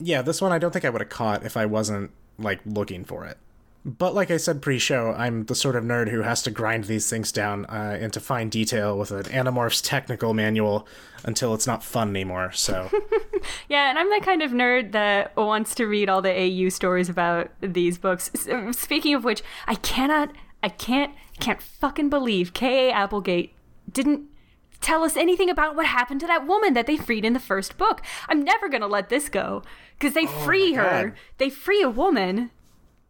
Yeah, 0.00 0.22
this 0.22 0.42
one 0.42 0.50
I 0.50 0.58
don't 0.58 0.72
think 0.72 0.84
I 0.84 0.90
would 0.90 1.00
have 1.00 1.10
caught 1.10 1.44
if 1.44 1.56
I 1.56 1.66
wasn't, 1.66 2.10
like, 2.36 2.58
looking 2.66 3.04
for 3.04 3.24
it. 3.26 3.38
But 3.86 4.14
like 4.14 4.30
I 4.30 4.38
said 4.38 4.62
pre 4.62 4.78
show, 4.78 5.12
I'm 5.12 5.44
the 5.44 5.54
sort 5.54 5.76
of 5.76 5.84
nerd 5.84 6.08
who 6.08 6.22
has 6.22 6.42
to 6.44 6.50
grind 6.50 6.84
these 6.84 7.10
things 7.10 7.30
down 7.30 7.66
uh, 7.66 7.98
into 8.00 8.18
fine 8.18 8.48
detail 8.48 8.96
with 8.96 9.10
an 9.10 9.24
Animorphs 9.24 9.82
technical 9.84 10.32
manual 10.32 10.86
until 11.24 11.52
it's 11.52 11.66
not 11.66 11.84
fun 11.84 12.08
anymore. 12.08 12.50
So, 12.52 12.88
Yeah, 13.68 13.90
and 13.90 13.98
I'm 13.98 14.08
the 14.08 14.24
kind 14.24 14.40
of 14.42 14.52
nerd 14.52 14.92
that 14.92 15.36
wants 15.36 15.74
to 15.74 15.86
read 15.86 16.08
all 16.08 16.22
the 16.22 16.32
AU 16.32 16.70
stories 16.70 17.10
about 17.10 17.50
these 17.60 17.98
books. 17.98 18.30
S- 18.34 18.48
uh, 18.48 18.72
Speaking 18.72 19.14
of 19.14 19.22
which, 19.22 19.42
I 19.66 19.74
cannot, 19.74 20.32
I 20.62 20.70
can't, 20.70 21.12
can't 21.40 21.60
fucking 21.60 22.08
believe 22.08 22.54
K.A. 22.54 22.90
Applegate 22.90 23.52
didn't 23.92 24.22
tell 24.80 25.02
us 25.04 25.14
anything 25.16 25.50
about 25.50 25.76
what 25.76 25.86
happened 25.86 26.20
to 26.20 26.26
that 26.26 26.46
woman 26.46 26.72
that 26.72 26.86
they 26.86 26.96
freed 26.96 27.24
in 27.24 27.34
the 27.34 27.38
first 27.40 27.76
book. 27.76 28.00
I'm 28.28 28.42
never 28.42 28.68
gonna 28.70 28.86
let 28.86 29.08
this 29.10 29.28
go 29.28 29.62
because 29.98 30.14
they 30.14 30.26
free 30.26 30.72
her, 30.74 31.08
God. 31.10 31.12
they 31.38 31.50
free 31.50 31.82
a 31.82 31.88
woman, 31.90 32.50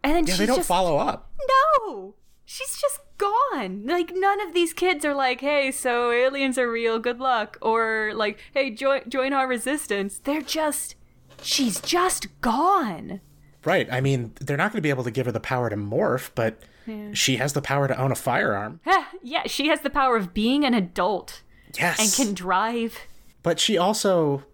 and 0.04 0.14
then 0.14 0.26
yeah, 0.26 0.36
they 0.36 0.46
don't 0.46 0.56
just 0.58 0.68
follow 0.68 0.96
up. 0.98 1.32
no. 1.78 2.14
She's 2.46 2.76
just 2.80 3.00
gone. 3.18 3.86
Like 3.86 4.12
none 4.14 4.40
of 4.46 4.52
these 4.54 4.72
kids 4.74 5.04
are 5.04 5.14
like, 5.14 5.40
"Hey, 5.40 5.70
so 5.72 6.10
aliens 6.12 6.58
are 6.58 6.70
real. 6.70 6.98
Good 6.98 7.18
luck." 7.18 7.56
Or 7.62 8.12
like, 8.14 8.38
"Hey, 8.52 8.70
join 8.70 9.08
join 9.08 9.32
our 9.32 9.48
resistance." 9.48 10.18
They're 10.18 10.42
just 10.42 10.94
she's 11.42 11.80
just 11.80 12.26
gone. 12.42 13.20
Right. 13.64 13.88
I 13.90 14.00
mean, 14.02 14.32
they're 14.40 14.58
not 14.58 14.72
going 14.72 14.78
to 14.78 14.82
be 14.82 14.90
able 14.90 15.04
to 15.04 15.10
give 15.10 15.24
her 15.26 15.32
the 15.32 15.40
power 15.40 15.70
to 15.70 15.76
morph, 15.76 16.30
but 16.34 16.58
she 17.14 17.36
has 17.36 17.54
the 17.54 17.62
power 17.62 17.88
to 17.88 17.98
own 17.98 18.12
a 18.12 18.14
firearm. 18.14 18.80
Yeah, 19.22 19.44
she 19.46 19.68
has 19.68 19.80
the 19.80 19.88
power 19.88 20.18
of 20.18 20.34
being 20.34 20.66
an 20.66 20.74
adult 20.74 21.40
Yes. 21.78 21.98
and 21.98 22.12
can 22.26 22.34
drive. 22.34 22.98
But 23.42 23.58
she 23.58 23.78
also 23.78 24.44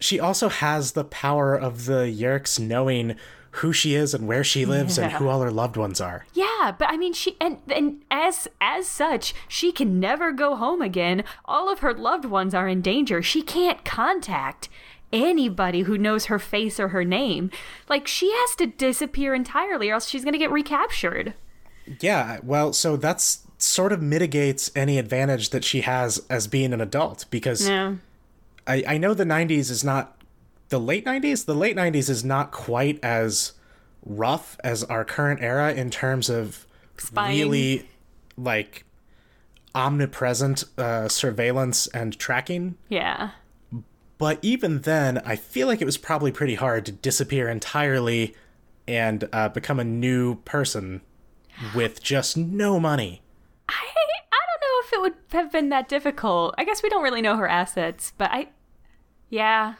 she 0.00 0.18
also 0.18 0.48
has 0.48 0.92
the 0.92 1.04
power 1.04 1.54
of 1.54 1.84
the 1.84 2.04
Yeerks 2.10 2.58
knowing 2.58 3.16
who 3.58 3.72
she 3.72 3.94
is 3.94 4.14
and 4.14 4.26
where 4.26 4.44
she 4.44 4.64
lives 4.64 4.98
and 4.98 5.12
who 5.12 5.28
all 5.28 5.40
her 5.40 5.50
loved 5.50 5.76
ones 5.76 6.00
are. 6.00 6.26
Yeah, 6.34 6.74
but 6.78 6.88
I 6.88 6.96
mean 6.96 7.12
she 7.12 7.36
and 7.40 7.58
and 7.68 8.02
as 8.10 8.48
as 8.60 8.86
such, 8.86 9.34
she 9.46 9.72
can 9.72 10.00
never 10.00 10.32
go 10.32 10.56
home 10.56 10.82
again. 10.82 11.24
All 11.44 11.70
of 11.70 11.78
her 11.80 11.94
loved 11.94 12.24
ones 12.24 12.54
are 12.54 12.68
in 12.68 12.80
danger. 12.82 13.22
She 13.22 13.42
can't 13.42 13.84
contact 13.84 14.68
anybody 15.12 15.82
who 15.82 15.96
knows 15.96 16.26
her 16.26 16.38
face 16.38 16.78
or 16.78 16.88
her 16.88 17.04
name. 17.04 17.50
Like 17.88 18.06
she 18.06 18.30
has 18.32 18.54
to 18.56 18.66
disappear 18.66 19.34
entirely 19.34 19.90
or 19.90 19.94
else 19.94 20.08
she's 20.08 20.22
going 20.24 20.32
to 20.34 20.38
get 20.38 20.50
recaptured. 20.50 21.34
Yeah, 22.00 22.40
well, 22.42 22.72
so 22.74 22.96
that's 22.96 23.46
sort 23.56 23.92
of 23.92 24.02
mitigates 24.02 24.70
any 24.76 24.98
advantage 24.98 25.50
that 25.50 25.64
she 25.64 25.80
has 25.80 26.24
as 26.28 26.46
being 26.46 26.72
an 26.74 26.80
adult 26.80 27.24
because 27.30 27.66
Yeah. 27.68 27.94
I, 28.66 28.84
I 28.86 28.98
know 28.98 29.14
the 29.14 29.24
90s 29.24 29.70
is 29.70 29.82
not 29.82 30.17
the 30.68 30.78
late 30.80 31.04
90s 31.04 31.44
the 31.46 31.54
late 31.54 31.76
90s 31.76 32.08
is 32.10 32.24
not 32.24 32.50
quite 32.50 32.98
as 33.02 33.52
rough 34.04 34.56
as 34.62 34.84
our 34.84 35.04
current 35.04 35.40
era 35.42 35.72
in 35.72 35.90
terms 35.90 36.28
of 36.30 36.66
Spying. 36.96 37.38
really 37.38 37.88
like 38.36 38.84
omnipresent 39.74 40.64
uh, 40.76 41.08
surveillance 41.08 41.86
and 41.88 42.18
tracking 42.18 42.76
Yeah. 42.88 43.30
but 44.16 44.38
even 44.42 44.80
then 44.80 45.18
i 45.24 45.36
feel 45.36 45.66
like 45.66 45.80
it 45.80 45.84
was 45.84 45.98
probably 45.98 46.32
pretty 46.32 46.54
hard 46.56 46.86
to 46.86 46.92
disappear 46.92 47.48
entirely 47.48 48.34
and 48.86 49.28
uh, 49.32 49.48
become 49.50 49.78
a 49.78 49.84
new 49.84 50.36
person 50.36 51.02
with 51.74 52.02
just 52.02 52.36
no 52.36 52.80
money 52.80 53.22
I 53.68 53.74
I 53.74 54.40
don't 54.46 54.60
know 54.62 54.80
if 54.86 54.92
it 54.94 55.00
would 55.02 55.14
have 55.38 55.52
been 55.52 55.68
that 55.70 55.88
difficult. 55.88 56.54
I 56.56 56.64
guess 56.64 56.82
we 56.82 56.88
don't 56.88 57.02
really 57.02 57.20
know 57.22 57.36
her 57.36 57.46
assets, 57.48 58.12
but 58.16 58.30
I 58.30 58.48
yeah. 59.28 59.74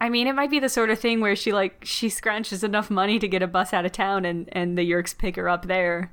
I 0.00 0.08
mean, 0.08 0.26
it 0.26 0.34
might 0.34 0.50
be 0.50 0.58
the 0.58 0.68
sort 0.68 0.90
of 0.90 0.98
thing 0.98 1.20
where 1.20 1.36
she 1.36 1.52
like 1.52 1.84
she 1.84 2.08
scrunches 2.08 2.62
enough 2.62 2.90
money 2.90 3.18
to 3.18 3.28
get 3.28 3.42
a 3.42 3.46
bus 3.46 3.72
out 3.72 3.84
of 3.86 3.92
town, 3.92 4.24
and 4.24 4.48
and 4.52 4.76
the 4.76 4.88
Yeerks 4.88 5.16
pick 5.16 5.36
her 5.36 5.48
up 5.48 5.66
there. 5.66 6.12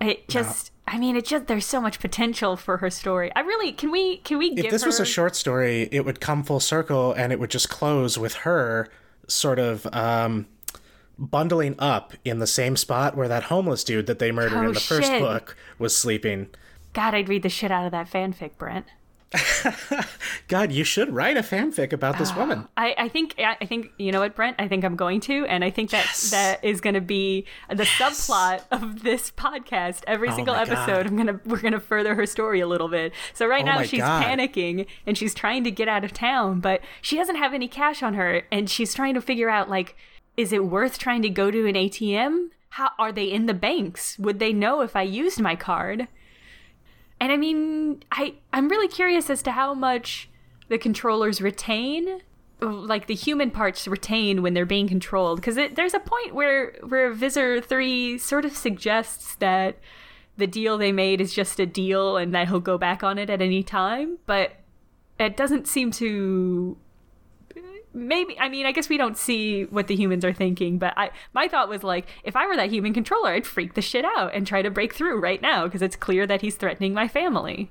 It 0.00 0.28
just, 0.28 0.70
I 0.86 0.96
mean, 0.98 1.16
it 1.16 1.24
just 1.24 1.46
there's 1.48 1.66
so 1.66 1.80
much 1.80 1.98
potential 1.98 2.56
for 2.56 2.76
her 2.76 2.90
story. 2.90 3.32
I 3.34 3.40
really 3.40 3.72
can 3.72 3.90
we 3.90 4.18
can 4.18 4.38
we 4.38 4.50
If 4.52 4.70
this 4.70 4.86
was 4.86 5.00
a 5.00 5.04
short 5.04 5.34
story, 5.34 5.88
it 5.90 6.04
would 6.04 6.20
come 6.20 6.44
full 6.44 6.60
circle 6.60 7.12
and 7.12 7.32
it 7.32 7.40
would 7.40 7.50
just 7.50 7.68
close 7.68 8.16
with 8.16 8.34
her 8.34 8.88
sort 9.26 9.58
of 9.58 9.86
um, 9.92 10.46
bundling 11.18 11.74
up 11.78 12.14
in 12.24 12.38
the 12.38 12.46
same 12.46 12.76
spot 12.76 13.16
where 13.16 13.26
that 13.28 13.44
homeless 13.44 13.82
dude 13.82 14.06
that 14.06 14.18
they 14.20 14.30
murdered 14.30 14.58
Oh, 14.58 14.68
in 14.68 14.72
the 14.72 14.80
first 14.80 15.10
book 15.12 15.56
was 15.78 15.96
sleeping. 15.96 16.48
God, 16.92 17.14
I'd 17.14 17.28
read 17.28 17.42
the 17.42 17.48
shit 17.48 17.70
out 17.70 17.84
of 17.84 17.90
that 17.92 18.10
fanfic, 18.10 18.52
Brent. 18.56 18.86
God, 20.48 20.72
you 20.72 20.84
should 20.84 21.12
write 21.12 21.36
a 21.36 21.42
fanfic 21.42 21.92
about 21.92 22.18
this 22.18 22.30
ah, 22.32 22.38
woman. 22.38 22.68
I, 22.76 22.94
I 22.96 23.08
think 23.08 23.34
I 23.38 23.64
think 23.66 23.90
you 23.98 24.10
know 24.10 24.20
what, 24.20 24.34
Brent. 24.34 24.56
I 24.58 24.68
think 24.68 24.84
I'm 24.84 24.96
going 24.96 25.20
to, 25.22 25.44
and 25.46 25.62
I 25.62 25.70
think 25.70 25.90
that 25.90 26.06
Yes. 26.06 26.30
that 26.30 26.64
is 26.64 26.80
going 26.80 26.94
to 26.94 27.00
be 27.00 27.44
the 27.68 27.84
subplot 27.84 28.62
of 28.70 29.02
this 29.02 29.30
podcast. 29.30 30.02
Every 30.06 30.28
oh 30.30 30.34
single 30.36 30.54
Oh 30.54 30.58
my 30.58 30.62
episode, 30.62 30.86
God. 31.04 31.06
I'm 31.06 31.16
gonna 31.16 31.40
we're 31.44 31.60
gonna 31.60 31.80
further 31.80 32.14
her 32.14 32.24
story 32.26 32.60
a 32.60 32.66
little 32.66 32.88
bit. 32.88 33.12
So 33.34 33.46
right 33.46 33.62
Oh 33.62 33.66
now 33.66 33.82
she's 33.82 34.00
God. 34.00 34.24
panicking 34.24 34.86
and 35.06 35.18
she's 35.18 35.34
trying 35.34 35.64
to 35.64 35.70
get 35.70 35.88
out 35.88 36.04
of 36.04 36.12
town, 36.12 36.60
but 36.60 36.80
she 37.02 37.16
doesn't 37.16 37.36
have 37.36 37.52
any 37.52 37.68
cash 37.68 38.02
on 38.02 38.14
her, 38.14 38.42
and 38.50 38.70
she's 38.70 38.94
trying 38.94 39.14
to 39.14 39.20
figure 39.20 39.50
out 39.50 39.68
like, 39.68 39.94
is 40.36 40.52
it 40.52 40.64
worth 40.64 40.98
trying 40.98 41.20
to 41.22 41.28
go 41.30 41.50
to 41.50 41.66
an 41.66 41.74
ATM? 41.74 42.48
How 42.70 42.90
are 42.98 43.12
they 43.12 43.24
in 43.24 43.46
the 43.46 43.54
banks? 43.54 44.18
Would 44.18 44.38
they 44.38 44.52
know 44.52 44.80
if 44.82 44.94
I 44.96 45.02
used 45.02 45.40
my 45.40 45.56
card? 45.56 46.06
And 47.20 47.32
I 47.32 47.36
mean, 47.36 48.02
I 48.12 48.34
I'm 48.52 48.68
really 48.68 48.88
curious 48.88 49.30
as 49.30 49.42
to 49.42 49.52
how 49.52 49.74
much 49.74 50.28
the 50.68 50.78
controllers 50.78 51.40
retain, 51.40 52.20
like 52.60 53.06
the 53.06 53.14
human 53.14 53.50
parts 53.50 53.88
retain 53.88 54.42
when 54.42 54.54
they're 54.54 54.66
being 54.66 54.88
controlled. 54.88 55.40
Because 55.40 55.56
there's 55.56 55.94
a 55.94 56.00
point 56.00 56.34
where 56.34 56.74
where 56.82 57.12
Visser 57.12 57.60
Three 57.60 58.18
sort 58.18 58.44
of 58.44 58.56
suggests 58.56 59.34
that 59.36 59.78
the 60.36 60.46
deal 60.46 60.78
they 60.78 60.92
made 60.92 61.20
is 61.20 61.34
just 61.34 61.58
a 61.58 61.66
deal 61.66 62.16
and 62.16 62.32
that 62.34 62.48
he'll 62.48 62.60
go 62.60 62.78
back 62.78 63.02
on 63.02 63.18
it 63.18 63.28
at 63.28 63.42
any 63.42 63.62
time, 63.62 64.18
but 64.26 64.52
it 65.18 65.36
doesn't 65.36 65.66
seem 65.66 65.90
to. 65.92 66.76
Maybe 67.98 68.38
I 68.38 68.48
mean 68.48 68.66
I 68.66 68.72
guess 68.72 68.88
we 68.88 68.96
don't 68.96 69.16
see 69.16 69.64
what 69.64 69.86
the 69.86 69.96
humans 69.96 70.24
are 70.24 70.32
thinking, 70.32 70.78
but 70.78 70.94
I 70.96 71.10
my 71.32 71.48
thought 71.48 71.68
was 71.68 71.82
like 71.82 72.06
if 72.24 72.36
I 72.36 72.46
were 72.46 72.56
that 72.56 72.70
human 72.70 72.94
controller, 72.94 73.30
I'd 73.30 73.46
freak 73.46 73.74
the 73.74 73.82
shit 73.82 74.04
out 74.04 74.34
and 74.34 74.46
try 74.46 74.62
to 74.62 74.70
break 74.70 74.94
through 74.94 75.20
right 75.20 75.42
now 75.42 75.64
because 75.64 75.82
it's 75.82 75.96
clear 75.96 76.26
that 76.26 76.40
he's 76.42 76.56
threatening 76.56 76.94
my 76.94 77.08
family. 77.08 77.70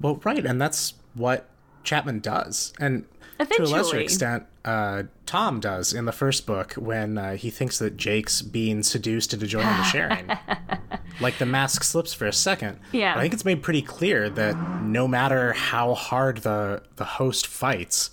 Well, 0.00 0.20
right, 0.24 0.44
and 0.44 0.60
that's 0.60 0.94
what 1.14 1.48
Chapman 1.84 2.20
does, 2.20 2.72
and 2.80 3.04
to 3.38 3.62
a 3.62 3.66
lesser 3.66 3.98
extent, 3.98 4.46
uh, 4.64 5.04
Tom 5.26 5.60
does 5.60 5.92
in 5.92 6.04
the 6.04 6.12
first 6.12 6.46
book 6.46 6.72
when 6.74 7.18
uh, 7.18 7.36
he 7.36 7.50
thinks 7.50 7.78
that 7.78 7.96
Jake's 7.96 8.42
being 8.42 8.82
seduced 8.82 9.32
into 9.32 9.46
joining 9.46 9.76
the 9.76 9.84
sharing. 9.84 10.28
like 11.20 11.38
the 11.38 11.46
mask 11.46 11.84
slips 11.84 12.12
for 12.12 12.26
a 12.26 12.32
second. 12.32 12.78
Yeah. 12.92 13.14
But 13.14 13.20
I 13.20 13.22
think 13.22 13.34
it's 13.34 13.44
made 13.44 13.62
pretty 13.62 13.82
clear 13.82 14.28
that 14.30 14.56
no 14.82 15.06
matter 15.06 15.52
how 15.52 15.94
hard 15.94 16.38
the 16.38 16.82
the 16.96 17.04
host 17.04 17.46
fights, 17.46 18.10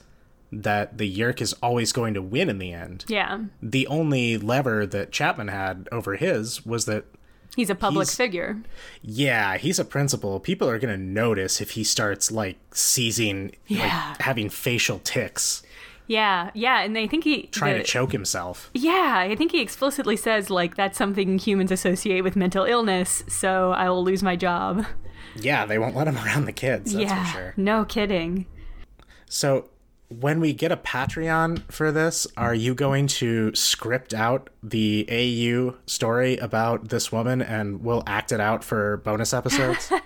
that 0.52 0.98
the 0.98 1.08
Yeerk 1.18 1.42
is 1.42 1.54
always 1.62 1.92
going 1.92 2.14
to 2.14 2.22
win 2.22 2.50
in 2.50 2.60
the 2.60 2.72
end. 2.74 3.06
Yeah, 3.08 3.40
The 3.62 3.88
only 3.88 4.38
lever 4.38 4.86
that 4.86 5.12
Chapman 5.12 5.48
had 5.50 5.88
over 5.92 6.16
his 6.16 6.66
was 6.66 6.86
that 6.86 7.06
he's 7.56 7.70
a 7.70 7.76
public 7.76 8.08
He's- 8.08 8.16
figure. 8.16 8.58
yeah, 9.02 9.58
he's 9.58 9.80
a 9.80 9.86
principal. 9.86 10.40
People 10.40 10.70
are 10.70 10.80
going 10.80 10.94
to 10.98 11.04
notice 11.04 11.60
if 11.62 11.72
he 11.72 11.84
starts 11.84 12.32
like 12.32 12.58
seizing, 12.74 13.56
Yeah. 13.68 14.10
like 14.10 14.22
having 14.22 14.50
facial 14.50 15.00
ticks, 15.00 15.62
Yeah, 16.08 16.52
yeah, 16.54 16.82
and 16.82 16.96
I 16.98 17.08
think 17.08 17.24
he 17.24 17.48
trying 17.48 17.74
the- 17.74 17.80
to 17.80 17.84
choke 17.86 18.12
himself. 18.12 18.70
Yeah, 18.76 19.16
I 19.28 19.36
think 19.36 19.52
he 19.52 19.60
explicitly 19.62 20.16
says 20.16 20.50
like 20.52 20.76
that's 20.76 20.98
something 20.98 21.40
humans 21.40 21.72
associate 21.72 22.22
with 22.22 22.36
mental 22.36 22.64
illness, 22.64 23.24
so 23.28 23.72
I 23.72 23.90
will 23.90 24.04
lose 24.04 24.22
my 24.22 24.36
job. 24.36 24.86
Yeah, 25.36 25.66
they 25.66 25.80
won't 25.80 25.96
let 25.96 26.08
him 26.08 26.16
around 26.24 26.46
the 26.46 26.52
kids, 26.54 26.94
that's 26.94 27.04
yeah, 27.10 27.26
for 27.26 27.32
sure. 27.38 27.54
no 27.58 27.84
kidding. 27.86 28.46
So, 29.28 29.70
when 30.10 30.40
we 30.40 30.54
get 30.54 30.72
a 30.72 30.78
Patreon 30.78 31.72
for 31.72 31.92
this, 31.92 32.28
are 32.38 32.54
you 32.54 32.76
going 32.76 33.08
to 33.08 33.54
script 33.56 34.14
out 34.14 34.50
the 34.62 35.08
AU 35.10 35.76
story 35.86 36.38
about 36.38 36.90
this 36.90 37.12
woman 37.12 37.42
and 37.42 37.84
we'll 37.84 38.04
act 38.06 38.32
it 38.32 38.40
out 38.40 38.64
for 38.64 38.98
bonus 38.98 39.34
episodes? 39.34 39.92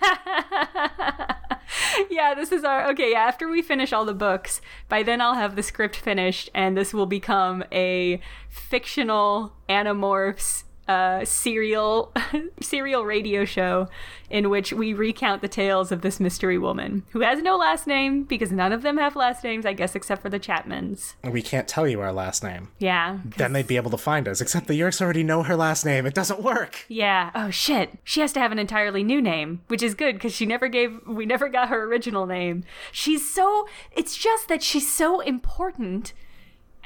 yeah, 2.10 2.34
this 2.34 2.52
is 2.52 2.64
our 2.64 2.90
okay. 2.92 3.12
Yeah, 3.12 3.20
after 3.20 3.50
we 3.50 3.62
finish 3.62 3.92
all 3.92 4.06
the 4.06 4.14
books, 4.14 4.62
by 4.88 5.04
then 5.04 5.22
I'll 5.22 5.36
have 5.36 5.56
the 5.56 5.64
script 5.64 5.96
finished, 5.96 6.50
and 6.54 6.78
this 6.78 6.94
will 6.94 7.06
become 7.06 7.64
a 7.72 8.22
fictional 8.50 9.54
Animorphs 9.68 10.64
uh, 10.90 11.24
serial 11.24 12.12
serial 12.62 13.06
radio 13.06 13.46
show 13.46 13.88
in 14.30 14.50
which 14.50 14.74
we 14.74 14.92
recount 14.92 15.42
the 15.42 15.48
tales 15.48 15.92
of 15.92 16.02
this 16.02 16.20
mystery 16.20 16.58
woman 16.58 17.04
who 17.12 17.22
has 17.22 17.42
no 17.44 17.56
last 17.56 17.86
name 17.86 18.24
because 18.24 18.52
none 18.52 18.72
of 18.74 18.82
them 18.82 18.98
have 18.98 19.16
last 19.16 19.44
names, 19.44 19.68
I 19.68 19.74
guess, 19.74 19.94
except 19.94 20.22
for 20.24 20.30
the 20.30 20.40
Chapmans. 20.40 21.14
we 21.24 21.44
can't 21.44 21.68
tell 21.68 21.88
you 21.88 22.02
our 22.02 22.12
last 22.12 22.44
name. 22.44 22.70
Yeah. 22.80 23.20
Then 23.24 23.54
they'd 23.54 23.68
be 23.68 23.76
able 23.76 23.92
to 23.92 23.98
find 23.98 24.28
us, 24.28 24.42
except 24.42 24.68
the 24.68 24.80
Yeerks 24.80 25.00
already 25.00 25.22
know 25.24 25.44
her 25.44 25.56
last 25.56 25.86
name. 25.86 26.08
It 26.08 26.16
doesn't 26.16 26.42
work. 26.42 26.86
Yeah. 26.88 27.30
Oh 27.36 27.52
shit. 27.52 27.92
She 28.04 28.22
has 28.22 28.34
to 28.34 28.40
have 28.40 28.52
an 28.52 28.60
entirely 28.60 29.04
new 29.04 29.22
name, 29.22 29.62
which 29.68 29.84
is 29.84 29.94
good 29.94 30.16
because 30.16 30.34
she 30.34 30.48
never 30.48 30.68
gave. 30.68 31.00
We 31.06 31.28
never 31.28 31.50
got 31.50 31.70
her 31.70 31.84
original 31.84 32.26
name. 32.26 32.64
She's 32.92 33.32
so. 33.32 33.68
It's 33.92 34.18
just 34.18 34.48
that 34.48 34.64
she's 34.64 34.92
so 34.92 35.20
important, 35.20 36.14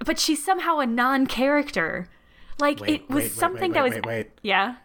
but 0.05 0.19
she's 0.19 0.43
somehow 0.43 0.79
a 0.79 0.85
non-character. 0.85 2.09
Like 2.63 2.80
Wait, 2.80 3.02
it 3.02 3.10
was 3.10 3.23
wait, 3.26 3.32
something 3.34 3.71
wait, 3.71 3.73
that 3.73 3.84
was. 3.84 3.93
wait, 3.95 4.06
wait. 4.06 4.32
Yeah. 4.41 4.76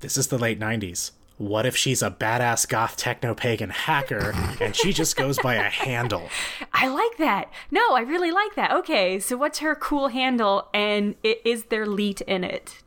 This 0.00 0.18
is 0.18 0.26
the 0.26 0.38
late 0.38 0.58
90s. 0.58 1.12
What 1.36 1.66
if 1.66 1.76
she's 1.76 2.02
a 2.02 2.10
badass 2.10 2.68
goth 2.68 2.96
techno 2.96 3.32
pagan 3.32 3.70
hacker 3.70 4.34
and 4.60 4.74
she 4.74 4.92
just 4.92 5.14
goes 5.14 5.38
by 5.38 5.54
a 5.54 5.70
handle? 5.70 6.28
I 6.72 6.88
like 6.88 7.16
that. 7.18 7.52
No, 7.70 7.94
I 7.94 8.00
really 8.00 8.32
like 8.32 8.56
that. 8.56 8.72
Okay, 8.72 9.20
so 9.20 9.36
what's 9.36 9.60
her 9.60 9.76
cool 9.76 10.08
handle, 10.08 10.68
and 10.74 11.14
it, 11.22 11.40
is 11.44 11.66
there 11.66 11.86
leet 11.86 12.20
in 12.22 12.42
it? 12.42 12.82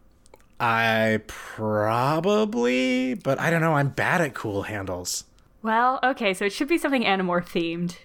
I 0.59 1.21
probably, 1.27 3.13
but 3.13 3.39
I 3.39 3.51
don't 3.51 3.61
know. 3.61 3.75
I'm 3.75 3.87
bad 3.87 4.19
at 4.19 4.33
cool 4.33 4.63
handles. 4.63 5.23
Well, 5.63 5.97
okay, 6.03 6.33
so 6.33 6.43
it 6.43 6.51
should 6.51 6.67
be 6.67 6.77
something 6.77 7.03
Animorph 7.03 7.47
themed. 7.47 7.95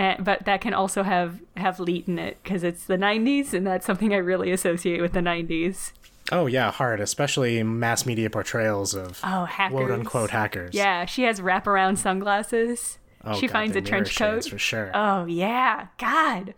Uh, 0.00 0.14
but 0.18 0.44
that 0.46 0.62
can 0.62 0.72
also 0.72 1.02
have 1.02 1.40
have 1.58 1.78
leet 1.78 2.08
in 2.08 2.18
it 2.18 2.38
because 2.42 2.64
it's 2.64 2.86
the 2.86 2.96
90s 2.96 3.52
and 3.52 3.66
that's 3.66 3.84
something 3.84 4.14
I 4.14 4.16
really 4.16 4.50
associate 4.50 5.00
with 5.02 5.12
the 5.12 5.20
90s. 5.20 5.92
Oh, 6.32 6.46
yeah, 6.46 6.70
hard, 6.70 7.00
especially 7.00 7.62
mass 7.62 8.06
media 8.06 8.30
portrayals 8.30 8.94
of 8.94 9.20
Oh, 9.22 9.44
hackers. 9.44 9.76
quote 9.76 9.90
unquote 9.90 10.30
hackers. 10.30 10.74
Yeah, 10.74 11.04
she 11.04 11.24
has 11.24 11.40
wraparound 11.40 11.98
sunglasses. 11.98 12.98
Oh, 13.24 13.38
she 13.38 13.46
God, 13.46 13.52
finds 13.52 13.76
a 13.76 13.82
trench 13.82 14.16
coat. 14.16 14.46
For 14.46 14.56
sure. 14.58 14.90
Oh 14.94 15.26
yeah, 15.26 15.88
God, 15.98 16.54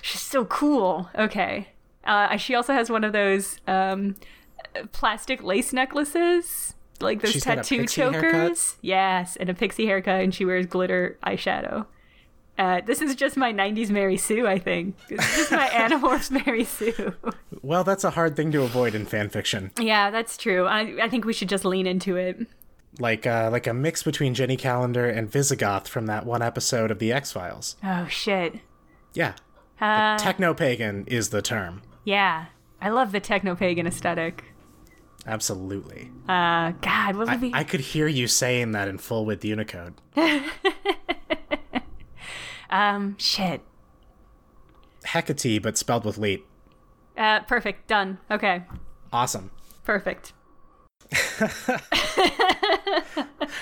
she's 0.00 0.20
so 0.22 0.44
cool. 0.46 1.08
Okay, 1.16 1.68
uh, 2.04 2.36
she 2.36 2.54
also 2.56 2.72
has 2.72 2.90
one 2.90 3.04
of 3.04 3.12
those 3.12 3.60
um, 3.68 4.16
plastic 4.90 5.42
lace 5.44 5.72
necklaces, 5.72 6.74
like 7.00 7.20
those 7.22 7.30
She's 7.32 7.44
tattoo 7.44 7.86
chokers. 7.86 8.22
haircut? 8.22 8.74
Yes, 8.80 9.36
and 9.36 9.48
a 9.48 9.54
pixie 9.54 9.86
haircut, 9.86 10.20
and 10.22 10.34
she 10.34 10.44
wears 10.44 10.66
glitter 10.66 11.18
eyeshadow. 11.24 11.86
Uh, 12.58 12.80
this 12.84 13.00
is 13.00 13.14
just 13.14 13.36
my 13.36 13.52
'90s 13.52 13.90
Mary 13.90 14.16
Sue, 14.16 14.46
I 14.46 14.58
think. 14.58 14.96
This 15.08 15.38
is 15.38 15.50
my 15.50 15.66
Animorphs 15.70 16.30
Mary 16.30 16.64
Sue. 16.64 17.14
Well, 17.62 17.82
that's 17.84 18.04
a 18.04 18.10
hard 18.10 18.36
thing 18.36 18.52
to 18.52 18.62
avoid 18.62 18.94
in 18.94 19.06
fan 19.06 19.28
fiction. 19.30 19.70
yeah, 19.80 20.10
that's 20.10 20.36
true. 20.36 20.66
I, 20.66 21.04
I 21.04 21.08
think 21.08 21.24
we 21.24 21.32
should 21.32 21.48
just 21.48 21.64
lean 21.64 21.86
into 21.86 22.16
it. 22.16 22.46
Like, 22.98 23.26
uh, 23.26 23.48
like 23.50 23.66
a 23.66 23.72
mix 23.72 24.02
between 24.02 24.34
Jenny 24.34 24.56
Calendar 24.58 25.08
and 25.08 25.30
Visigoth 25.30 25.88
from 25.88 26.04
that 26.06 26.26
one 26.26 26.42
episode 26.42 26.90
of 26.90 26.98
The 26.98 27.10
X 27.12 27.32
Files. 27.32 27.76
Oh 27.82 28.06
shit. 28.08 28.56
Yeah, 29.14 29.32
Uh, 29.80 30.18
techno 30.18 30.52
pagan 30.52 31.04
is 31.06 31.30
the 31.30 31.40
term. 31.42 31.80
yeah, 32.04 32.46
I 32.82 32.90
love 32.90 33.12
the 33.12 33.20
techno 33.20 33.54
pagan 33.54 33.86
aesthetic. 33.86 34.44
Absolutely. 35.26 36.10
Uh, 36.28 36.72
God, 36.82 37.16
what 37.16 37.28
would 37.28 37.40
be? 37.40 37.52
I 37.54 37.62
could 37.64 37.80
hear 37.80 38.08
you 38.08 38.26
saying 38.26 38.72
that 38.72 38.88
in 38.88 38.98
full 38.98 39.24
width 39.24 39.44
Unicode. 39.44 39.94
um, 42.72 43.16
shit. 43.18 43.60
Hecate, 45.04 45.62
but 45.62 45.78
spelled 45.78 46.04
with 46.04 46.18
leet. 46.18 46.44
Uh, 47.16 47.40
perfect. 47.40 47.86
Done. 47.86 48.18
Okay. 48.30 48.64
Awesome. 49.12 49.50
Perfect. 49.84 50.32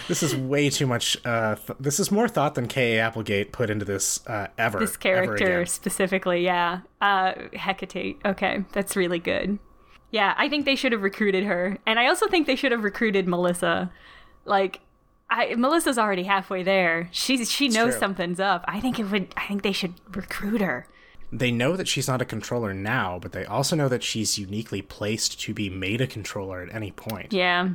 This 0.09 0.23
is 0.23 0.35
way 0.35 0.70
too 0.70 0.87
much. 0.87 1.16
Uh, 1.25 1.55
th- 1.55 1.79
this 1.79 2.01
is 2.01 2.11
more 2.11 2.29
thought 2.29 2.55
than 2.55 2.66
K.A. 2.66 3.01
Applegate 3.01 3.53
put 3.53 3.70
into 3.70 3.85
this 3.85 4.27
uh, 4.27 4.49
ever. 4.59 4.79
This 4.79 4.90
ever 4.90 4.99
character 4.99 5.55
again. 5.61 5.66
specifically, 5.66 6.44
yeah. 6.44 6.81
Uh, 7.01 7.35
Hecate. 7.55 8.18
Okay, 8.25 8.64
that's 8.73 8.96
really 8.96 9.18
good. 9.18 9.59
Yeah, 10.11 10.35
I 10.37 10.49
think 10.49 10.64
they 10.64 10.75
should 10.75 10.92
have 10.92 11.03
recruited 11.03 11.44
her, 11.44 11.79
and 11.87 11.99
I 11.99 12.09
also 12.09 12.27
think 12.27 12.46
they 12.46 12.57
should 12.57 12.73
have 12.73 12.83
recruited 12.83 13.29
Melissa. 13.29 13.92
Like, 14.44 14.81
I 15.30 15.54
Melissa's 15.54 15.96
already 15.98 16.24
halfway 16.24 16.62
there. 16.62 17.08
She's 17.12 17.50
she 17.50 17.68
knows 17.68 17.92
true. 17.92 18.00
something's 18.00 18.40
up. 18.40 18.64
I 18.66 18.80
think 18.80 18.98
it 18.98 19.04
would. 19.04 19.32
I 19.36 19.46
think 19.46 19.62
they 19.62 19.72
should 19.72 19.94
recruit 20.14 20.60
her. 20.60 20.86
they 21.32 21.52
know 21.52 21.76
that 21.76 21.86
she's 21.86 22.08
not 22.08 22.20
a 22.20 22.24
controller 22.24 22.74
now, 22.74 23.18
but 23.20 23.30
they 23.32 23.44
also 23.44 23.76
know 23.76 23.88
that 23.88 24.02
she's 24.02 24.36
uniquely 24.38 24.82
placed 24.82 25.40
to 25.42 25.54
be 25.54 25.70
made 25.70 26.00
a 26.00 26.06
controller 26.06 26.62
at 26.62 26.74
any 26.74 26.90
point. 26.90 27.32
Yeah. 27.32 27.70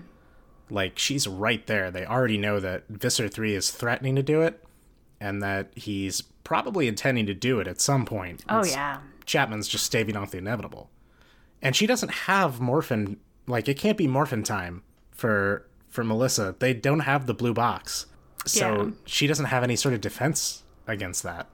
Like 0.69 0.99
she's 0.99 1.27
right 1.27 1.65
there. 1.67 1.89
They 1.91 2.05
already 2.05 2.37
know 2.37 2.59
that 2.59 2.83
Visser 2.89 3.29
3 3.29 3.55
is 3.55 3.71
threatening 3.71 4.15
to 4.15 4.23
do 4.23 4.41
it 4.41 4.61
and 5.21 5.41
that 5.41 5.69
he's 5.75 6.21
probably 6.43 6.87
intending 6.89 7.25
to 7.27 7.33
do 7.33 7.59
it 7.61 7.67
at 7.67 7.79
some 7.79 8.03
point. 8.05 8.43
Oh, 8.49 8.59
It's- 8.59 8.73
yeah. 8.73 8.97
Chapman's 9.25 9.67
just 9.67 9.85
staving 9.85 10.17
off 10.17 10.31
the 10.31 10.37
inevitable. 10.39 10.89
And 11.61 11.75
she 11.75 11.87
doesn't 11.87 12.11
have 12.11 12.59
morphin 12.59 13.17
like 13.47 13.67
it 13.69 13.77
can't 13.77 13.97
be 13.97 14.07
morphin 14.07 14.43
time 14.43 14.83
for 15.11 15.65
for 15.95 16.03
Melissa. 16.03 16.55
They 16.59 16.73
don't 16.73 16.99
have 17.01 17.25
the 17.25 17.33
blue 17.33 17.53
box. 17.53 18.05
So 18.45 18.85
Yeah. 18.85 18.91
she 19.05 19.25
doesn't 19.27 19.45
have 19.45 19.63
any 19.63 19.75
sort 19.75 19.93
of 19.95 20.01
defense 20.01 20.63
against 20.85 21.23
that. 21.23 21.47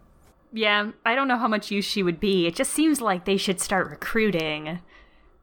Yeah, 0.52 0.92
I 1.06 1.16
don't 1.16 1.30
know 1.30 1.38
how 1.38 1.48
much 1.48 1.72
use 1.72 1.86
she 1.86 2.04
would 2.04 2.20
be. 2.20 2.46
It 2.48 2.56
just 2.56 2.74
seems 2.74 3.00
like 3.00 3.24
they 3.24 3.38
should 3.38 3.62
start 3.62 3.90
recruiting 3.90 4.80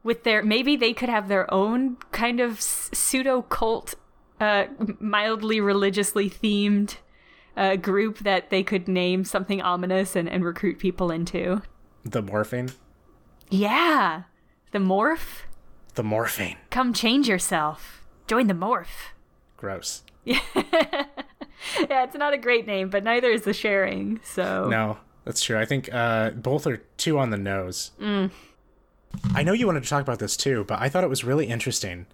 with 0.03 0.23
their 0.23 0.43
maybe 0.43 0.75
they 0.75 0.93
could 0.93 1.09
have 1.09 1.27
their 1.27 1.51
own 1.51 1.97
kind 2.11 2.39
of 2.39 2.61
pseudo 2.61 3.41
cult 3.41 3.95
uh 4.39 4.65
mildly 4.99 5.59
religiously 5.59 6.29
themed 6.29 6.95
uh 7.57 7.75
group 7.75 8.19
that 8.19 8.49
they 8.49 8.63
could 8.63 8.87
name 8.87 9.25
something 9.25 9.61
ominous 9.61 10.15
and, 10.15 10.29
and 10.29 10.45
recruit 10.45 10.77
people 10.79 11.09
into. 11.11 11.61
The 12.05 12.21
morphine, 12.21 12.69
Yeah. 13.49 14.23
The 14.71 14.79
morph? 14.79 15.41
the 15.95 16.03
morphine. 16.03 16.57
Come 16.69 16.93
change 16.93 17.27
yourself. 17.27 17.98
Join 18.29 18.45
the 18.45 18.53
morph. 18.53 19.09
Gross. 19.57 20.03
Yeah, 20.23 20.39
yeah, 20.55 22.03
it's 22.03 22.15
not 22.15 22.31
a 22.31 22.37
great 22.37 22.67
name, 22.67 22.91
but 22.91 23.03
neither 23.03 23.31
is 23.31 23.41
the 23.41 23.53
sharing. 23.53 24.19
So 24.23 24.69
No, 24.69 24.99
that's 25.25 25.41
true. 25.41 25.57
I 25.57 25.65
think 25.65 25.91
uh, 25.91 26.29
both 26.29 26.67
are 26.67 26.77
two 26.97 27.17
on 27.17 27.31
the 27.31 27.37
nose. 27.37 27.89
Mm. 27.99 28.29
I 29.33 29.41
know 29.41 29.53
you 29.53 29.65
wanted 29.65 29.81
to 29.81 29.89
talk 29.89 30.03
about 30.03 30.19
this 30.19 30.37
too, 30.37 30.63
but 30.67 30.79
I 30.79 30.89
thought 30.89 31.03
it 31.03 31.09
was 31.09 31.23
really 31.23 31.47
interesting 31.47 32.05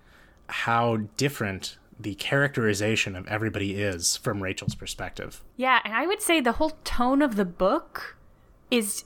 how 0.48 1.00
different 1.18 1.78
the 2.00 2.16
characterization 2.16 3.18
of 3.18 3.28
everybody 3.28 3.76
is 3.76 4.16
from 4.16 4.42
Rachel's 4.42 4.76
perspective. 4.76 5.44
Yeah, 5.58 5.82
and 5.84 5.94
I 5.94 6.08
would 6.08 6.22
say 6.22 6.40
the 6.40 6.54
whole 6.54 6.78
tone 6.86 7.22
of 7.22 7.36
the 7.36 7.44
book 7.44 8.16
is 8.72 9.04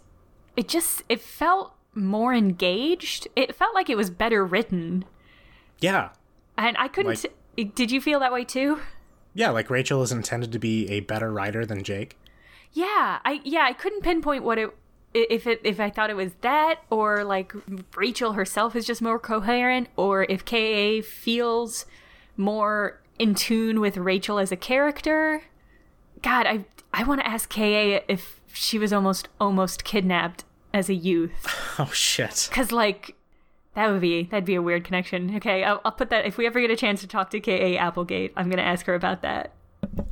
it 0.55 0.67
just 0.67 1.01
it 1.09 1.21
felt 1.21 1.73
more 1.95 2.35
engaged. 2.35 3.27
It 3.35 3.55
felt 3.55 3.73
like 3.73 3.89
it 3.89 3.97
was 3.97 4.11
better 4.11 4.45
written. 4.45 5.05
Yeah. 5.79 6.09
And 6.59 6.75
I 6.77 6.87
couldn't 6.89 7.25
Did 7.75 7.89
you 7.89 8.01
feel 8.01 8.19
that 8.19 8.33
way 8.33 8.43
too? 8.43 8.79
Yeah, 9.33 9.51
like 9.51 9.69
Rachel 9.69 10.03
is 10.03 10.11
intended 10.11 10.51
to 10.51 10.59
be 10.59 10.89
a 10.89 10.99
better 10.99 11.31
writer 11.31 11.65
than 11.65 11.83
Jake. 11.83 12.17
Yeah, 12.73 13.19
I 13.23 13.39
yeah, 13.43 13.61
I 13.63 13.73
couldn't 13.73 14.01
pinpoint 14.01 14.43
what 14.43 14.57
it 14.57 14.75
if 15.13 15.47
it 15.47 15.61
if 15.63 15.79
I 15.79 15.89
thought 15.89 16.09
it 16.09 16.15
was 16.15 16.33
that 16.41 16.81
or 16.89 17.23
like 17.23 17.53
Rachel 17.95 18.33
herself 18.33 18.75
is 18.75 18.85
just 18.85 19.01
more 19.01 19.17
coherent 19.19 19.87
or 19.95 20.23
if 20.23 20.43
KA 20.45 21.01
feels 21.01 21.85
more 22.37 23.01
in 23.17 23.35
tune 23.35 23.79
with 23.79 23.97
Rachel 23.97 24.37
as 24.37 24.51
a 24.51 24.57
character. 24.57 25.43
God, 26.21 26.45
I 26.45 26.65
I 26.93 27.03
want 27.03 27.21
to 27.21 27.27
ask 27.27 27.49
KA 27.49 28.01
if 28.07 28.41
she 28.53 28.77
was 28.77 28.91
almost 28.91 29.29
almost 29.39 29.83
kidnapped 29.83 30.43
as 30.73 30.89
a 30.89 30.93
youth 30.93 31.47
Oh 31.79 31.89
shit. 31.93 32.49
cuz 32.51 32.71
like 32.71 33.15
that 33.79 33.91
would 33.91 34.01
be 34.01 34.23
that'd 34.23 34.43
be 34.43 34.55
a 34.55 34.61
weird 34.61 34.83
connection. 34.83 35.37
Okay, 35.37 35.63
I'll, 35.63 35.79
I'll 35.85 35.93
put 35.93 36.09
that 36.09 36.25
if 36.25 36.37
we 36.37 36.45
ever 36.45 36.59
get 36.59 36.69
a 36.69 36.75
chance 36.75 36.99
to 36.99 37.07
talk 37.07 37.29
to 37.29 37.39
KA 37.39 37.77
Applegate, 37.77 38.33
I'm 38.35 38.47
going 38.49 38.57
to 38.57 38.63
ask 38.63 38.85
her 38.87 38.93
about 38.93 39.21
that. 39.21 39.53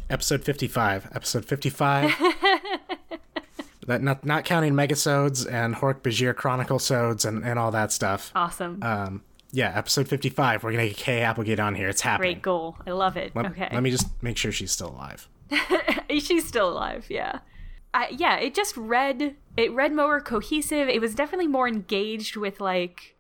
Episode 0.10 0.46
55. 0.46 1.10
Episode 1.14 1.44
55. 1.44 2.16
that 3.88 4.02
not 4.02 4.26
not 4.26 4.46
counting 4.46 4.72
megasodes 4.72 5.46
and 5.52 5.76
Hork 5.76 6.00
Bajir 6.00 6.34
Chronicle 6.34 6.80
sodes 6.80 7.26
and, 7.26 7.44
and 7.44 7.60
all 7.60 7.72
that 7.72 7.92
stuff. 7.92 8.32
Awesome. 8.34 8.82
Um 8.82 9.24
yeah, 9.52 9.74
episode 9.76 10.08
55. 10.08 10.64
We're 10.64 10.74
going 10.74 10.90
to 10.90 10.94
get 10.94 10.98
Kay 10.98 11.22
Applegate 11.22 11.60
on 11.60 11.74
here. 11.74 11.88
It's 11.88 12.02
happening. 12.02 12.34
Great 12.34 12.42
goal. 12.42 12.76
I 12.86 12.92
love 12.92 13.16
it. 13.16 13.34
Let, 13.34 13.46
okay. 13.48 13.70
let 13.72 13.82
me 13.82 13.92
just 13.92 14.08
make 14.22 14.36
sure 14.36 14.52
she's 14.52 14.74
still 14.74 14.90
alive. 14.90 15.30
She's 16.10 16.46
still 16.46 16.70
alive, 16.70 17.06
yeah. 17.10 17.40
I, 17.94 18.10
yeah, 18.10 18.38
it 18.38 18.54
just 18.54 18.76
read 18.76 19.36
it 19.56 19.74
read 19.74 19.94
more 19.94 20.20
cohesive. 20.22 20.90
It 20.90 21.02
was 21.02 21.16
definitely 21.16 21.48
more 21.48 21.68
engaged 21.68 22.36
with 22.36 22.60
like 22.60 23.17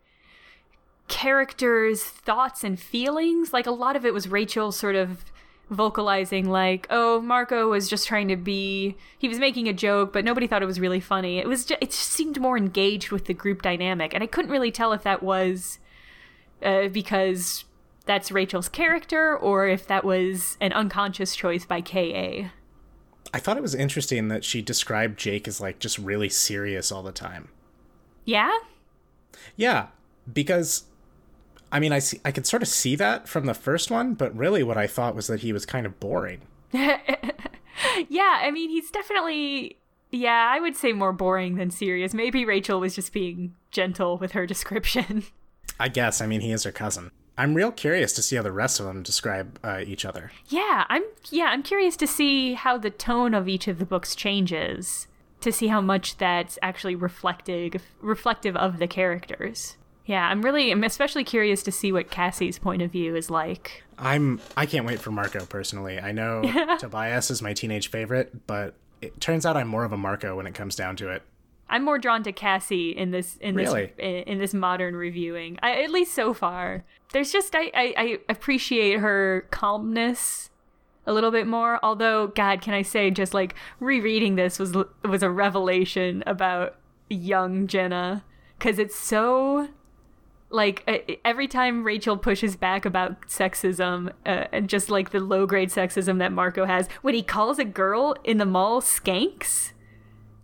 characters' 1.07 2.03
thoughts 2.03 2.63
and 2.63 2.79
feelings. 2.79 3.53
Like 3.53 3.65
a 3.65 3.71
lot 3.71 3.95
of 3.95 4.05
it 4.05 4.13
was 4.13 4.27
Rachel 4.27 4.71
sort 4.71 4.95
of 4.95 5.25
vocalizing 5.69 6.49
like, 6.49 6.87
"Oh, 6.89 7.21
Marco 7.21 7.69
was 7.69 7.89
just 7.89 8.07
trying 8.07 8.27
to 8.29 8.35
be 8.35 8.95
he 9.17 9.27
was 9.27 9.39
making 9.39 9.67
a 9.67 9.73
joke, 9.73 10.13
but 10.13 10.23
nobody 10.25 10.47
thought 10.47 10.63
it 10.63 10.67
was 10.67 10.79
really 10.79 10.99
funny." 10.99 11.39
It 11.39 11.47
was 11.47 11.65
just, 11.65 11.81
it 11.81 11.91
just 11.91 12.09
seemed 12.09 12.39
more 12.39 12.57
engaged 12.57 13.11
with 13.11 13.25
the 13.25 13.33
group 13.33 13.61
dynamic, 13.61 14.13
and 14.13 14.23
I 14.23 14.27
couldn't 14.27 14.51
really 14.51 14.71
tell 14.71 14.93
if 14.93 15.03
that 15.03 15.23
was 15.23 15.79
uh, 16.63 16.87
because 16.87 17.65
that's 18.05 18.31
Rachel's 18.31 18.69
character 18.69 19.37
or 19.37 19.67
if 19.67 19.85
that 19.87 20.03
was 20.03 20.57
an 20.61 20.73
unconscious 20.73 21.35
choice 21.35 21.65
by 21.65 21.81
KA. 21.81 22.49
I 23.33 23.39
thought 23.39 23.57
it 23.57 23.61
was 23.61 23.75
interesting 23.75 24.29
that 24.29 24.45
she 24.45 24.61
described 24.61 25.19
Jake 25.19 25.47
as 25.47 25.59
like 25.59 25.79
just 25.79 25.97
really 25.97 26.29
serious 26.29 26.91
all 26.91 27.03
the 27.03 27.11
time. 27.11 27.49
Yeah? 28.23 28.57
Yeah, 29.55 29.87
because 30.31 30.85
I 31.71 31.79
mean, 31.79 31.91
I 31.91 31.99
see, 31.99 32.19
I 32.23 32.31
could 32.31 32.47
sort 32.47 32.61
of 32.61 32.67
see 32.67 32.95
that 32.95 33.27
from 33.27 33.45
the 33.45 33.53
first 33.53 33.91
one, 33.91 34.13
but 34.13 34.35
really 34.35 34.63
what 34.63 34.77
I 34.77 34.87
thought 34.87 35.15
was 35.15 35.27
that 35.27 35.41
he 35.41 35.51
was 35.51 35.65
kind 35.65 35.85
of 35.85 35.99
boring. 35.99 36.41
yeah, 36.73 38.39
I 38.41 38.51
mean, 38.51 38.69
he's 38.69 38.89
definitely. 38.91 39.77
Yeah, 40.09 40.49
I 40.49 40.61
would 40.61 40.77
say 40.77 40.93
more 40.93 41.11
boring 41.11 41.55
than 41.55 41.69
serious. 41.69 42.13
Maybe 42.13 42.45
Rachel 42.45 42.79
was 42.79 42.95
just 42.95 43.11
being 43.11 43.55
gentle 43.71 44.17
with 44.17 44.31
her 44.31 44.45
description. 44.53 45.23
I 45.79 45.89
guess. 45.89 46.21
I 46.21 46.27
mean, 46.27 46.41
he 46.41 46.51
is 46.51 46.63
her 46.63 46.71
cousin. 46.71 47.11
I'm 47.37 47.53
real 47.53 47.71
curious 47.71 48.13
to 48.13 48.23
see 48.23 48.35
how 48.35 48.41
the 48.41 48.51
rest 48.51 48.79
of 48.79 48.87
them 48.87 49.03
describe 49.03 49.59
uh, 49.63 49.83
each 49.85 50.05
other. 50.05 50.31
yeah, 50.47 50.85
I'm. 50.89 51.03
Yeah, 51.29 51.45
I'm 51.45 51.61
curious 51.63 51.95
to 51.97 52.07
see 52.07 52.53
how 52.53 52.77
the 52.77 52.89
tone 52.89 53.33
of 53.33 53.47
each 53.47 53.67
of 53.67 53.77
the 53.79 53.85
books 53.85 54.15
changes. 54.15 55.07
To 55.41 55.51
see 55.51 55.67
how 55.67 55.81
much 55.81 56.17
that's 56.17 56.57
actually 56.63 56.95
reflective 56.95 57.75
reflective 58.01 58.55
of 58.55 58.79
the 58.79 58.87
characters. 58.87 59.77
Yeah, 60.07 60.27
I'm 60.27 60.41
really. 60.41 60.71
I'm 60.71 60.83
especially 60.83 61.23
curious 61.23 61.61
to 61.63 61.71
see 61.71 61.91
what 61.91 62.09
Cassie's 62.09 62.57
point 62.57 62.81
of 62.81 62.91
view 62.91 63.15
is 63.15 63.29
like. 63.29 63.83
I'm. 63.99 64.39
I 64.55 64.65
can't 64.65 64.85
wait 64.85 64.99
for 64.99 65.11
Marco 65.11 65.45
personally. 65.45 65.99
I 65.99 66.11
know 66.13 66.41
Tobias 66.79 67.29
is 67.29 67.41
my 67.41 67.53
teenage 67.53 67.89
favorite, 67.91 68.47
but 68.47 68.73
it 69.01 69.19
turns 69.21 69.45
out 69.45 69.55
I'm 69.57 69.67
more 69.67 69.83
of 69.83 69.91
a 69.91 69.97
Marco 69.97 70.35
when 70.37 70.47
it 70.47 70.55
comes 70.55 70.75
down 70.75 70.95
to 70.97 71.09
it. 71.09 71.21
I'm 71.69 71.83
more 71.83 71.99
drawn 71.99 72.23
to 72.23 72.31
Cassie 72.31 72.91
in 72.91 73.11
this 73.11 73.35
in 73.37 73.55
Really? 73.55 73.91
this 73.97 74.23
in, 74.25 74.39
this 74.39 74.53
modern 74.53 74.95
reviewing. 74.95 75.59
I, 75.61 75.83
at 75.83 75.91
least 75.91 76.13
so 76.15 76.33
far. 76.33 76.85
There's 77.11 77.31
just 77.31 77.53
I, 77.53 77.69
I 77.75 77.93
I 77.97 78.19
appreciate 78.29 78.99
her 78.99 79.45
calmness 79.51 80.49
a 81.05 81.11
little 81.13 81.31
bit 81.31 81.47
more. 81.47 81.79
Although, 81.83 82.27
God, 82.27 82.61
can 82.61 82.73
I 82.73 82.81
say, 82.81 83.11
just 83.11 83.33
like 83.33 83.55
rereading 83.81 84.35
this 84.35 84.57
was 84.59 84.73
was 85.03 85.21
a 85.23 85.29
revelation 85.29 86.23
about 86.25 86.75
young 87.09 87.67
Jenna 87.67 88.23
because 88.57 88.79
it's 88.79 88.95
so 88.95 89.67
like 90.49 90.83
uh, 90.87 90.97
every 91.25 91.47
time 91.47 91.83
Rachel 91.83 92.15
pushes 92.17 92.55
back 92.55 92.85
about 92.85 93.21
sexism 93.27 94.11
uh, 94.25 94.45
and 94.51 94.69
just 94.69 94.89
like 94.89 95.09
the 95.11 95.19
low 95.19 95.45
grade 95.45 95.69
sexism 95.69 96.19
that 96.19 96.31
Marco 96.31 96.65
has 96.65 96.87
when 97.01 97.13
he 97.13 97.21
calls 97.23 97.59
a 97.59 97.65
girl 97.65 98.15
in 98.23 98.37
the 98.37 98.45
mall 98.45 98.81
skanks 98.81 99.73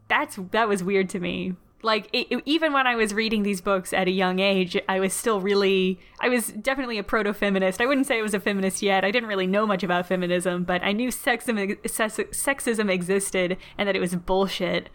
that's 0.10 0.38
that 0.52 0.68
was 0.68 0.84
weird 0.84 1.10
to 1.10 1.20
me. 1.20 1.54
Like 1.82 2.08
it, 2.14 2.28
it- 2.30 2.44
even 2.46 2.72
when 2.74 2.86
i 2.88 2.96
was 2.96 3.14
reading 3.14 3.44
these 3.44 3.62
books 3.62 3.94
at 3.94 4.08
a 4.08 4.12
young 4.12 4.40
age 4.40 4.78
i 4.88 5.00
was 5.00 5.14
still 5.14 5.40
really 5.42 6.00
i 6.22 6.30
was 6.30 6.48
definitely 6.48 6.98
a 6.98 7.04
proto-feminist. 7.04 7.82
I 7.82 7.86
wouldn't 7.86 8.08
say 8.08 8.20
i 8.20 8.22
was 8.22 8.34
a 8.34 8.40
feminist 8.40 8.82
yet. 8.82 9.04
I 9.06 9.12
didn't 9.12 9.30
really 9.30 9.48
know 9.48 9.66
much 9.66 9.84
about 9.84 10.06
feminism 10.08 10.64
but 10.66 10.84
i 10.84 10.92
knew 10.92 11.10
sexism, 11.10 11.78
sexism 11.82 12.92
existed 12.92 13.58
and 13.78 13.88
that 13.88 13.96
it 13.96 14.00
was 14.00 14.16
bullshit. 14.16 14.90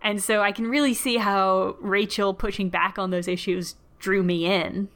And 0.00 0.22
so 0.22 0.40
i 0.42 0.52
can 0.52 0.66
really 0.68 0.94
see 0.94 1.16
how 1.18 1.76
rachel 1.80 2.32
pushing 2.34 2.68
back 2.70 2.98
on 2.98 3.10
those 3.10 3.28
issues 3.28 3.74
drew 4.02 4.22
me 4.22 4.44
in 4.44 4.88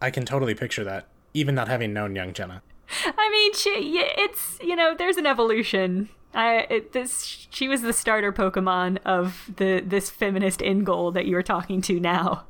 I 0.00 0.10
can 0.10 0.24
totally 0.24 0.54
picture 0.54 0.84
that, 0.84 1.08
even 1.34 1.54
not 1.54 1.68
having 1.68 1.92
known 1.92 2.14
young 2.14 2.32
Jenna. 2.32 2.62
I 3.04 3.30
mean, 3.30 3.54
she, 3.54 3.70
it's, 4.16 4.58
you 4.62 4.76
know, 4.76 4.94
there's 4.94 5.16
an 5.16 5.26
evolution. 5.26 6.08
I 6.34 6.66
it, 6.68 6.92
this 6.92 7.48
she 7.50 7.66
was 7.66 7.80
the 7.82 7.92
starter 7.92 8.32
Pokemon 8.32 8.98
of 9.04 9.50
the 9.56 9.80
this 9.80 10.10
feminist 10.10 10.60
end 10.62 10.84
goal 10.84 11.10
that 11.12 11.24
you 11.24 11.34
were 11.34 11.42
talking 11.42 11.80
to 11.82 11.98
now. 11.98 12.44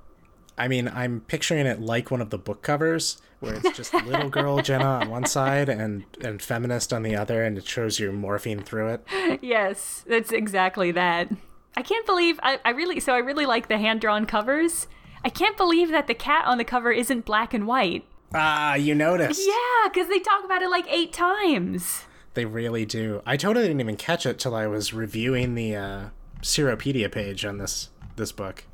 I 0.59 0.67
mean, 0.69 0.89
I'm 0.89 1.21
picturing 1.21 1.67
it 1.67 1.81
like 1.81 2.11
one 2.11 2.21
of 2.21 2.31
the 2.31 2.39
book 2.39 2.63
covers, 2.63 3.21
where 3.41 3.55
it's 3.55 3.77
just 3.77 3.95
little 4.07 4.29
girl 4.29 4.61
Jenna 4.61 4.85
on 4.85 5.09
one 5.09 5.27
side 5.27 5.69
and 5.69 6.05
and 6.25 6.43
feminist 6.43 6.93
on 6.93 7.05
the 7.05 7.15
other, 7.15 7.45
and 7.45 7.57
it 7.57 7.67
shows 7.67 8.01
you 8.01 8.11
morphine 8.11 8.65
through 8.65 8.89
it. 8.89 9.39
yes, 9.41 10.05
that's 10.09 10.33
exactly 10.33 10.91
that. 10.91 11.31
I 11.77 11.83
can't 11.83 12.07
believe 12.07 12.41
I, 12.43 12.59
I 12.65 12.71
really 12.71 12.99
so 12.99 13.15
I 13.15 13.19
really 13.19 13.47
like 13.47 13.69
the 13.69 13.79
hand 13.79 14.01
drawn 14.01 14.27
covers. 14.27 14.89
I 15.27 15.29
can't 15.29 15.57
believe 15.57 15.91
that 15.91 16.07
the 16.07 16.15
cat 16.15 16.45
on 16.47 16.57
the 16.57 16.63
cover 16.63 16.93
isn't 16.93 17.25
black 17.25 17.53
and 17.53 17.67
white. 17.67 18.05
Ah, 18.33 18.77
you 18.77 18.95
noticed? 18.95 19.43
Yeah, 19.45 19.89
because 19.93 20.09
they 20.09 20.21
talk 20.21 20.45
about 20.45 20.63
it 20.63 20.71
like 20.71 20.87
eight 20.89 21.13
times. 21.13 22.05
They 22.35 22.45
really 22.45 22.87
do. 22.87 23.23
I 23.27 23.37
totally 23.37 23.67
didn't 23.67 23.81
even 23.81 23.97
catch 23.97 24.25
it 24.25 24.39
till 24.39 24.55
I 24.55 24.69
was 24.69 24.95
reviewing 24.95 25.57
the 25.57 25.75
uh, 25.75 26.05
Seropedia 26.43 27.11
page 27.11 27.45
on 27.45 27.59
this 27.59 27.91
this 28.15 28.31
book. 28.31 28.67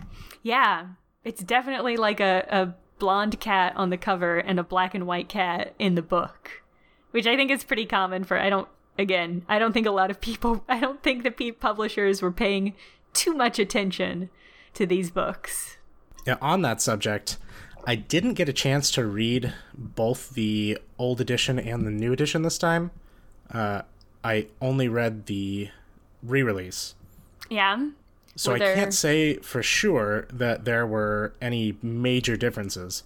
Yeah, 0.43 0.89
it's 1.25 1.43
definitely 1.43 1.97
like 1.97 2.21
a, 2.21 2.47
a 2.51 2.75
blonde 2.99 3.41
cat 3.41 3.73
on 3.75 3.89
the 3.89 3.97
cover 3.97 4.37
and 4.37 4.61
a 4.61 4.63
black 4.63 4.95
and 4.95 5.07
white 5.07 5.31
cat 5.31 5.75
in 5.79 5.95
the 5.95 6.03
book, 6.03 6.63
which 7.13 7.27
I 7.27 7.35
think 7.35 7.51
is 7.51 7.65
pretty 7.65 7.87
common 7.87 8.25
for. 8.25 8.39
I 8.39 8.51
don't. 8.51 8.69
Again, 8.99 9.47
I 9.49 9.59
don't 9.59 9.73
think 9.73 9.87
a 9.87 9.91
lot 9.91 10.11
of 10.11 10.21
people. 10.21 10.65
I 10.69 10.81
don't 10.81 11.03
think 11.03 11.23
the 11.23 11.53
publishers 11.53 12.21
were 12.21 12.31
paying 12.31 12.75
too 13.15 13.33
much 13.33 13.59
attention 13.59 14.29
to 14.75 14.85
these 14.85 15.11
books. 15.11 15.79
Yeah, 16.27 16.37
on 16.41 16.63
that 16.63 16.81
subject, 16.81 17.37
I 17.87 17.97
didn't 17.97 18.35
get 18.35 18.49
a 18.49 18.53
chance 18.53 18.91
to 18.93 19.05
read 19.05 19.53
both 19.75 20.31
the 20.31 20.79
old 20.99 21.21
edition 21.21 21.59
and 21.59 21.87
the 21.87 21.91
new 21.91 22.13
edition 22.13 22.43
this 22.43 22.59
time. 22.59 22.91
Uh, 23.51 23.83
I 24.23 24.47
only 24.61 24.89
read 24.89 25.27
the 25.27 25.69
re-release. 26.23 26.95
Yeah. 27.51 27.89
So 28.37 28.55
I 28.55 28.59
can't 28.59 28.95
say 28.95 29.37
for 29.37 29.63
sure 29.63 30.27
that 30.33 30.65
there 30.65 30.87
were 30.87 31.35
any 31.41 31.77
major 31.83 32.37
differences. 32.37 33.03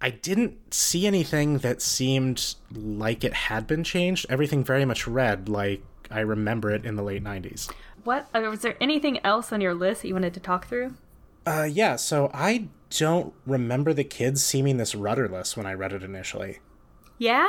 I 0.00 0.10
didn't 0.10 0.72
see 0.72 1.06
anything 1.06 1.58
that 1.58 1.82
seemed 1.82 2.54
like 2.72 3.24
it 3.24 3.34
had 3.34 3.66
been 3.66 3.82
changed. 3.82 4.26
Everything 4.28 4.62
very 4.62 4.84
much 4.84 5.08
read 5.08 5.48
like 5.48 5.82
I 6.10 6.20
remember 6.20 6.70
it 6.70 6.84
in 6.84 6.94
the 6.94 7.02
late 7.02 7.24
90s. 7.24 7.70
What 8.04 8.28
uh, 8.32 8.40
was 8.42 8.60
there 8.60 8.76
anything 8.80 9.18
else 9.24 9.52
on 9.52 9.60
your 9.60 9.74
list 9.74 10.02
that 10.02 10.08
you 10.08 10.14
wanted 10.14 10.34
to 10.34 10.40
talk 10.40 10.68
through? 10.68 10.94
Uh, 11.48 11.64
yeah, 11.64 11.96
so 11.96 12.30
I 12.34 12.68
don't 12.90 13.32
remember 13.46 13.94
the 13.94 14.04
kids 14.04 14.44
seeming 14.44 14.76
this 14.76 14.94
rudderless 14.94 15.56
when 15.56 15.64
I 15.64 15.72
read 15.72 15.94
it 15.94 16.02
initially. 16.02 16.58
Yeah. 17.16 17.48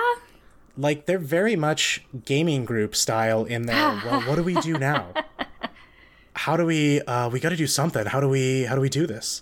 Like, 0.78 1.06
they're 1.06 1.20
very 1.20 1.58
much 1.58 2.06
gaming 2.24 2.64
group 2.64 2.96
style 2.96 3.44
in 3.44 3.64
there. 3.64 3.76
well, 4.06 4.22
what 4.22 4.36
do 4.36 4.44
we 4.44 4.54
do 4.62 4.78
now? 4.78 5.14
How 6.34 6.56
do 6.56 6.66
we, 6.66 7.02
uh, 7.02 7.28
we 7.28 7.42
gotta 7.42 7.58
do 7.58 7.68
something. 7.68 8.06
How 8.06 8.22
do 8.22 8.30
we, 8.30 8.64
how 8.64 8.76
do 8.76 8.80
we 8.80 8.88
do 8.88 9.06
this? 9.06 9.42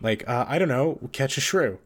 Like, 0.00 0.22
uh, 0.28 0.44
I 0.46 0.58
don't 0.60 0.68
know, 0.68 1.00
catch 1.10 1.36
a 1.36 1.40
shrew. 1.40 1.80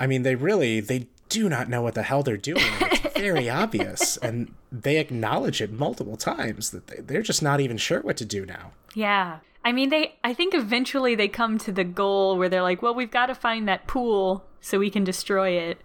I 0.00 0.08
mean, 0.08 0.24
they 0.24 0.34
really, 0.34 0.80
they 0.80 1.06
do 1.28 1.48
not 1.48 1.68
know 1.68 1.82
what 1.82 1.94
the 1.94 2.02
hell 2.02 2.24
they're 2.24 2.36
doing. 2.36 2.64
It's 2.80 3.14
very 3.16 3.48
obvious. 3.48 4.16
And 4.16 4.52
they 4.72 4.96
acknowledge 4.96 5.60
it 5.62 5.70
multiple 5.70 6.16
times 6.16 6.70
that 6.70 6.88
they, 6.88 6.96
they're 6.96 7.22
just 7.22 7.44
not 7.44 7.60
even 7.60 7.76
sure 7.76 8.00
what 8.00 8.16
to 8.16 8.24
do 8.24 8.44
now. 8.44 8.72
Yeah. 8.96 9.38
I 9.64 9.72
mean, 9.72 9.90
they. 9.90 10.16
I 10.24 10.32
think 10.34 10.54
eventually 10.54 11.14
they 11.14 11.28
come 11.28 11.58
to 11.58 11.72
the 11.72 11.84
goal 11.84 12.38
where 12.38 12.48
they're 12.48 12.62
like, 12.62 12.80
"Well, 12.82 12.94
we've 12.94 13.10
got 13.10 13.26
to 13.26 13.34
find 13.34 13.68
that 13.68 13.86
pool 13.86 14.44
so 14.60 14.78
we 14.78 14.90
can 14.90 15.04
destroy 15.04 15.50
it." 15.50 15.80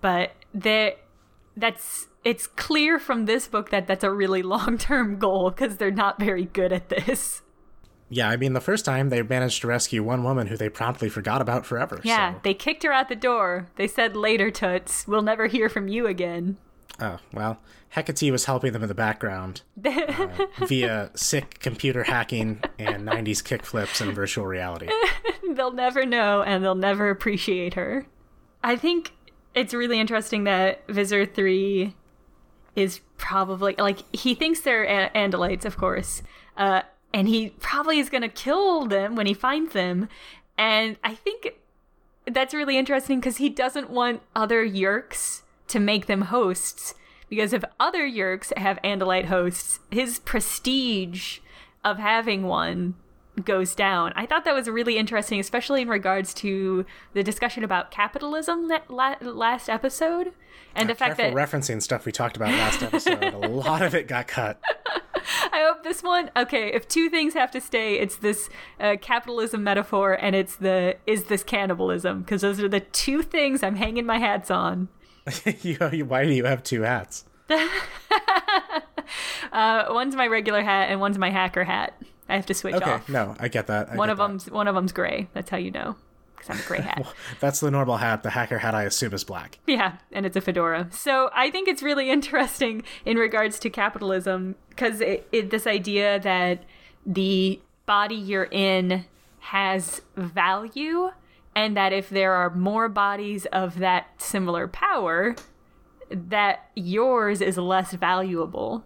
But 0.00 0.32
they, 0.54 0.96
that's. 1.56 2.06
It's 2.24 2.46
clear 2.46 2.98
from 2.98 3.26
this 3.26 3.46
book 3.48 3.70
that 3.70 3.86
that's 3.86 4.04
a 4.04 4.10
really 4.10 4.42
long-term 4.54 5.18
goal 5.18 5.50
because 5.50 5.76
they're 5.76 5.90
not 5.90 6.18
very 6.18 6.46
good 6.46 6.72
at 6.72 6.88
this. 6.88 7.42
Yeah, 8.10 8.30
I 8.30 8.36
mean, 8.38 8.54
the 8.54 8.60
first 8.60 8.86
time 8.86 9.10
they 9.10 9.20
managed 9.20 9.60
to 9.60 9.66
rescue 9.66 10.02
one 10.02 10.24
woman 10.24 10.46
who 10.46 10.56
they 10.56 10.70
promptly 10.70 11.10
forgot 11.10 11.42
about 11.42 11.66
forever. 11.66 12.00
Yeah, 12.02 12.34
so- 12.34 12.40
they 12.42 12.54
kicked 12.54 12.82
her 12.84 12.92
out 12.92 13.10
the 13.10 13.16
door. 13.16 13.68
They 13.76 13.86
said, 13.86 14.16
"Later, 14.16 14.50
Toots. 14.50 15.06
We'll 15.06 15.22
never 15.22 15.46
hear 15.46 15.68
from 15.68 15.88
you 15.88 16.06
again." 16.06 16.56
Oh, 17.00 17.18
well, 17.32 17.60
Hecate 17.90 18.32
was 18.32 18.46
helping 18.46 18.72
them 18.72 18.82
in 18.82 18.88
the 18.88 18.94
background 18.94 19.62
uh, 19.84 20.28
via 20.66 21.10
sick 21.14 21.58
computer 21.60 22.04
hacking 22.04 22.60
and 22.78 23.06
90s 23.06 23.42
kickflips 23.42 24.00
and 24.00 24.14
virtual 24.14 24.46
reality. 24.46 24.88
they'll 25.54 25.72
never 25.72 26.04
know 26.04 26.42
and 26.42 26.64
they'll 26.64 26.74
never 26.74 27.08
appreciate 27.10 27.74
her. 27.74 28.06
I 28.62 28.76
think 28.76 29.12
it's 29.54 29.72
really 29.72 30.00
interesting 30.00 30.44
that 30.44 30.86
Visser 30.88 31.24
3 31.24 31.94
is 32.76 33.00
probably 33.16 33.74
like 33.78 34.02
he 34.14 34.34
thinks 34.34 34.60
they're 34.60 34.84
a- 34.84 35.10
Andalites, 35.10 35.64
of 35.64 35.76
course. 35.76 36.22
Uh 36.56 36.82
and 37.14 37.26
he 37.28 37.50
probably 37.60 37.98
is 37.98 38.10
going 38.10 38.22
to 38.22 38.28
kill 38.28 38.86
them 38.86 39.16
when 39.16 39.26
he 39.26 39.32
finds 39.32 39.72
them. 39.72 40.08
And 40.58 40.98
I 41.02 41.14
think 41.14 41.54
that's 42.26 42.52
really 42.52 42.76
interesting 42.76 43.18
because 43.18 43.38
he 43.38 43.48
doesn't 43.48 43.88
want 43.88 44.20
other 44.36 44.66
Yeerks 44.66 45.42
to 45.68 45.78
make 45.78 46.06
them 46.06 46.22
hosts. 46.22 46.94
Because 47.28 47.52
if 47.52 47.62
other 47.78 48.08
Yeerks 48.08 48.56
have 48.56 48.78
Andalite 48.82 49.26
hosts, 49.26 49.80
his 49.90 50.18
prestige 50.18 51.38
of 51.84 51.98
having 51.98 52.44
one 52.44 52.94
goes 53.44 53.74
down. 53.74 54.12
I 54.16 54.26
thought 54.26 54.44
that 54.44 54.54
was 54.54 54.68
really 54.68 54.98
interesting, 54.98 55.40
especially 55.40 55.82
in 55.82 55.88
regards 55.88 56.34
to 56.34 56.84
the 57.14 57.22
discussion 57.22 57.64
about 57.64 57.90
capitalism 57.90 58.68
that 58.68 58.90
la- 58.90 59.16
last 59.20 59.68
episode, 59.68 60.32
and 60.74 60.88
the 60.88 60.94
fact 60.94 61.16
that 61.16 61.32
referencing 61.34 61.82
stuff 61.82 62.04
we 62.04 62.12
talked 62.12 62.36
about 62.36 62.50
last 62.50 62.82
episode. 62.82 63.22
A 63.22 63.38
lot 63.48 63.82
of 63.82 63.94
it 63.94 64.08
got 64.08 64.28
cut. 64.28 64.60
I 65.52 65.66
hope 65.68 65.82
this 65.82 66.02
one. 66.02 66.30
Okay, 66.36 66.72
if 66.72 66.88
two 66.88 67.10
things 67.10 67.34
have 67.34 67.50
to 67.52 67.60
stay, 67.60 67.98
it's 67.98 68.16
this 68.16 68.48
uh, 68.80 68.96
capitalism 69.00 69.62
metaphor, 69.62 70.14
and 70.14 70.34
it's 70.34 70.56
the 70.56 70.96
is 71.06 71.24
this 71.24 71.42
cannibalism 71.42 72.22
because 72.22 72.42
those 72.42 72.60
are 72.60 72.68
the 72.68 72.80
two 72.80 73.22
things 73.22 73.62
I'm 73.62 73.76
hanging 73.76 74.06
my 74.06 74.18
hats 74.18 74.50
on. 74.50 74.88
you, 75.62 75.76
you- 75.92 76.04
why 76.04 76.24
do 76.24 76.32
you 76.32 76.44
have 76.44 76.62
two 76.62 76.82
hats? 76.82 77.24
Uh, 79.52 79.86
one's 79.90 80.14
my 80.14 80.26
regular 80.26 80.62
hat, 80.62 80.90
and 80.90 81.00
one's 81.00 81.16
my 81.16 81.30
hacker 81.30 81.64
hat. 81.64 81.94
I 82.28 82.36
have 82.36 82.44
to 82.46 82.54
switch 82.54 82.74
Okay, 82.74 82.90
off. 82.90 83.08
no, 83.08 83.34
I 83.40 83.48
get 83.48 83.66
that. 83.68 83.88
I 83.90 83.96
one 83.96 84.08
get 84.08 84.12
of 84.12 84.18
that. 84.18 84.28
them's 84.28 84.50
one 84.50 84.68
of 84.68 84.74
them's 84.74 84.92
gray. 84.92 85.28
That's 85.32 85.48
how 85.48 85.56
you 85.56 85.70
know, 85.70 85.96
because 86.36 86.50
I'm 86.50 86.62
a 86.62 86.68
gray 86.68 86.80
hat. 86.82 87.06
That's 87.40 87.60
the 87.60 87.70
normal 87.70 87.96
hat. 87.96 88.22
The 88.22 88.28
hacker 88.30 88.58
hat, 88.58 88.74
I 88.74 88.82
assume, 88.82 89.14
is 89.14 89.24
black. 89.24 89.58
Yeah, 89.66 89.96
and 90.12 90.26
it's 90.26 90.36
a 90.36 90.42
fedora. 90.42 90.88
So 90.90 91.30
I 91.34 91.50
think 91.50 91.68
it's 91.68 91.82
really 91.82 92.10
interesting 92.10 92.82
in 93.06 93.16
regards 93.16 93.58
to 93.60 93.70
capitalism 93.70 94.56
because 94.68 95.00
it, 95.00 95.26
it, 95.32 95.48
this 95.50 95.66
idea 95.66 96.20
that 96.20 96.64
the 97.06 97.60
body 97.86 98.14
you're 98.16 98.48
in 98.50 99.06
has 99.38 100.02
value, 100.16 101.10
and 101.58 101.76
that 101.76 101.92
if 101.92 102.08
there 102.08 102.34
are 102.34 102.50
more 102.50 102.88
bodies 102.88 103.44
of 103.46 103.80
that 103.80 104.22
similar 104.22 104.68
power, 104.68 105.34
that 106.08 106.70
yours 106.76 107.40
is 107.40 107.58
less 107.58 107.94
valuable. 107.94 108.84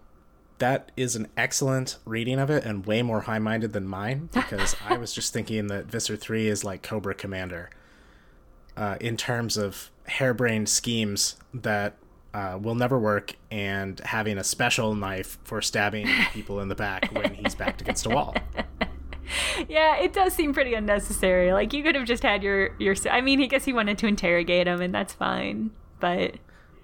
That 0.56 0.90
is 0.96 1.14
an 1.14 1.28
excellent 1.36 1.98
reading 2.06 2.38
of 2.38 2.48
it 2.48 2.64
and 2.64 2.86
way 2.86 3.02
more 3.02 3.20
high 3.20 3.40
minded 3.40 3.74
than 3.74 3.86
mine 3.86 4.30
because 4.32 4.74
I 4.88 4.96
was 4.96 5.12
just 5.12 5.34
thinking 5.34 5.66
that 5.66 5.84
Visser 5.84 6.16
3 6.16 6.48
is 6.48 6.64
like 6.64 6.82
Cobra 6.82 7.14
Commander 7.14 7.68
uh, 8.74 8.96
in 9.02 9.18
terms 9.18 9.58
of 9.58 9.90
harebrained 10.06 10.70
schemes 10.70 11.36
that 11.52 11.96
uh, 12.32 12.58
will 12.58 12.74
never 12.74 12.98
work 12.98 13.36
and 13.50 14.00
having 14.00 14.38
a 14.38 14.44
special 14.44 14.94
knife 14.94 15.38
for 15.44 15.60
stabbing 15.60 16.08
people 16.32 16.58
in 16.60 16.68
the 16.68 16.74
back 16.74 17.12
when 17.12 17.34
he's 17.34 17.54
backed 17.54 17.82
against 17.82 18.06
a 18.06 18.08
wall. 18.08 18.34
Yeah, 19.68 19.96
it 19.96 20.12
does 20.12 20.34
seem 20.34 20.52
pretty 20.52 20.74
unnecessary. 20.74 21.52
Like 21.52 21.72
you 21.72 21.82
could 21.82 21.94
have 21.94 22.04
just 22.04 22.22
had 22.22 22.42
your 22.42 22.74
your. 22.78 22.94
I 23.10 23.20
mean, 23.20 23.40
I 23.40 23.46
guess 23.46 23.64
he 23.64 23.72
wanted 23.72 23.98
to 23.98 24.06
interrogate 24.06 24.66
him, 24.66 24.80
and 24.80 24.94
that's 24.94 25.12
fine. 25.12 25.70
But 26.00 26.36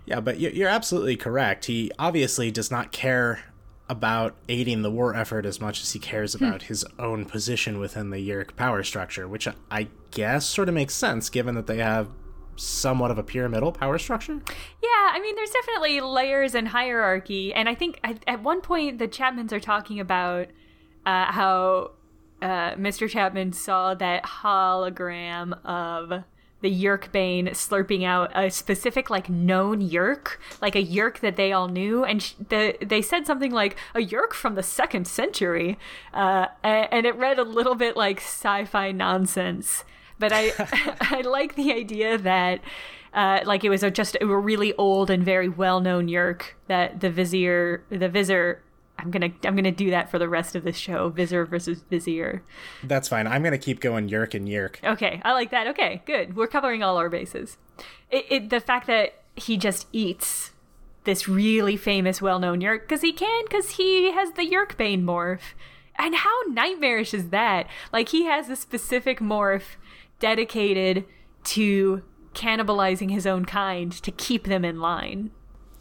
Yeah, 0.06 0.20
but 0.20 0.38
you're 0.40 0.68
absolutely 0.68 1.16
correct. 1.16 1.66
He 1.66 1.90
obviously 1.98 2.50
does 2.50 2.70
not 2.70 2.92
care 2.92 3.44
about 3.88 4.36
aiding 4.48 4.82
the 4.82 4.90
war 4.90 5.14
effort 5.14 5.46
as 5.46 5.60
much 5.60 5.80
as 5.80 5.92
he 5.92 5.98
cares 5.98 6.34
about 6.34 6.62
his 6.64 6.84
own 6.98 7.24
position 7.24 7.78
within 7.78 8.10
the 8.10 8.18
Yeerk 8.18 8.54
power 8.54 8.82
structure, 8.82 9.26
which 9.26 9.48
I 9.70 9.88
guess 10.10 10.46
sort 10.46 10.68
of 10.68 10.74
makes 10.74 10.94
sense 10.94 11.30
given 11.30 11.54
that 11.54 11.66
they 11.66 11.78
have 11.78 12.08
somewhat 12.56 13.10
of 13.10 13.18
a 13.18 13.22
pyramidal 13.22 13.72
power 13.72 13.98
structure. 13.98 14.34
Yeah, 14.82 15.10
I 15.12 15.20
mean, 15.22 15.36
there's 15.36 15.50
definitely 15.50 16.00
layers 16.00 16.54
and 16.54 16.68
hierarchy, 16.68 17.54
and 17.54 17.68
I 17.68 17.74
think 17.74 17.98
at, 18.04 18.22
at 18.26 18.42
one 18.42 18.60
point 18.60 18.98
the 18.98 19.08
Chapmans 19.08 19.52
are 19.52 19.60
talking 19.60 20.00
about 20.00 20.48
uh, 21.06 21.32
how 21.32 21.92
uh, 22.40 22.74
Mr. 22.74 23.08
Chapman 23.08 23.52
saw 23.52 23.94
that 23.94 24.24
hologram 24.24 25.64
of 25.64 26.24
the 26.60 26.70
Yeerk 26.70 27.12
Bane 27.12 27.48
slurping 27.48 28.04
out 28.04 28.30
a 28.34 28.50
specific 28.50 29.10
like 29.10 29.28
known 29.28 29.80
Yeerk, 29.80 30.38
like 30.60 30.74
a 30.74 30.84
Yeerk 30.84 31.20
that 31.20 31.36
they 31.36 31.52
all 31.52 31.68
knew, 31.68 32.04
and 32.04 32.22
sh- 32.22 32.34
the, 32.48 32.76
they 32.84 33.00
said 33.00 33.26
something 33.26 33.52
like 33.52 33.76
a 33.94 34.00
Yeerk 34.00 34.32
from 34.32 34.54
the 34.54 34.62
second 34.62 35.06
century, 35.06 35.78
uh, 36.12 36.46
and 36.64 37.06
it 37.06 37.14
read 37.14 37.38
a 37.38 37.44
little 37.44 37.74
bit 37.74 37.96
like 37.96 38.18
sci-fi 38.18 38.90
nonsense. 38.90 39.84
But 40.18 40.32
I 40.32 40.52
I 41.00 41.20
like 41.20 41.54
the 41.54 41.72
idea 41.72 42.18
that 42.18 42.60
uh, 43.14 43.40
like 43.44 43.64
it 43.64 43.70
was 43.70 43.82
a, 43.82 43.90
just 43.90 44.16
a 44.20 44.26
really 44.26 44.74
old 44.74 45.10
and 45.10 45.24
very 45.24 45.48
well 45.48 45.80
known 45.80 46.08
Yeerk 46.08 46.54
that 46.66 47.00
the 47.00 47.10
Vizier 47.10 47.84
the 47.88 48.08
Vizier 48.08 48.62
I'm 48.98 49.10
gonna 49.10 49.30
I'm 49.44 49.54
gonna 49.54 49.70
do 49.70 49.90
that 49.90 50.10
for 50.10 50.18
the 50.18 50.28
rest 50.28 50.56
of 50.56 50.64
this 50.64 50.76
show 50.76 51.08
Vizier 51.10 51.46
versus 51.46 51.82
Vizier. 51.88 52.42
That's 52.82 53.08
fine. 53.08 53.26
I'm 53.26 53.42
going 53.42 53.52
to 53.52 53.58
keep 53.58 53.80
going 53.80 54.08
Yerk 54.08 54.34
and 54.34 54.48
Yerk. 54.48 54.80
Okay, 54.82 55.20
I 55.24 55.32
like 55.32 55.50
that. 55.50 55.68
Okay, 55.68 56.02
good. 56.04 56.36
We're 56.36 56.48
covering 56.48 56.82
all 56.82 56.96
our 56.96 57.08
bases. 57.08 57.56
It, 58.10 58.26
it 58.28 58.50
the 58.50 58.60
fact 58.60 58.86
that 58.88 59.22
he 59.36 59.56
just 59.56 59.86
eats 59.92 60.52
this 61.04 61.28
really 61.28 61.76
famous, 61.76 62.20
well-known 62.20 62.60
Yeerk 62.60 62.82
because 62.82 63.00
he 63.02 63.12
can, 63.12 63.44
because 63.44 63.70
he 63.72 64.12
has 64.12 64.32
the 64.32 64.42
Yeerkbane 64.42 65.04
morph. 65.04 65.54
And 65.96 66.14
how 66.14 66.42
nightmarish 66.48 67.14
is 67.14 67.30
that? 67.30 67.66
Like 67.92 68.10
he 68.10 68.24
has 68.24 68.48
a 68.48 68.56
specific 68.56 69.20
morph 69.20 69.76
dedicated 70.20 71.04
to 71.44 72.02
cannibalizing 72.34 73.10
his 73.10 73.26
own 73.26 73.44
kind 73.44 73.90
to 73.92 74.12
keep 74.12 74.44
them 74.44 74.64
in 74.64 74.80
line. 74.80 75.30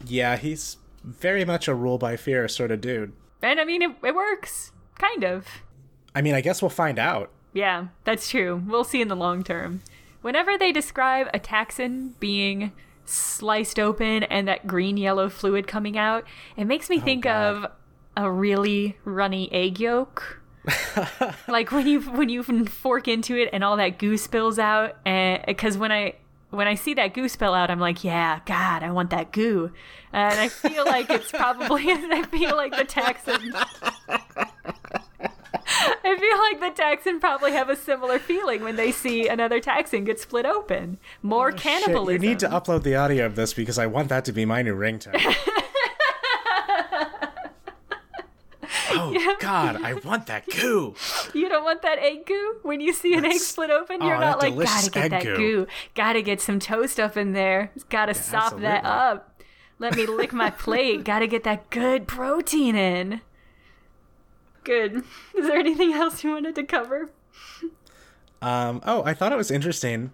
Yeah, 0.04 0.36
he's 0.36 0.78
very 1.02 1.44
much 1.44 1.68
a 1.68 1.74
rule 1.74 1.98
by 1.98 2.16
fear 2.16 2.48
sort 2.48 2.70
of 2.70 2.80
dude. 2.80 3.12
And 3.42 3.60
I 3.60 3.64
mean, 3.64 3.82
it, 3.82 3.90
it 4.02 4.14
works, 4.14 4.72
kind 4.98 5.24
of. 5.24 5.46
I 6.14 6.22
mean, 6.22 6.34
I 6.34 6.40
guess 6.40 6.60
we'll 6.60 6.70
find 6.70 6.98
out 6.98 7.30
Yeah, 7.52 7.88
that's 8.04 8.28
true. 8.28 8.62
We'll 8.66 8.84
see 8.84 9.00
in 9.00 9.08
the 9.08 9.16
long 9.16 9.44
term. 9.44 9.82
Whenever 10.20 10.58
they 10.58 10.72
describe 10.72 11.28
a 11.32 11.38
Taxxon 11.38 12.18
being 12.18 12.72
sliced 13.04 13.78
open 13.78 14.24
and 14.24 14.46
that 14.48 14.66
green 14.66 14.96
yellow 14.96 15.28
fluid 15.28 15.66
coming 15.66 15.96
out, 15.96 16.24
it 16.56 16.64
makes 16.64 16.90
me 16.90 16.98
oh, 16.98 17.04
think 17.04 17.24
God. 17.24 17.64
of 17.64 17.72
a 18.16 18.30
really 18.30 18.96
runny 19.04 19.50
egg 19.52 19.78
yolk. 19.78 20.42
like 21.48 21.72
when 21.72 21.86
you 21.86 22.00
when 22.00 22.28
you 22.28 22.42
fork 22.66 23.08
into 23.08 23.36
it 23.36 23.48
and 23.52 23.64
all 23.64 23.76
that 23.76 23.98
goo 23.98 24.18
spills 24.18 24.58
out 24.58 24.96
and 25.06 25.42
because 25.46 25.78
when 25.78 25.90
I 25.90 26.14
when 26.50 26.66
I 26.66 26.74
see 26.74 26.94
that 26.94 27.14
goo 27.14 27.28
spill 27.28 27.54
out, 27.54 27.70
I'm 27.70 27.80
like, 27.80 28.04
yeah, 28.04 28.40
God, 28.46 28.82
I 28.82 28.90
want 28.90 29.10
that 29.10 29.32
goo, 29.32 29.70
and 30.12 30.40
I 30.40 30.48
feel 30.48 30.84
like 30.84 31.10
it's 31.10 31.30
probably 31.30 31.82
I 31.88 32.22
feel 32.30 32.56
like 32.56 32.76
the 32.76 32.84
Taxxon. 32.84 33.54
I 35.70 36.16
feel 36.16 36.62
like 36.62 36.76
the 36.76 36.82
Taxxon 36.82 37.20
probably 37.20 37.52
have 37.52 37.68
a 37.68 37.76
similar 37.76 38.18
feeling 38.18 38.62
when 38.62 38.76
they 38.76 38.90
see 38.90 39.28
another 39.28 39.60
Taxxon 39.60 40.06
get 40.06 40.18
split 40.18 40.46
open. 40.46 40.98
More 41.22 41.48
oh, 41.48 41.50
Shit, 41.50 41.60
cannibalism. 41.60 42.22
you 42.22 42.28
need 42.30 42.38
to 42.40 42.48
upload 42.48 42.82
the 42.82 42.96
audio 42.96 43.26
of 43.26 43.36
this 43.36 43.52
because 43.52 43.78
I 43.78 43.86
want 43.86 44.08
that 44.08 44.24
to 44.26 44.32
be 44.32 44.44
my 44.44 44.62
new 44.62 44.74
ringtone. 44.74 45.14
oh 49.16 49.36
God, 49.40 49.82
I 49.82 49.94
want 49.94 50.26
that 50.26 50.46
goo. 50.48 50.94
You 51.34 51.48
don't 51.48 51.64
want 51.64 51.82
that 51.82 51.98
egg 51.98 52.26
goo 52.26 52.56
when 52.62 52.80
you 52.80 52.92
see 52.92 53.14
an 53.14 53.24
egg 53.24 53.38
split 53.38 53.70
open. 53.70 54.02
You're 54.02 54.16
oh, 54.16 54.20
not 54.20 54.40
like, 54.40 54.56
gotta 54.56 54.90
get 54.90 55.10
that 55.10 55.22
goo." 55.22 55.36
goo. 55.36 55.66
Gotta 55.94 56.22
get 56.22 56.40
some 56.40 56.58
toast 56.58 56.98
up 56.98 57.16
in 57.16 57.32
there. 57.32 57.72
Gotta 57.88 58.14
sop 58.14 58.60
that 58.60 58.84
up. 58.84 59.42
Let 59.78 59.94
me 59.96 60.06
lick 60.06 60.32
my 60.32 60.50
plate. 60.50 61.04
Gotta 61.04 61.26
get 61.26 61.44
that 61.44 61.70
good 61.70 62.08
protein 62.08 62.74
in. 62.74 63.20
Good. 64.64 65.04
Is 65.36 65.46
there 65.46 65.58
anything 65.58 65.92
else 65.92 66.22
you 66.24 66.30
wanted 66.30 66.54
to 66.56 66.64
cover? 66.64 67.10
Um, 68.42 68.82
oh, 68.84 69.02
I 69.04 69.14
thought 69.14 69.32
it 69.32 69.36
was 69.36 69.50
interesting, 69.50 70.12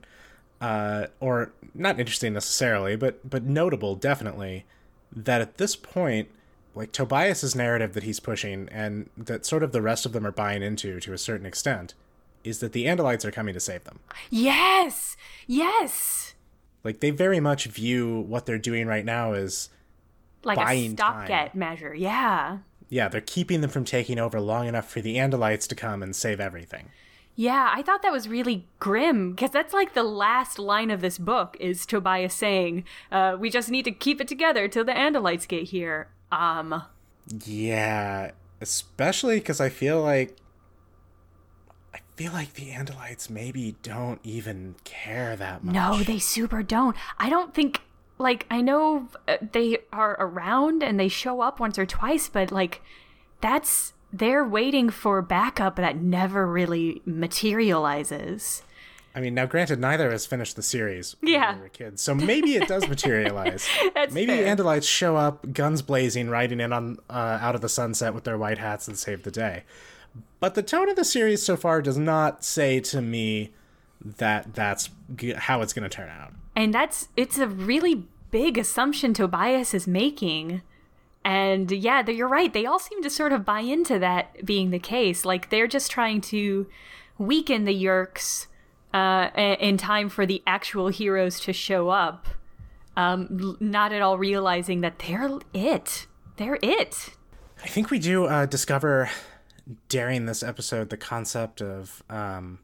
uh, 0.60 1.06
or 1.20 1.52
not 1.74 1.98
interesting 1.98 2.32
necessarily, 2.34 2.96
but 2.96 3.28
but 3.28 3.44
notable 3.44 3.96
definitely, 3.96 4.64
that 5.12 5.40
at 5.40 5.58
this 5.58 5.76
point, 5.76 6.28
like 6.74 6.92
Tobias's 6.92 7.54
narrative 7.54 7.92
that 7.94 8.02
he's 8.02 8.20
pushing, 8.20 8.68
and 8.70 9.08
that 9.16 9.46
sort 9.46 9.62
of 9.62 9.72
the 9.72 9.82
rest 9.82 10.06
of 10.06 10.12
them 10.12 10.26
are 10.26 10.32
buying 10.32 10.62
into 10.62 11.00
to 11.00 11.12
a 11.12 11.18
certain 11.18 11.46
extent, 11.46 11.94
is 12.42 12.58
that 12.60 12.72
the 12.72 12.86
Andalites 12.86 13.24
are 13.24 13.30
coming 13.30 13.54
to 13.54 13.60
save 13.60 13.84
them. 13.84 14.00
Yes. 14.30 15.16
Yes. 15.46 16.34
Like 16.82 17.00
they 17.00 17.10
very 17.10 17.40
much 17.40 17.64
view 17.66 18.20
what 18.20 18.44
they're 18.46 18.58
doing 18.58 18.86
right 18.86 19.04
now 19.04 19.32
as 19.32 19.70
Like 20.42 20.58
a 20.58 20.88
stopgap 20.90 21.54
measure. 21.54 21.94
Yeah. 21.94 22.58
yeah, 22.90 23.08
they're 23.08 23.20
keeping 23.22 23.60
them 23.62 23.70
from 23.70 23.84
taking 23.84 24.18
over 24.18 24.40
long 24.40 24.66
enough 24.66 24.90
for 24.90 25.00
the 25.00 25.16
Andalites 25.16 25.66
to 25.68 25.74
come 25.74 26.02
and 26.02 26.14
save 26.14 26.40
everything. 26.40 26.90
Yeah, 27.36 27.72
I 27.74 27.82
thought 27.82 28.02
that 28.02 28.12
was 28.12 28.28
really 28.28 28.68
grim 28.78 29.32
because 29.32 29.50
that's 29.50 29.72
like 29.74 29.94
the 29.94 30.04
last 30.04 30.58
line 30.58 30.90
of 30.90 31.00
this 31.00 31.18
book 31.18 31.56
is 31.58 31.84
Tobias 31.84 32.32
saying, 32.34 32.84
uh, 33.10 33.36
"We 33.40 33.50
just 33.50 33.70
need 33.70 33.84
to 33.86 33.90
keep 33.90 34.20
it 34.20 34.28
together 34.28 34.68
till 34.68 34.84
the 34.84 34.92
Andalites 34.92 35.48
get 35.48 35.64
here." 35.64 36.08
Um, 36.32 36.82
Yeah, 37.44 38.32
especially 38.60 39.38
because 39.38 39.60
I 39.60 39.68
feel 39.68 40.00
like 40.02 40.36
I 41.94 41.98
feel 42.16 42.32
like 42.32 42.54
the 42.54 42.70
Andalites 42.70 43.28
maybe 43.30 43.76
don't 43.82 44.20
even 44.22 44.76
care 44.84 45.36
that 45.36 45.64
much. 45.64 45.74
no, 45.74 46.02
they 46.02 46.18
super 46.18 46.62
don't. 46.62 46.96
I 47.18 47.28
don't 47.28 47.54
think 47.54 47.80
like 48.18 48.46
I 48.50 48.60
know 48.60 49.08
uh, 49.26 49.36
they 49.52 49.78
are 49.92 50.16
around 50.18 50.82
and 50.82 50.98
they 50.98 51.08
show 51.08 51.40
up 51.40 51.60
once 51.60 51.78
or 51.78 51.86
twice, 51.86 52.28
but 52.28 52.52
like 52.52 52.80
that's 53.40 53.92
they're 54.12 54.44
waiting 54.44 54.90
for 54.90 55.20
backup 55.22 55.76
that 55.76 55.96
never 55.96 56.46
really 56.46 57.02
materializes. 57.04 58.62
I 59.16 59.20
mean, 59.20 59.34
now 59.34 59.46
granted, 59.46 59.78
neither 59.78 60.10
has 60.10 60.26
finished 60.26 60.56
the 60.56 60.62
series. 60.62 61.14
when 61.20 61.32
Yeah. 61.32 61.54
we 61.54 61.60
were 61.62 61.68
kids, 61.68 62.02
so 62.02 62.14
maybe 62.14 62.56
it 62.56 62.66
does 62.66 62.88
materialize. 62.88 63.68
Maybe 64.10 64.26
fair. 64.32 64.56
Andalites 64.56 64.88
show 64.88 65.16
up, 65.16 65.52
guns 65.52 65.82
blazing, 65.82 66.28
riding 66.30 66.58
in 66.60 66.72
on 66.72 66.98
uh, 67.08 67.38
out 67.40 67.54
of 67.54 67.60
the 67.60 67.68
sunset 67.68 68.12
with 68.12 68.24
their 68.24 68.36
white 68.36 68.58
hats 68.58 68.88
and 68.88 68.98
save 68.98 69.22
the 69.22 69.30
day. 69.30 69.62
But 70.40 70.54
the 70.56 70.62
tone 70.62 70.88
of 70.88 70.96
the 70.96 71.04
series 71.04 71.42
so 71.44 71.56
far 71.56 71.80
does 71.80 71.96
not 71.96 72.44
say 72.44 72.80
to 72.80 73.00
me 73.00 73.52
that 74.04 74.52
that's 74.54 74.90
g- 75.14 75.32
how 75.34 75.62
it's 75.62 75.72
going 75.72 75.88
to 75.88 75.94
turn 75.96 76.08
out. 76.08 76.32
And 76.56 76.74
that's 76.74 77.08
it's 77.16 77.38
a 77.38 77.46
really 77.46 78.06
big 78.32 78.58
assumption 78.58 79.14
Tobias 79.14 79.74
is 79.74 79.86
making. 79.86 80.62
And 81.24 81.70
yeah, 81.70 82.06
you're 82.08 82.28
right. 82.28 82.52
They 82.52 82.66
all 82.66 82.78
seem 82.78 83.02
to 83.02 83.10
sort 83.10 83.32
of 83.32 83.44
buy 83.44 83.60
into 83.60 83.98
that 84.00 84.44
being 84.44 84.70
the 84.70 84.78
case. 84.78 85.24
Like 85.24 85.50
they're 85.50 85.66
just 85.68 85.90
trying 85.90 86.20
to 86.22 86.66
weaken 87.16 87.64
the 87.64 87.74
Yeerks 87.84 88.46
uh, 88.94 89.28
in 89.36 89.76
time 89.76 90.08
for 90.08 90.24
the 90.24 90.42
actual 90.46 90.88
heroes 90.88 91.40
to 91.40 91.52
show 91.52 91.90
up. 91.90 92.28
Um, 92.96 93.56
not 93.58 93.92
at 93.92 94.00
all 94.00 94.16
realizing 94.18 94.80
that 94.82 95.00
they're 95.00 95.38
it. 95.52 96.06
They're 96.36 96.58
it. 96.62 97.10
I 97.62 97.66
think 97.66 97.90
we 97.90 97.98
do 97.98 98.26
uh, 98.26 98.46
discover 98.46 99.10
during 99.88 100.26
this 100.26 100.42
episode 100.42 100.90
the 100.90 100.96
concept 100.96 101.60
of 101.60 102.04
um, 102.08 102.60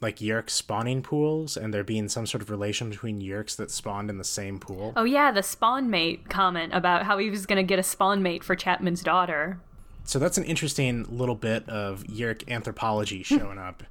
like 0.00 0.16
Yeerk 0.16 0.50
spawning 0.50 1.02
pools 1.02 1.56
and 1.56 1.72
there 1.72 1.84
being 1.84 2.08
some 2.08 2.26
sort 2.26 2.42
of 2.42 2.50
relation 2.50 2.90
between 2.90 3.20
Yeerks 3.20 3.54
that 3.56 3.70
spawned 3.70 4.10
in 4.10 4.18
the 4.18 4.24
same 4.24 4.58
pool. 4.58 4.92
Oh 4.96 5.04
yeah, 5.04 5.30
the 5.30 5.42
spawn 5.42 5.88
mate 5.88 6.28
comment 6.28 6.74
about 6.74 7.04
how 7.04 7.18
he 7.18 7.30
was 7.30 7.46
gonna 7.46 7.62
get 7.62 7.78
a 7.78 7.84
spawn 7.84 8.24
mate 8.24 8.42
for 8.42 8.56
Chapman's 8.56 9.04
daughter. 9.04 9.60
So 10.02 10.18
that's 10.18 10.38
an 10.38 10.44
interesting 10.44 11.06
little 11.08 11.36
bit 11.36 11.68
of 11.68 12.02
Yeerk 12.04 12.48
anthropology 12.50 13.22
showing 13.22 13.58
up 13.58 13.84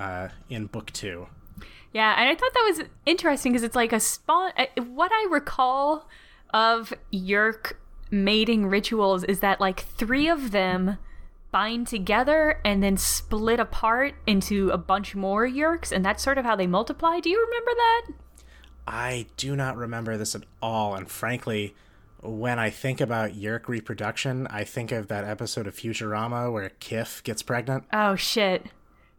uh, 0.00 0.28
in 0.48 0.66
book 0.66 0.90
two. 0.92 1.26
Yeah, 1.92 2.14
and 2.16 2.28
I 2.28 2.34
thought 2.34 2.54
that 2.54 2.74
was 2.78 2.88
interesting 3.04 3.52
because 3.52 3.64
it's 3.64 3.76
like 3.76 3.92
a 3.92 4.00
spawn. 4.00 4.52
uh, 4.56 4.66
What 4.82 5.10
I 5.12 5.26
recall 5.30 6.08
of 6.54 6.92
Yeerk 7.12 7.72
mating 8.10 8.66
rituals 8.66 9.24
is 9.24 9.40
that 9.40 9.60
like 9.60 9.80
three 9.80 10.28
of 10.28 10.50
them 10.52 10.98
bind 11.52 11.88
together 11.88 12.60
and 12.64 12.80
then 12.82 12.96
split 12.96 13.58
apart 13.58 14.14
into 14.26 14.70
a 14.70 14.78
bunch 14.78 15.16
more 15.16 15.46
Yeerks, 15.48 15.90
and 15.90 16.04
that's 16.04 16.22
sort 16.22 16.38
of 16.38 16.44
how 16.44 16.54
they 16.56 16.66
multiply. 16.68 17.18
Do 17.20 17.28
you 17.28 17.44
remember 17.44 17.70
that? 17.74 18.02
I 18.86 19.26
do 19.36 19.54
not 19.56 19.76
remember 19.76 20.16
this 20.16 20.34
at 20.36 20.44
all, 20.62 20.94
and 20.94 21.08
frankly, 21.10 21.74
when 22.22 22.58
I 22.58 22.70
think 22.70 23.00
about 23.00 23.32
Yeerk 23.34 23.66
reproduction, 23.66 24.46
I 24.48 24.62
think 24.64 24.92
of 24.92 25.08
that 25.08 25.24
episode 25.24 25.66
of 25.66 25.74
Futurama 25.74 26.52
where 26.52 26.70
Kif 26.80 27.22
gets 27.24 27.42
pregnant. 27.42 27.84
Oh 27.92 28.14
shit! 28.14 28.66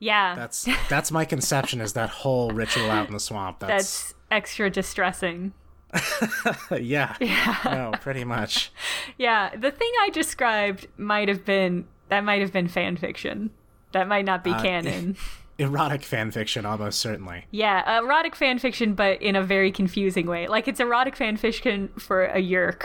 Yeah, 0.02 0.34
That's 0.34 0.68
that's 0.90 1.12
my 1.12 1.26
conception 1.26 1.80
is 1.80 1.94
that 1.94 2.10
whole 2.10 2.50
ritual 2.50 2.90
out 2.90 3.08
in 3.08 3.14
the 3.14 3.20
swamp. 3.20 3.60
That's, 3.60 3.70
that's 3.70 4.14
extra 4.32 4.70
distressing. 4.70 5.54
yeah. 6.72 7.16
No, 7.64 7.92
pretty 8.02 8.24
much. 8.24 8.72
Yeah, 9.18 9.56
the 9.56 9.70
thing 9.70 9.92
I 10.02 10.10
described 10.10 10.88
might 10.98 11.28
have 11.28 11.46
been 11.46 11.86
that 12.10 12.24
might 12.24 12.42
have 12.42 12.52
been 12.52 12.68
fan 12.68 12.98
fiction. 12.98 13.52
That 13.92 14.08
might 14.08 14.26
not 14.26 14.44
be 14.44 14.50
uh, 14.50 14.62
canon. 14.62 15.18
Erotic 15.60 16.02
fan 16.02 16.32
fiction, 16.32 16.66
almost 16.66 17.00
certainly. 17.00 17.46
Yeah, 17.52 18.00
erotic 18.00 18.36
fan 18.36 18.58
fiction, 18.58 18.96
but 18.96 19.22
in 19.22 19.36
a 19.36 19.44
very 19.44 19.72
confusing 19.72 20.26
way. 20.26 20.48
Like 20.48 20.68
it's 20.68 20.80
erotic 20.80 21.16
fan 21.16 21.38
fiction 21.38 21.90
for 22.00 22.26
a 22.26 22.42
Yeerk, 22.42 22.84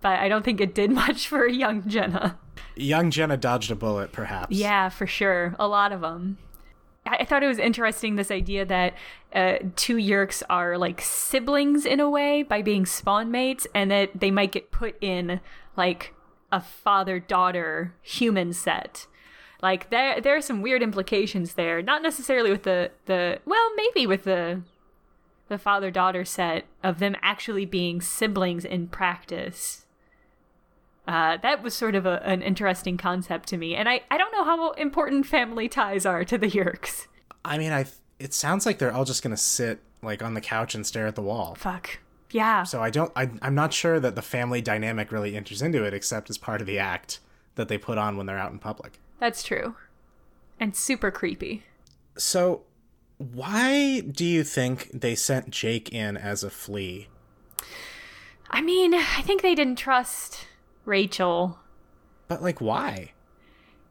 but 0.00 0.18
I 0.18 0.28
don't 0.28 0.44
think 0.44 0.60
it 0.60 0.74
did 0.74 0.90
much 0.90 1.28
for 1.28 1.46
young 1.46 1.88
Jenna. 1.88 2.38
Young 2.74 3.12
Jenna 3.12 3.36
dodged 3.36 3.70
a 3.70 3.76
bullet, 3.76 4.10
perhaps. 4.10 4.56
Yeah, 4.56 4.88
for 4.88 5.06
sure, 5.06 5.54
a 5.60 5.68
lot 5.68 5.92
of 5.92 6.00
them. 6.00 6.38
I, 7.06 7.24
thought 7.24 7.42
it 7.42 7.48
was 7.48 7.58
interesting 7.58 8.16
this 8.16 8.30
idea 8.30 8.64
that 8.64 8.94
uh, 9.34 9.58
two 9.76 9.96
Yeerks 9.96 10.42
are 10.50 10.76
like 10.76 11.00
siblings 11.00 11.86
in 11.86 12.00
a 12.00 12.10
way 12.10 12.42
by 12.42 12.62
being 12.62 12.86
spawn 12.86 13.30
mates, 13.30 13.66
and 13.74 13.90
that 13.90 14.20
they 14.20 14.30
might 14.30 14.52
get 14.52 14.70
put 14.70 14.96
in 15.00 15.40
like 15.76 16.14
a 16.52 16.60
father-daughter 16.60 17.94
human 18.02 18.52
set. 18.52 19.06
Like 19.62 19.90
there, 19.90 20.20
there 20.20 20.36
are 20.36 20.42
some 20.42 20.62
weird 20.62 20.82
implications 20.82 21.54
there. 21.54 21.82
Not 21.82 22.02
necessarily 22.02 22.50
with 22.50 22.64
the 22.64 22.90
the 23.06 23.40
well, 23.44 23.74
maybe 23.74 24.06
with 24.06 24.24
the 24.24 24.62
the 25.48 25.58
father-daughter 25.58 26.24
set 26.24 26.66
of 26.82 26.98
them 26.98 27.16
actually 27.22 27.64
being 27.64 28.00
siblings 28.00 28.64
in 28.64 28.88
practice. 28.88 29.85
Uh, 31.06 31.36
that 31.38 31.62
was 31.62 31.74
sort 31.74 31.94
of 31.94 32.04
a, 32.04 32.20
an 32.26 32.42
interesting 32.42 32.96
concept 32.96 33.48
to 33.48 33.56
me, 33.56 33.76
and 33.76 33.88
I, 33.88 34.02
I 34.10 34.18
don't 34.18 34.32
know 34.32 34.44
how 34.44 34.72
important 34.72 35.26
family 35.26 35.68
ties 35.68 36.04
are 36.04 36.24
to 36.24 36.36
the 36.36 36.48
Yeerks. 36.48 37.06
I 37.44 37.58
mean, 37.58 37.72
I. 37.72 37.86
It 38.18 38.32
sounds 38.32 38.64
like 38.64 38.78
they're 38.78 38.92
all 38.92 39.04
just 39.04 39.22
gonna 39.22 39.36
sit 39.36 39.80
like 40.02 40.22
on 40.22 40.34
the 40.34 40.40
couch 40.40 40.74
and 40.74 40.86
stare 40.86 41.06
at 41.06 41.14
the 41.14 41.22
wall. 41.22 41.54
Fuck. 41.54 41.98
Yeah. 42.30 42.64
So 42.64 42.82
I 42.82 42.90
don't. 42.90 43.12
I, 43.14 43.30
I'm 43.40 43.54
not 43.54 43.72
sure 43.72 44.00
that 44.00 44.14
the 44.16 44.22
family 44.22 44.60
dynamic 44.60 45.12
really 45.12 45.36
enters 45.36 45.62
into 45.62 45.84
it, 45.84 45.94
except 45.94 46.28
as 46.28 46.38
part 46.38 46.60
of 46.60 46.66
the 46.66 46.78
act 46.78 47.20
that 47.54 47.68
they 47.68 47.78
put 47.78 47.98
on 47.98 48.16
when 48.16 48.26
they're 48.26 48.38
out 48.38 48.52
in 48.52 48.58
public. 48.58 48.98
That's 49.20 49.42
true. 49.42 49.76
And 50.58 50.74
super 50.74 51.10
creepy. 51.10 51.62
So, 52.16 52.62
why 53.18 54.00
do 54.00 54.24
you 54.24 54.42
think 54.42 54.90
they 54.92 55.14
sent 55.14 55.50
Jake 55.50 55.92
in 55.92 56.16
as 56.16 56.42
a 56.42 56.50
flea? 56.50 57.08
I 58.50 58.62
mean, 58.62 58.94
I 58.94 59.22
think 59.22 59.42
they 59.42 59.54
didn't 59.54 59.76
trust 59.76 60.46
Rachel. 60.86 61.58
But 62.28 62.42
like, 62.42 62.60
why? 62.60 63.12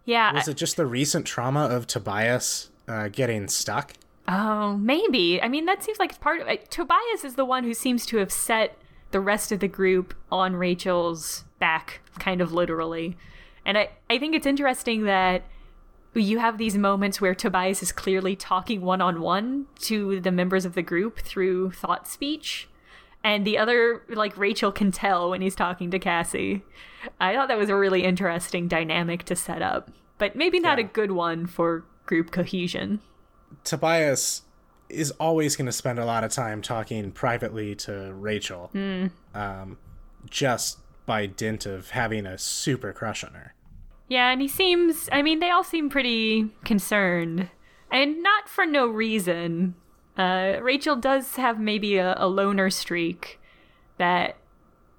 Yeah. 0.05 0.33
Was 0.33 0.47
it 0.47 0.57
just 0.57 0.77
the 0.77 0.85
recent 0.85 1.25
trauma 1.25 1.65
of 1.65 1.87
Tobias 1.87 2.69
uh, 2.87 3.09
getting 3.09 3.47
stuck. 3.47 3.93
Oh, 4.27 4.75
maybe. 4.77 5.41
I 5.41 5.47
mean, 5.47 5.65
that 5.65 5.83
seems 5.83 5.99
like 5.99 6.11
it's 6.11 6.19
part 6.19 6.41
of 6.41 6.47
it. 6.47 6.71
Tobias 6.71 7.23
is 7.23 7.35
the 7.35 7.45
one 7.45 7.63
who 7.63 7.73
seems 7.73 8.05
to 8.07 8.17
have 8.17 8.31
set 8.31 8.77
the 9.11 9.19
rest 9.19 9.51
of 9.51 9.59
the 9.59 9.67
group 9.67 10.13
on 10.31 10.55
Rachel's 10.55 11.43
back, 11.59 12.01
kind 12.19 12.41
of 12.41 12.51
literally. 12.51 13.17
And 13.65 13.77
I, 13.77 13.89
I 14.09 14.17
think 14.17 14.35
it's 14.35 14.47
interesting 14.47 15.03
that 15.05 15.43
you 16.13 16.39
have 16.39 16.57
these 16.57 16.77
moments 16.77 17.19
where 17.19 17.35
Tobias 17.35 17.83
is 17.83 17.91
clearly 17.91 18.35
talking 18.35 18.81
one 18.81 19.01
on 19.01 19.21
one 19.21 19.67
to 19.81 20.19
the 20.21 20.31
members 20.31 20.65
of 20.65 20.73
the 20.73 20.81
group 20.81 21.19
through 21.19 21.71
thought 21.71 22.07
speech. 22.07 22.67
And 23.25 23.43
the 23.43 23.57
other, 23.57 24.03
like 24.07 24.37
Rachel, 24.37 24.71
can 24.71 24.91
tell 24.91 25.31
when 25.31 25.41
he's 25.41 25.55
talking 25.55 25.89
to 25.89 25.97
Cassie. 25.97 26.61
I 27.19 27.33
thought 27.33 27.47
that 27.47 27.57
was 27.57 27.69
a 27.69 27.75
really 27.75 28.03
interesting 28.03 28.67
dynamic 28.67 29.23
to 29.23 29.35
set 29.35 29.63
up, 29.63 29.89
but 30.19 30.35
maybe 30.35 30.59
not 30.59 30.77
Yeah. 30.77 30.85
a 30.85 30.87
good 30.87 31.11
one 31.11 31.47
for 31.47 31.85
group 32.05 32.29
cohesion. 32.31 32.99
Tobias 33.63 34.43
is 34.89 35.09
always 35.19 35.55
going 35.55 35.65
to 35.65 35.71
spend 35.71 35.97
a 35.97 36.05
lot 36.05 36.23
of 36.23 36.31
time 36.31 36.61
talking 36.61 37.11
privately 37.11 37.73
to 37.75 38.13
Rachel, 38.13 38.69
um, 39.33 39.77
just 40.29 40.77
by 41.07 41.25
dint 41.25 41.65
of 41.65 41.89
having 41.91 42.27
a 42.27 42.37
super 42.37 42.93
crush 42.93 43.23
on 43.23 43.33
her. 43.33 43.55
Yeah, 44.07 44.29
and 44.29 44.39
he 44.39 44.47
seems, 44.47 45.09
I 45.11 45.23
mean, 45.23 45.39
they 45.39 45.49
all 45.49 45.63
seem 45.63 45.89
pretty 45.89 46.51
concerned. 46.63 47.49
And 47.91 48.21
not 48.21 48.47
for 48.49 48.67
no 48.67 48.85
reason. 48.87 49.73
Uh, 50.17 50.57
Rachel 50.61 50.95
does 50.95 51.35
have 51.35 51.59
maybe 51.59 51.97
a, 51.97 52.15
a 52.17 52.27
loner 52.27 52.69
streak 52.69 53.39
that 53.97 54.37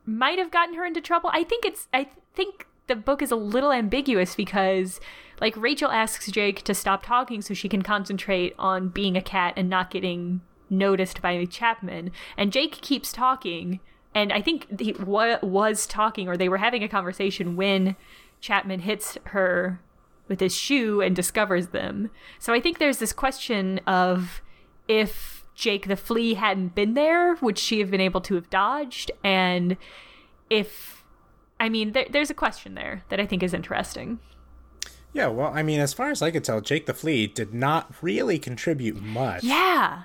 might 0.05 0.39
have 0.39 0.51
gotten 0.51 0.75
her 0.75 0.85
into 0.85 1.01
trouble. 1.01 1.31
I 1.33 1.43
think 1.43 1.65
it's, 1.65 1.89
I 1.93 2.09
think 2.35 2.67
the 2.87 2.97
book 2.97 3.23
is 3.23 3.31
a 3.31 3.37
little 3.37 3.73
ambiguous 3.73 4.35
because, 4.35 5.01
like, 5.41 5.57
Rachel 5.57 5.91
asks 5.91 6.31
Jake 6.31 6.63
to 6.63 6.75
stop 6.75 7.05
talking 7.05 7.43
so 7.43 7.55
she 7.55 7.69
can 7.69 7.83
concentrate 7.83 8.55
on 8.59 8.89
being 8.89 9.17
a 9.17 9.23
cat 9.23 9.55
and 9.57 9.69
not 9.69 9.91
getting 9.91 10.43
noticed 10.71 11.23
by 11.23 11.45
Chapman. 11.47 12.13
And 12.37 12.53
Jake 12.53 12.81
keeps 12.81 13.13
talking. 13.13 13.81
And 14.15 14.33
I 14.33 14.41
think 14.41 14.81
he 14.81 14.93
wa- 14.93 15.39
was 15.43 15.87
talking, 15.87 16.29
or 16.29 16.37
they 16.37 16.49
were 16.49 16.57
having 16.59 16.83
a 16.83 16.89
conversation 16.89 17.57
when 17.57 17.97
Chapman 18.41 18.81
hits 18.81 19.19
her 19.25 19.81
with 20.29 20.41
his 20.41 20.55
shoe 20.55 21.01
and 21.01 21.15
discovers 21.15 21.69
them. 21.69 22.11
So 22.39 22.53
I 22.53 22.61
think 22.61 22.79
there's 22.79 22.99
this 22.99 23.13
question 23.13 23.79
of 23.87 24.41
if 24.89 25.45
Jake 25.55 25.89
the 25.89 25.97
flea 25.97 26.35
hadn't 26.35 26.75
been 26.75 26.95
there, 26.95 27.37
would 27.37 27.59
she 27.59 27.81
have 27.81 27.91
been 27.91 28.01
able 28.01 28.21
to 28.23 28.35
have 28.35 28.51
dodged? 28.51 29.11
And 29.25 29.77
if, 30.51 31.05
I 31.59 31.69
mean, 31.69 31.93
there, 31.93 32.07
there's 32.11 32.31
a 32.31 32.35
question 32.35 32.75
there 32.75 33.03
that 33.09 33.19
I 33.19 33.27
think 33.27 33.43
is 33.43 33.55
interesting. 33.55 34.19
Yeah, 35.13 35.29
well, 35.29 35.51
I 35.55 35.63
mean, 35.63 35.81
as 35.81 35.95
far 35.95 36.11
as 36.11 36.21
I 36.21 36.31
could 36.31 36.45
tell, 36.45 36.61
Jake 36.61 36.85
the 36.85 36.93
Flea 36.93 37.27
did 37.27 37.55
not 37.55 37.95
really 38.03 38.39
contribute 38.39 39.01
much. 39.01 39.45
Yeah. 39.45 40.03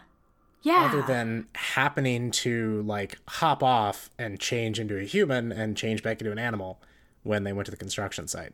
Yeah. 0.62 0.86
Other 0.86 1.02
than 1.02 1.48
happening 1.56 2.32
to 2.32 2.84
like 2.84 3.18
hop 3.28 3.62
off 3.62 4.10
and 4.18 4.40
change 4.40 4.80
into 4.80 4.98
a 4.98 5.04
human 5.04 5.52
and 5.52 5.76
change 5.76 6.02
back 6.02 6.22
into 6.22 6.32
an 6.32 6.40
animal 6.40 6.80
when 7.24 7.44
they 7.44 7.52
went 7.52 7.66
to 7.66 7.72
the 7.72 7.78
construction 7.78 8.28
site. 8.28 8.54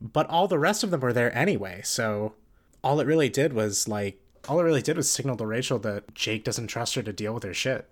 But 0.00 0.28
all 0.30 0.48
the 0.48 0.58
rest 0.58 0.84
of 0.84 0.90
them 0.90 1.00
were 1.00 1.12
there 1.12 1.36
anyway, 1.36 1.80
so 1.84 2.34
all 2.82 3.00
it 3.00 3.06
really 3.06 3.28
did 3.28 3.52
was 3.52 3.88
like 3.88 4.18
all 4.48 4.60
it 4.60 4.64
really 4.64 4.82
did 4.82 4.96
was 4.96 5.10
signal 5.10 5.36
to 5.36 5.46
Rachel 5.46 5.78
that 5.80 6.14
Jake 6.14 6.44
doesn't 6.44 6.68
trust 6.68 6.94
her 6.94 7.02
to 7.02 7.12
deal 7.12 7.34
with 7.34 7.42
her 7.42 7.54
shit. 7.54 7.88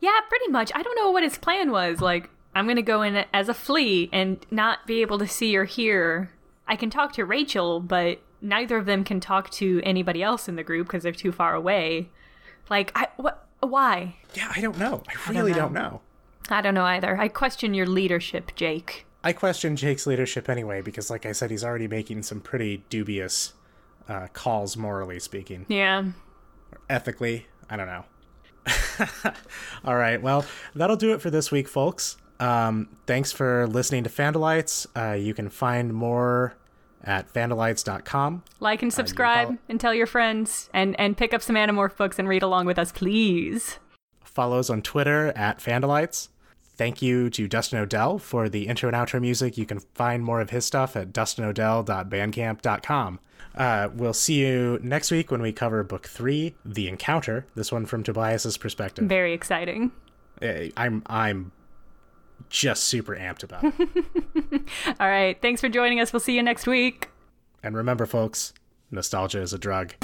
Yeah, 0.00 0.18
pretty 0.28 0.48
much. 0.48 0.70
I 0.74 0.82
don't 0.82 0.96
know 0.96 1.10
what 1.10 1.22
his 1.22 1.38
plan 1.38 1.70
was. 1.70 2.00
Like, 2.00 2.30
I'm 2.54 2.66
going 2.66 2.76
to 2.76 2.82
go 2.82 3.02
in 3.02 3.24
as 3.32 3.48
a 3.48 3.54
flea 3.54 4.08
and 4.12 4.44
not 4.50 4.86
be 4.86 5.00
able 5.02 5.18
to 5.18 5.26
see 5.26 5.56
or 5.56 5.64
hear. 5.64 6.30
I 6.66 6.76
can 6.76 6.90
talk 6.90 7.12
to 7.14 7.24
Rachel, 7.24 7.80
but 7.80 8.20
neither 8.40 8.76
of 8.76 8.86
them 8.86 9.04
can 9.04 9.20
talk 9.20 9.50
to 9.50 9.80
anybody 9.82 10.22
else 10.22 10.48
in 10.48 10.56
the 10.56 10.62
group 10.62 10.86
because 10.86 11.02
they're 11.02 11.12
too 11.12 11.32
far 11.32 11.54
away. 11.54 12.10
Like, 12.68 12.92
I 12.94 13.08
what? 13.16 13.46
Why? 13.60 14.16
Yeah, 14.34 14.52
I 14.54 14.60
don't 14.60 14.78
know. 14.78 15.02
I 15.08 15.30
really 15.30 15.52
know. 15.52 15.58
don't 15.58 15.72
know. 15.72 16.00
I 16.50 16.60
don't 16.60 16.74
know 16.74 16.84
either. 16.84 17.18
I 17.18 17.28
question 17.28 17.72
your 17.72 17.86
leadership, 17.86 18.52
Jake. 18.54 19.06
I 19.22 19.32
question 19.32 19.74
Jake's 19.74 20.06
leadership 20.06 20.50
anyway 20.50 20.82
because, 20.82 21.08
like 21.08 21.24
I 21.24 21.32
said, 21.32 21.50
he's 21.50 21.64
already 21.64 21.88
making 21.88 22.24
some 22.24 22.40
pretty 22.40 22.84
dubious 22.90 23.54
uh, 24.08 24.26
calls, 24.32 24.76
morally 24.76 25.18
speaking. 25.20 25.66
Yeah. 25.68 26.04
ethically. 26.90 27.46
I 27.70 27.76
don't 27.76 27.86
know. 27.86 28.04
All 29.84 29.96
right. 29.96 30.20
Well, 30.20 30.44
that'll 30.74 30.96
do 30.96 31.12
it 31.14 31.20
for 31.20 31.30
this 31.30 31.50
week, 31.50 31.68
folks. 31.68 32.16
Um, 32.40 32.88
thanks 33.06 33.32
for 33.32 33.66
listening 33.66 34.04
to 34.04 34.10
Fandalites. 34.10 34.86
Uh, 34.96 35.14
you 35.14 35.34
can 35.34 35.48
find 35.48 35.92
more 35.94 36.54
at 37.04 37.32
fandalites.com. 37.32 38.42
Like 38.60 38.82
and 38.82 38.92
subscribe 38.92 39.46
follow- 39.48 39.58
and 39.68 39.80
tell 39.80 39.94
your 39.94 40.06
friends 40.06 40.68
and 40.72 40.98
and 40.98 41.16
pick 41.16 41.32
up 41.34 41.42
some 41.42 41.56
Animorph 41.56 41.96
books 41.96 42.18
and 42.18 42.28
read 42.28 42.42
along 42.42 42.66
with 42.66 42.78
us, 42.78 42.92
please. 42.92 43.78
Follow 44.24 44.58
us 44.58 44.68
on 44.70 44.82
Twitter 44.82 45.32
at 45.36 45.58
Fandalites. 45.60 46.28
Thank 46.76 47.00
you 47.02 47.30
to 47.30 47.46
Dustin 47.46 47.78
Odell 47.78 48.18
for 48.18 48.48
the 48.48 48.66
intro 48.66 48.88
and 48.88 48.96
outro 48.96 49.20
music. 49.20 49.56
You 49.56 49.64
can 49.66 49.78
find 49.94 50.24
more 50.24 50.40
of 50.40 50.50
his 50.50 50.64
stuff 50.64 50.96
at 50.96 51.12
dustinodell.bandcamp.com. 51.12 53.20
Uh, 53.54 53.88
we'll 53.94 54.12
see 54.12 54.44
you 54.44 54.80
next 54.82 55.12
week 55.12 55.30
when 55.30 55.40
we 55.40 55.52
cover 55.52 55.84
book 55.84 56.08
three, 56.08 56.56
The 56.64 56.88
Encounter. 56.88 57.46
This 57.54 57.70
one 57.70 57.86
from 57.86 58.02
Tobias's 58.02 58.56
perspective. 58.56 59.04
Very 59.04 59.32
exciting. 59.32 59.92
Eh, 60.42 60.70
I'm 60.76 61.04
I'm 61.06 61.52
just 62.50 62.82
super 62.84 63.14
amped 63.14 63.44
about 63.44 63.62
it. 63.64 63.72
All 65.00 65.08
right. 65.08 65.40
Thanks 65.40 65.60
for 65.60 65.68
joining 65.68 66.00
us. 66.00 66.12
We'll 66.12 66.18
see 66.20 66.34
you 66.34 66.42
next 66.42 66.66
week. 66.66 67.10
and 67.62 67.76
remember, 67.76 68.06
folks, 68.06 68.52
nostalgia 68.90 69.40
is 69.40 69.52
a 69.52 69.58
drug. 69.58 69.94